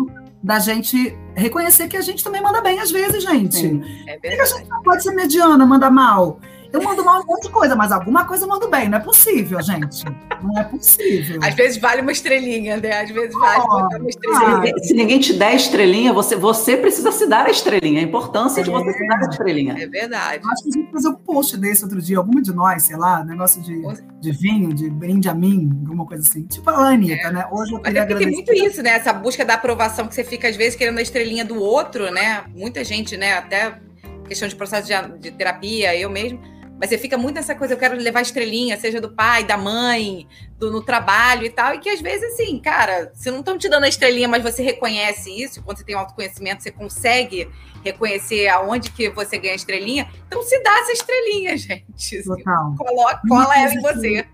da 0.43 0.59
gente 0.59 1.17
reconhecer 1.33 1.87
que 1.87 1.97
a 1.97 2.01
gente 2.01 2.23
também 2.23 2.41
manda 2.41 2.61
bem 2.61 2.79
às 2.79 2.91
vezes, 2.91 3.23
gente. 3.23 3.55
Sim, 3.55 3.81
é 4.07 4.17
verdade. 4.19 4.41
a 4.41 4.57
gente 4.57 4.69
não 4.69 4.83
pode 4.83 5.03
ser 5.03 5.11
mediana, 5.11 5.65
manda 5.65 5.89
mal. 5.89 6.39
Eu 6.71 6.81
mando 6.81 7.03
mal 7.03 7.21
um 7.21 7.25
monte 7.25 7.43
de 7.43 7.49
coisa, 7.49 7.75
mas 7.75 7.91
alguma 7.91 8.25
coisa 8.25 8.43
eu 8.43 8.49
mando 8.49 8.69
bem. 8.69 8.89
Não 8.89 8.97
é 8.97 9.01
possível, 9.01 9.61
gente. 9.61 10.03
Não 10.41 10.59
é 10.59 10.63
possível. 10.63 11.39
Às 11.43 11.53
vezes 11.53 11.77
vale 11.77 12.01
uma 12.01 12.11
estrelinha, 12.11 12.77
né? 12.77 13.01
Às 13.01 13.09
vezes 13.11 13.33
vale 13.33 13.63
oh, 13.67 13.97
uma 13.97 14.09
estrelinha. 14.09 14.73
Ah, 14.75 14.83
se 14.83 14.93
ninguém 14.93 15.19
te 15.19 15.33
der 15.33 15.55
estrelinha, 15.55 16.13
você, 16.13 16.35
você 16.35 16.77
precisa 16.77 17.11
se 17.11 17.27
dar 17.27 17.45
a 17.45 17.49
estrelinha. 17.49 17.99
A 17.99 18.03
importância 18.03 18.61
é. 18.61 18.63
de 18.63 18.69
você 18.69 18.91
se 18.91 19.07
dar 19.07 19.17
a 19.17 19.29
estrelinha. 19.29 19.75
É 19.81 19.87
verdade. 19.87 20.43
Eu 20.43 20.51
acho 20.51 20.63
que 20.63 20.69
a 20.69 20.71
gente 20.73 20.91
fazer 20.91 21.09
um 21.09 21.15
post 21.15 21.57
desse 21.57 21.83
outro 21.83 22.01
dia, 22.01 22.17
alguma 22.17 22.41
de 22.41 22.53
nós, 22.53 22.83
sei 22.83 22.97
lá, 22.97 23.23
negócio 23.23 23.61
de, 23.61 23.81
de 24.19 24.31
vinho, 24.31 24.73
de 24.73 24.89
brinde 24.89 25.29
a 25.29 25.33
mim, 25.33 25.69
alguma 25.85 26.05
coisa 26.05 26.23
assim. 26.27 26.43
Tipo 26.43 26.69
a 26.69 26.89
Anitta, 26.89 27.27
é. 27.27 27.31
né? 27.31 27.47
Hoje 27.51 27.73
eu 27.73 27.79
queria 27.79 28.03
Mas 28.03 28.11
é 28.11 28.15
tem 28.17 28.31
muito 28.31 28.53
isso, 28.53 28.81
né? 28.81 28.91
Essa 28.91 29.13
busca 29.13 29.45
da 29.45 29.53
aprovação 29.53 30.07
que 30.07 30.15
você 30.15 30.23
fica, 30.23 30.47
às 30.47 30.55
vezes, 30.55 30.75
querendo 30.75 30.97
a 30.97 31.01
estrelinha 31.01 31.45
do 31.45 31.59
outro, 31.59 32.11
né? 32.11 32.43
Muita 32.55 32.83
gente, 32.83 33.17
né? 33.17 33.33
Até 33.33 33.79
questão 34.27 34.47
de 34.47 34.55
processo 34.55 34.87
de, 34.87 35.19
de 35.19 35.31
terapia, 35.31 35.95
eu 35.95 36.09
mesmo 36.09 36.39
mas 36.79 36.89
você 36.89 36.97
fica 36.97 37.17
muito 37.17 37.35
nessa 37.35 37.55
coisa, 37.55 37.73
eu 37.73 37.77
quero 37.77 37.95
levar 37.95 38.21
estrelinha, 38.21 38.77
seja 38.77 38.99
do 38.99 39.09
pai, 39.09 39.43
da 39.45 39.57
mãe, 39.57 40.27
do, 40.59 40.71
no 40.71 40.81
trabalho 40.81 41.45
e 41.45 41.49
tal, 41.49 41.73
e 41.73 41.79
que 41.79 41.89
às 41.89 42.01
vezes, 42.01 42.33
assim, 42.33 42.59
cara, 42.59 43.11
se 43.13 43.31
não 43.31 43.39
estão 43.39 43.57
te 43.57 43.69
dando 43.69 43.85
a 43.85 43.87
estrelinha, 43.87 44.27
mas 44.27 44.43
você 44.43 44.61
reconhece 44.61 45.29
isso, 45.31 45.63
quando 45.63 45.77
você 45.77 45.85
tem 45.85 45.95
autoconhecimento, 45.95 46.63
você 46.63 46.71
consegue 46.71 47.49
reconhecer 47.83 48.47
aonde 48.49 48.91
que 48.91 49.09
você 49.09 49.37
ganha 49.37 49.55
estrelinha, 49.55 50.09
então 50.27 50.41
se 50.43 50.61
dá 50.61 50.79
essa 50.79 50.91
estrelinha, 50.91 51.55
gente. 51.57 52.23
Total. 52.23 52.75
Coloca, 52.75 53.21
cola 53.27 53.57
ela 53.57 53.73
em 53.73 53.81
você. 53.81 54.25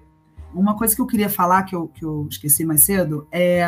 uma 0.53 0.75
coisa 0.75 0.95
que 0.95 1.01
eu 1.01 1.07
queria 1.07 1.29
falar, 1.29 1.63
que 1.63 1.75
eu, 1.75 1.87
que 1.89 2.03
eu 2.03 2.27
esqueci 2.29 2.65
mais 2.65 2.81
cedo, 2.83 3.27
é 3.31 3.63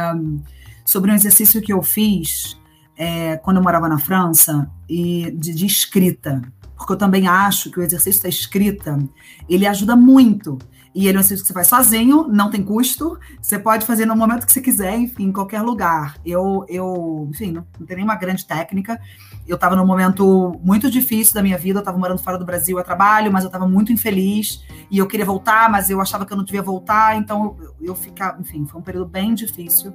sobre 0.83 1.11
um 1.11 1.15
exercício 1.15 1.61
que 1.61 1.71
eu 1.71 1.81
fiz 1.81 2.59
é, 2.97 3.37
quando 3.37 3.57
eu 3.57 3.63
morava 3.63 3.87
na 3.87 3.99
França, 3.99 4.69
e 4.89 5.31
de, 5.31 5.53
de 5.53 5.65
escrita 5.65 6.41
porque 6.83 6.93
eu 6.93 6.97
também 6.97 7.29
acho 7.29 7.71
que 7.71 7.79
o 7.79 7.81
exercício 7.81 8.21
da 8.21 8.27
escrita, 8.27 8.99
ele 9.47 9.65
ajuda 9.65 9.95
muito. 9.95 10.59
E 10.93 11.07
ele 11.07 11.17
é 11.17 11.19
um 11.19 11.21
exercício 11.21 11.43
que 11.43 11.47
você 11.47 11.53
faz 11.53 11.67
sozinho, 11.67 12.27
não 12.27 12.51
tem 12.51 12.61
custo, 12.61 13.17
você 13.41 13.57
pode 13.57 13.85
fazer 13.85 14.05
no 14.05 14.15
momento 14.15 14.45
que 14.45 14.51
você 14.51 14.61
quiser, 14.61 14.95
enfim, 14.95 15.27
em 15.27 15.31
qualquer 15.31 15.61
lugar. 15.61 16.17
Eu, 16.25 16.65
eu 16.67 17.27
enfim, 17.31 17.51
não, 17.51 17.65
não 17.79 17.87
tem 17.87 17.95
nenhuma 17.95 18.15
grande 18.15 18.45
técnica. 18.45 18.99
Eu 19.47 19.55
estava 19.55 19.75
num 19.77 19.85
momento 19.85 20.59
muito 20.61 20.91
difícil 20.91 21.33
da 21.33 21.41
minha 21.41 21.57
vida, 21.57 21.79
eu 21.79 21.81
estava 21.81 21.97
morando 21.97 22.21
fora 22.21 22.37
do 22.37 22.45
Brasil 22.45 22.77
a 22.77 22.83
trabalho, 22.83 23.31
mas 23.31 23.43
eu 23.43 23.47
estava 23.47 23.67
muito 23.67 23.91
infeliz, 23.91 24.61
e 24.91 24.97
eu 24.97 25.07
queria 25.07 25.25
voltar, 25.25 25.69
mas 25.69 25.89
eu 25.89 25.99
achava 25.99 26.25
que 26.25 26.33
eu 26.33 26.37
não 26.37 26.43
devia 26.43 26.61
voltar, 26.61 27.17
então 27.17 27.55
eu, 27.59 27.75
eu 27.81 27.95
ficava, 27.95 28.39
enfim, 28.39 28.65
foi 28.65 28.79
um 28.79 28.83
período 28.83 29.07
bem 29.07 29.33
difícil 29.33 29.93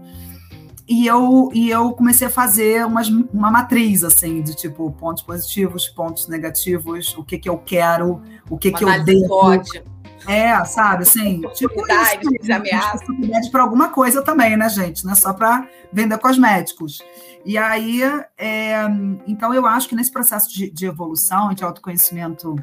e 0.89 1.07
eu, 1.07 1.51
e 1.53 1.69
eu 1.69 1.93
comecei 1.93 2.29
a 2.29 2.31
fazer 2.31 2.87
umas, 2.87 3.09
uma 3.09 3.51
matriz, 3.51 4.03
assim, 4.03 4.41
de 4.41 4.57
tipo, 4.57 4.91
pontos 4.93 5.23
positivos, 5.23 5.87
pontos 5.87 6.27
negativos, 6.29 7.15
o 7.19 7.23
que 7.23 7.37
que 7.37 7.49
eu 7.49 7.59
quero, 7.59 8.23
o 8.49 8.57
que 8.57 8.71
uma 8.71 8.79
que 8.79 8.85
eu 8.85 9.05
devo. 9.05 9.29
Forte. 9.29 9.85
É, 10.27 10.65
sabe, 10.65 11.03
assim, 11.03 11.43
tipo 11.55 11.75
isso, 11.87 12.53
ameaças. 12.53 13.49
para 13.51 13.63
alguma 13.63 13.91
coisa 13.91 14.23
também, 14.23 14.57
né, 14.57 14.69
gente? 14.69 15.05
Não 15.05 15.13
é 15.13 15.15
só 15.15 15.33
para 15.33 15.69
vender 15.93 16.19
cosméticos. 16.19 16.99
E 17.45 17.57
aí, 17.59 18.03
é, 18.37 18.81
então 19.27 19.53
eu 19.53 19.67
acho 19.67 19.89
que 19.89 19.95
nesse 19.95 20.11
processo 20.11 20.51
de, 20.53 20.71
de 20.71 20.87
evolução, 20.87 21.53
de 21.53 21.65
autoconhecimento 21.65 22.57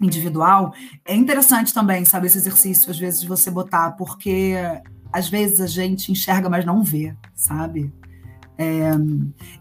individual, 0.00 0.72
é 1.04 1.14
interessante 1.14 1.74
também, 1.74 2.06
sabe, 2.06 2.26
esse 2.26 2.38
exercício, 2.38 2.90
às 2.90 2.98
vezes, 2.98 3.20
de 3.20 3.28
você 3.28 3.50
botar, 3.50 3.92
porque 3.92 4.56
às 5.12 5.28
vezes 5.28 5.60
a 5.60 5.66
gente 5.66 6.12
enxerga, 6.12 6.48
mas 6.48 6.64
não 6.64 6.82
vê, 6.82 7.14
sabe? 7.34 7.92
É, 8.62 8.90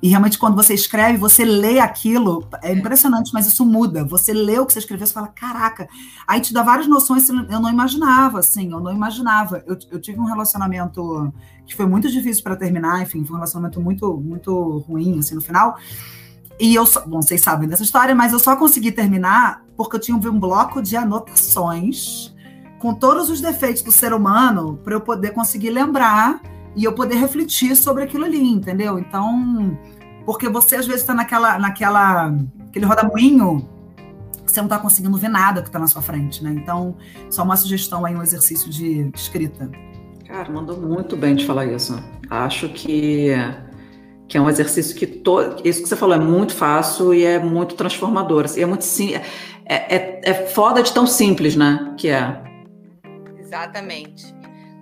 e 0.01 0.09
realmente, 0.09 0.37
quando 0.37 0.57
você 0.57 0.73
escreve, 0.73 1.17
você 1.17 1.45
lê 1.45 1.79
aquilo, 1.79 2.45
é 2.61 2.73
impressionante, 2.73 3.31
mas 3.33 3.47
isso 3.47 3.65
muda. 3.65 4.03
Você 4.03 4.33
lê 4.33 4.59
o 4.59 4.65
que 4.65 4.73
você 4.73 4.79
escreveu, 4.79 5.07
você 5.07 5.13
fala, 5.13 5.29
caraca, 5.29 5.87
aí 6.27 6.41
te 6.41 6.53
dá 6.53 6.61
várias 6.61 6.85
noções 6.85 7.25
que 7.25 7.31
eu 7.31 7.61
não 7.61 7.69
imaginava, 7.69 8.39
assim, 8.39 8.69
eu 8.69 8.81
não 8.81 8.91
imaginava. 8.91 9.63
Eu, 9.65 9.77
eu 9.89 10.01
tive 10.01 10.19
um 10.19 10.25
relacionamento 10.25 11.33
que 11.65 11.77
foi 11.77 11.85
muito 11.85 12.09
difícil 12.11 12.43
para 12.43 12.57
terminar, 12.57 13.01
enfim, 13.01 13.23
foi 13.23 13.35
um 13.35 13.39
relacionamento 13.39 13.79
muito, 13.79 14.17
muito 14.17 14.79
ruim, 14.79 15.19
assim, 15.19 15.35
no 15.35 15.41
final. 15.41 15.77
E 16.59 16.75
eu 16.75 16.85
só, 16.85 17.07
bom, 17.07 17.21
vocês 17.21 17.39
sabem 17.39 17.69
dessa 17.69 17.83
história, 17.83 18.13
mas 18.13 18.33
eu 18.33 18.39
só 18.39 18.57
consegui 18.57 18.91
terminar 18.91 19.63
porque 19.77 19.95
eu 19.95 19.99
tinha 20.01 20.17
um 20.17 20.39
bloco 20.39 20.81
de 20.81 20.97
anotações 20.97 22.33
com 22.79 22.93
todos 22.93 23.29
os 23.29 23.41
defeitos 23.41 23.81
do 23.81 23.91
ser 23.91 24.13
humano 24.13 24.79
para 24.83 24.95
eu 24.95 25.01
poder 25.01 25.31
conseguir 25.31 25.69
lembrar 25.69 26.41
e 26.75 26.83
eu 26.83 26.93
poder 26.93 27.15
refletir 27.15 27.75
sobre 27.75 28.03
aquilo 28.03 28.25
ali, 28.25 28.41
entendeu? 28.41 28.97
Então, 28.97 29.77
porque 30.25 30.47
você 30.47 30.77
às 30.77 30.87
vezes 30.87 31.01
está 31.01 31.13
naquela, 31.13 31.59
naquela, 31.59 32.33
aquele 32.67 32.85
rodamuinho, 32.85 33.67
você 34.45 34.59
não 34.59 34.67
está 34.67 34.79
conseguindo 34.79 35.17
ver 35.17 35.29
nada 35.29 35.61
que 35.61 35.67
está 35.67 35.77
na 35.77 35.87
sua 35.87 36.01
frente, 36.01 36.43
né? 36.43 36.51
Então, 36.51 36.95
só 37.29 37.43
uma 37.43 37.57
sugestão 37.57 38.05
aí, 38.05 38.15
um 38.15 38.23
exercício 38.23 38.69
de 38.69 39.11
escrita. 39.13 39.69
Cara, 40.25 40.49
mandou 40.51 40.79
muito 40.79 41.17
bem 41.17 41.35
de 41.35 41.45
falar 41.45 41.65
isso. 41.65 42.01
Acho 42.29 42.69
que 42.69 43.33
que 44.27 44.37
é 44.37 44.41
um 44.41 44.47
exercício 44.47 44.95
que 44.95 45.07
to... 45.07 45.39
isso 45.63 45.81
que 45.81 45.89
você 45.89 45.95
falou 45.95 46.15
é 46.15 46.19
muito 46.19 46.53
fácil 46.53 47.15
e 47.15 47.25
é 47.25 47.39
muito 47.39 47.73
transformador. 47.73 48.45
Assim, 48.45 48.61
é 48.61 48.65
muito 48.65 48.85
sim, 48.85 49.15
é, 49.15 49.23
é, 49.65 50.21
é 50.23 50.33
foda 50.45 50.83
de 50.83 50.93
tão 50.93 51.07
simples, 51.07 51.55
né? 51.55 51.95
Que 51.97 52.09
é. 52.09 52.48
Exatamente. 53.49 54.31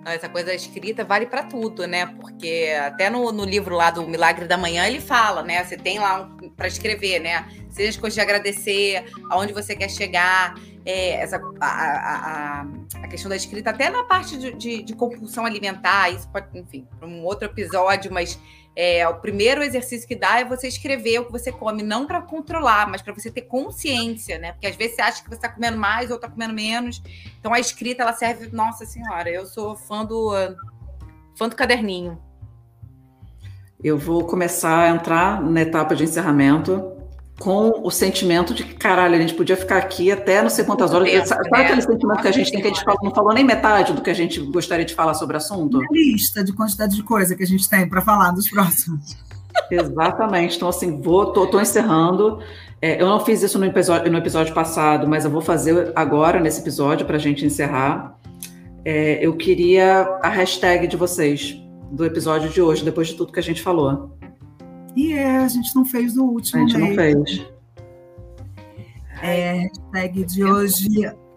Essa 0.04 0.28
coisa 0.28 0.54
escrita 0.54 1.04
vale 1.04 1.26
para 1.26 1.42
tudo, 1.42 1.86
né? 1.86 2.06
Porque 2.20 2.70
até 2.80 3.10
no, 3.10 3.32
no, 3.32 3.44
livro 3.44 3.74
lá 3.74 3.90
do 3.90 4.06
Milagre 4.06 4.46
da 4.46 4.56
Manhã 4.56 4.86
ele 4.86 5.00
fala, 5.00 5.42
né? 5.42 5.64
Você 5.64 5.76
tem 5.76 5.98
lá 5.98 6.22
um, 6.22 6.48
para 6.50 6.68
escrever, 6.68 7.18
né? 7.18 7.46
Seja 7.70 7.90
as 7.90 7.96
coisas 7.96 8.14
de 8.14 8.20
agradecer, 8.20 9.04
aonde 9.30 9.52
você 9.52 9.74
quer 9.74 9.90
chegar, 9.90 10.54
é, 10.88 11.20
essa, 11.20 11.38
a, 11.60 11.66
a, 11.66 12.66
a, 13.02 13.08
questão 13.08 13.28
da 13.28 13.36
escrita, 13.36 13.68
até 13.68 13.90
na 13.90 14.04
parte 14.04 14.38
de, 14.38 14.54
de, 14.54 14.82
de 14.82 14.94
compulsão 14.94 15.44
alimentar, 15.44 16.08
isso 16.08 16.26
pode, 16.30 16.46
enfim, 16.58 16.88
um 17.02 17.26
outro 17.26 17.44
episódio, 17.46 18.10
mas 18.10 18.40
é, 18.74 19.06
o 19.06 19.16
primeiro 19.16 19.62
exercício 19.62 20.08
que 20.08 20.16
dá 20.16 20.40
é 20.40 20.46
você 20.46 20.66
escrever 20.66 21.18
o 21.18 21.26
que 21.26 21.32
você 21.32 21.52
come, 21.52 21.82
não 21.82 22.06
para 22.06 22.22
controlar, 22.22 22.88
mas 22.88 23.02
para 23.02 23.12
você 23.12 23.30
ter 23.30 23.42
consciência, 23.42 24.38
né? 24.38 24.52
Porque 24.52 24.66
às 24.66 24.76
vezes 24.76 24.96
você 24.96 25.02
acha 25.02 25.22
que 25.22 25.28
você 25.28 25.34
está 25.34 25.50
comendo 25.50 25.76
mais 25.76 26.08
ou 26.08 26.16
está 26.16 26.26
comendo 26.26 26.54
menos. 26.54 27.02
Então 27.38 27.52
a 27.52 27.60
escrita 27.60 28.02
ela 28.02 28.14
serve, 28.14 28.48
nossa 28.50 28.86
senhora, 28.86 29.28
eu 29.28 29.44
sou 29.44 29.76
fã 29.76 30.06
do 30.06 30.32
fã 31.36 31.50
do 31.50 31.56
caderninho. 31.56 32.18
Eu 33.84 33.98
vou 33.98 34.24
começar 34.24 34.84
a 34.84 34.88
entrar 34.88 35.42
na 35.42 35.60
etapa 35.60 35.94
de 35.94 36.04
encerramento 36.04 36.97
com 37.38 37.80
o 37.84 37.90
sentimento 37.90 38.52
de 38.52 38.64
que, 38.64 38.74
caralho, 38.74 39.14
a 39.14 39.18
gente 39.18 39.34
podia 39.34 39.56
ficar 39.56 39.78
aqui 39.78 40.10
até 40.10 40.42
não 40.42 40.50
sei 40.50 40.64
quantas 40.64 40.92
horas. 40.92 41.08
Tempo, 41.08 41.26
sabe 41.26 41.50
né? 41.50 41.64
aquele 41.64 41.82
sentimento 41.82 42.20
que 42.20 42.28
a 42.28 42.32
gente 42.32 42.50
tem 42.50 42.60
que 42.60 42.66
a 42.66 42.70
gente 42.70 42.84
fala, 42.84 42.98
não 43.02 43.14
falou 43.14 43.32
nem 43.32 43.44
metade 43.44 43.92
do 43.92 44.02
que 44.02 44.10
a 44.10 44.14
gente 44.14 44.40
gostaria 44.40 44.84
de 44.84 44.94
falar 44.94 45.14
sobre 45.14 45.34
o 45.34 45.36
assunto? 45.36 45.78
Uma 45.78 45.86
lista 45.92 46.42
de 46.42 46.52
quantidade 46.52 46.96
de 46.96 47.02
coisa 47.02 47.36
que 47.36 47.42
a 47.42 47.46
gente 47.46 47.68
tem 47.68 47.88
para 47.88 48.00
falar 48.00 48.32
dos 48.32 48.50
próximos. 48.50 49.16
Exatamente. 49.70 50.56
Então, 50.56 50.68
assim, 50.68 51.00
vou, 51.00 51.32
tô, 51.32 51.46
tô 51.46 51.60
encerrando. 51.60 52.40
É, 52.82 53.00
eu 53.00 53.06
não 53.06 53.20
fiz 53.20 53.42
isso 53.42 53.58
no 53.58 53.64
episódio, 53.64 54.10
no 54.10 54.18
episódio 54.18 54.52
passado, 54.52 55.06
mas 55.06 55.24
eu 55.24 55.30
vou 55.30 55.40
fazer 55.40 55.92
agora 55.94 56.40
nesse 56.40 56.60
episódio 56.60 57.06
para 57.06 57.16
a 57.16 57.20
gente 57.20 57.44
encerrar. 57.44 58.18
É, 58.84 59.24
eu 59.24 59.36
queria 59.36 60.18
a 60.22 60.28
hashtag 60.28 60.86
de 60.86 60.96
vocês 60.96 61.60
do 61.90 62.04
episódio 62.04 62.50
de 62.50 62.60
hoje, 62.60 62.84
depois 62.84 63.08
de 63.08 63.14
tudo 63.14 63.32
que 63.32 63.40
a 63.40 63.42
gente 63.42 63.62
falou. 63.62 64.10
E 64.98 65.12
é, 65.12 65.36
a 65.36 65.46
gente 65.46 65.72
não 65.76 65.84
fez 65.84 66.16
o 66.16 66.24
último. 66.24 66.64
A 66.64 66.66
gente 66.66 66.76
não 66.76 66.92
fez. 66.92 67.46
É, 69.22 69.52
hashtag 69.52 70.24
de 70.24 70.42
hoje. 70.42 70.88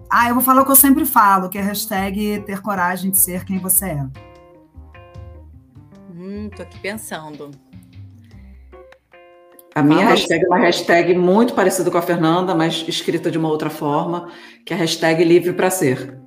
Ah, 0.10 0.30
eu 0.30 0.34
vou 0.34 0.44
falar 0.44 0.64
o 0.64 0.66
que 0.66 0.72
eu 0.72 0.76
sempre 0.76 1.06
falo, 1.06 1.48
que 1.48 1.60
é 1.60 1.62
hashtag 1.62 2.42
ter 2.44 2.60
coragem 2.64 3.12
de 3.12 3.20
ser 3.20 3.46
quem 3.46 3.60
você 3.60 3.86
é. 3.86 4.06
Hum, 6.10 6.50
tô 6.56 6.64
aqui 6.64 6.80
pensando. 6.80 7.52
A 9.76 9.84
minha 9.84 10.00
Fala 10.00 10.10
hashtag 10.10 10.44
é 10.44 10.48
uma 10.48 10.58
hashtag 10.58 11.14
muito 11.16 11.54
parecida 11.54 11.92
com 11.92 12.00
a 12.00 12.02
Fernanda, 12.02 12.56
mas 12.56 12.84
escrita 12.88 13.30
de 13.30 13.38
uma 13.38 13.48
outra 13.48 13.70
forma, 13.70 14.32
que 14.66 14.74
é 14.74 14.76
a 14.76 14.80
hashtag 14.80 15.24
livre 15.24 15.54
para 15.54 15.70
ser. 15.70 16.20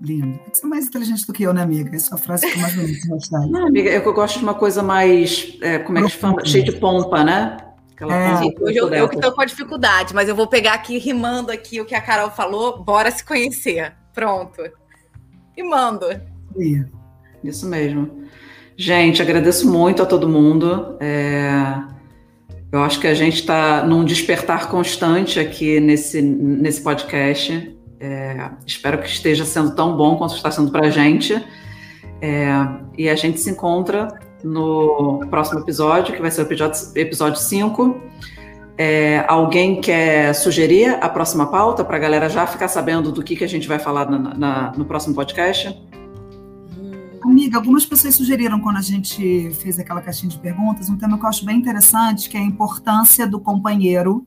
Lindo. 0.00 0.38
Você 0.52 0.64
é 0.64 0.68
mais 0.68 0.86
inteligente 0.86 1.26
do 1.26 1.32
que 1.32 1.42
eu, 1.42 1.52
né, 1.52 1.62
amiga? 1.62 1.94
Essa 1.94 2.14
é 2.14 2.18
frase 2.18 2.50
que 2.50 2.58
mais 2.58 2.74
bonita. 2.74 3.46
Não, 3.50 3.66
amiga, 3.66 3.90
eu 3.90 4.12
gosto 4.12 4.38
de 4.38 4.44
uma 4.44 4.54
coisa 4.54 4.82
mais, 4.82 5.58
é, 5.60 5.78
como 5.78 5.98
é 5.98 6.02
que 6.02 6.10
se 6.10 6.18
chama? 6.18 6.44
Cheia 6.44 6.64
de 6.64 6.72
pompa, 6.72 7.24
né? 7.24 7.56
É. 8.00 8.62
Hoje 8.62 8.76
eu, 8.76 8.88
eu 8.90 9.06
estou 9.06 9.32
com 9.32 9.40
a 9.40 9.44
dificuldade, 9.44 10.14
mas 10.14 10.28
eu 10.28 10.36
vou 10.36 10.46
pegar 10.46 10.74
aqui, 10.74 10.98
rimando 10.98 11.50
aqui 11.50 11.80
o 11.80 11.84
que 11.84 11.96
a 11.96 12.00
Carol 12.00 12.30
falou, 12.30 12.82
bora 12.82 13.10
se 13.10 13.24
conhecer. 13.24 13.92
Pronto. 14.14 14.62
E 15.56 15.62
mando. 15.64 16.06
Isso 17.42 17.66
mesmo. 17.66 18.22
Gente, 18.76 19.20
agradeço 19.20 19.68
muito 19.68 20.00
a 20.00 20.06
todo 20.06 20.28
mundo. 20.28 20.96
É... 21.00 21.74
Eu 22.70 22.82
acho 22.82 23.00
que 23.00 23.08
a 23.08 23.14
gente 23.14 23.40
está 23.40 23.84
num 23.84 24.04
despertar 24.04 24.68
constante 24.68 25.40
aqui 25.40 25.80
nesse, 25.80 26.22
nesse 26.22 26.82
podcast. 26.82 27.76
É... 28.00 28.50
Espero 28.66 28.98
que 28.98 29.08
esteja 29.08 29.44
sendo 29.44 29.74
tão 29.74 29.96
bom 29.96 30.16
quanto 30.16 30.34
está 30.34 30.50
sendo 30.50 30.70
para 30.70 30.86
a 30.86 30.90
gente. 30.90 31.34
É... 32.20 32.48
E 32.96 33.08
a 33.08 33.14
gente 33.14 33.40
se 33.40 33.50
encontra 33.50 34.08
no 34.42 35.20
próximo 35.30 35.60
episódio, 35.60 36.14
que 36.14 36.20
vai 36.20 36.30
ser 36.30 36.42
o 36.42 36.44
episódio, 36.44 36.80
episódio 36.94 37.40
5. 37.40 38.00
É, 38.80 39.24
alguém 39.26 39.80
quer 39.80 40.32
sugerir 40.34 40.96
a 41.02 41.08
próxima 41.08 41.46
pauta 41.50 41.84
para 41.84 41.96
a 41.96 41.98
galera 41.98 42.28
já 42.28 42.46
ficar 42.46 42.68
sabendo 42.68 43.10
do 43.10 43.24
que, 43.24 43.34
que 43.34 43.42
a 43.42 43.48
gente 43.48 43.66
vai 43.66 43.80
falar 43.80 44.08
na, 44.08 44.18
na, 44.34 44.72
no 44.76 44.84
próximo 44.84 45.16
podcast? 45.16 45.76
Amiga, 47.20 47.58
algumas 47.58 47.84
pessoas 47.84 48.14
sugeriram 48.14 48.60
quando 48.60 48.76
a 48.76 48.80
gente 48.80 49.50
fez 49.60 49.80
aquela 49.80 50.00
caixinha 50.00 50.30
de 50.30 50.38
perguntas 50.38 50.88
um 50.88 50.96
tema 50.96 51.18
que 51.18 51.24
eu 51.24 51.28
acho 51.28 51.44
bem 51.44 51.58
interessante, 51.58 52.28
que 52.28 52.36
é 52.36 52.40
a 52.40 52.44
importância 52.44 53.26
do 53.26 53.40
companheiro 53.40 54.24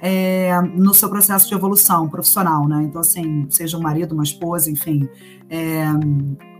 é, 0.00 0.60
no 0.60 0.92
seu 0.94 1.08
processo 1.08 1.48
de 1.48 1.54
evolução 1.54 2.08
profissional, 2.08 2.66
né? 2.68 2.82
Então, 2.82 3.00
assim, 3.00 3.46
seja 3.50 3.76
um 3.76 3.80
marido, 3.80 4.12
uma 4.12 4.24
esposa, 4.24 4.70
enfim, 4.70 5.08
é, 5.48 5.84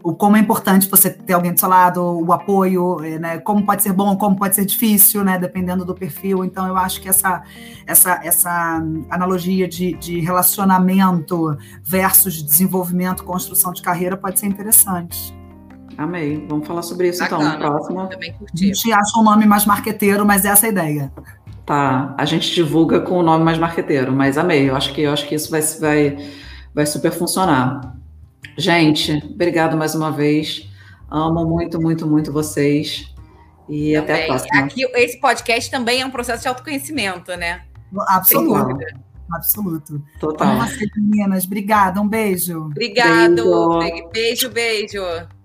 o 0.02 0.14
como 0.14 0.36
é 0.36 0.40
importante 0.40 0.88
você 0.88 1.10
ter 1.10 1.32
alguém 1.32 1.52
do 1.52 1.58
seu 1.58 1.68
lado, 1.68 2.00
o 2.02 2.32
apoio, 2.32 3.02
é, 3.04 3.18
né? 3.18 3.38
Como 3.38 3.66
pode 3.66 3.82
ser 3.82 3.92
bom, 3.92 4.16
como 4.16 4.36
pode 4.36 4.54
ser 4.54 4.64
difícil, 4.64 5.24
né? 5.24 5.38
Dependendo 5.38 5.84
do 5.84 5.94
perfil. 5.94 6.44
Então, 6.44 6.66
eu 6.66 6.76
acho 6.76 7.00
que 7.00 7.08
essa, 7.08 7.42
essa, 7.86 8.20
essa 8.22 8.82
analogia 9.10 9.68
de, 9.68 9.94
de 9.94 10.20
relacionamento 10.20 11.56
versus 11.82 12.42
desenvolvimento, 12.42 13.24
construção 13.24 13.72
de 13.72 13.82
carreira 13.82 14.16
pode 14.16 14.38
ser 14.38 14.46
interessante. 14.46 15.36
Amei. 15.98 16.44
Vamos 16.48 16.66
falar 16.66 16.82
sobre 16.82 17.08
isso 17.08 17.20
Bacana. 17.20 17.56
então 17.56 17.70
no 17.70 17.76
próximo. 17.76 18.06
Também 18.08 18.32
curti. 18.34 18.64
A 18.64 18.66
gente 18.66 18.92
acha 18.92 19.18
um 19.18 19.22
nome 19.22 19.46
mais 19.46 19.64
marqueteiro, 19.64 20.26
mas 20.26 20.44
essa 20.44 20.66
é 20.66 20.68
a 20.68 20.72
ideia. 20.72 21.12
Tá, 21.66 22.14
a 22.16 22.24
gente 22.24 22.54
divulga 22.54 23.00
com 23.00 23.18
o 23.18 23.22
nome 23.24 23.44
mais 23.44 23.58
marqueteiro, 23.58 24.12
mas 24.12 24.38
amei. 24.38 24.70
Eu 24.70 24.76
acho 24.76 24.94
que 24.94 25.02
eu 25.02 25.12
acho 25.12 25.26
que 25.26 25.34
isso 25.34 25.50
vai, 25.50 25.60
vai, 25.60 26.16
vai 26.72 26.86
super 26.86 27.10
funcionar. 27.10 27.96
Gente, 28.56 29.12
obrigado 29.34 29.76
mais 29.76 29.94
uma 29.94 30.12
vez. 30.12 30.70
Amo 31.10 31.44
muito, 31.44 31.80
muito, 31.80 32.06
muito 32.06 32.32
vocês. 32.32 33.12
E 33.68 33.94
também. 33.94 33.96
até 33.96 34.22
a 34.22 34.26
próxima. 34.26 34.60
Aqui, 34.60 34.84
esse 34.94 35.20
podcast 35.20 35.68
também 35.68 36.00
é 36.00 36.06
um 36.06 36.10
processo 36.10 36.42
de 36.42 36.48
autoconhecimento, 36.48 37.36
né? 37.36 37.62
Absoluto. 38.06 38.78
Absoluto. 39.32 40.02
Total. 40.20 40.56
Vocês, 40.58 40.88
meninas. 40.96 41.44
Obrigada. 41.44 42.00
Um 42.00 42.08
beijo. 42.08 42.66
Obrigado. 42.66 43.80
Beijo, 44.12 44.48
beijo. 44.50 45.00
beijo. 45.02 45.35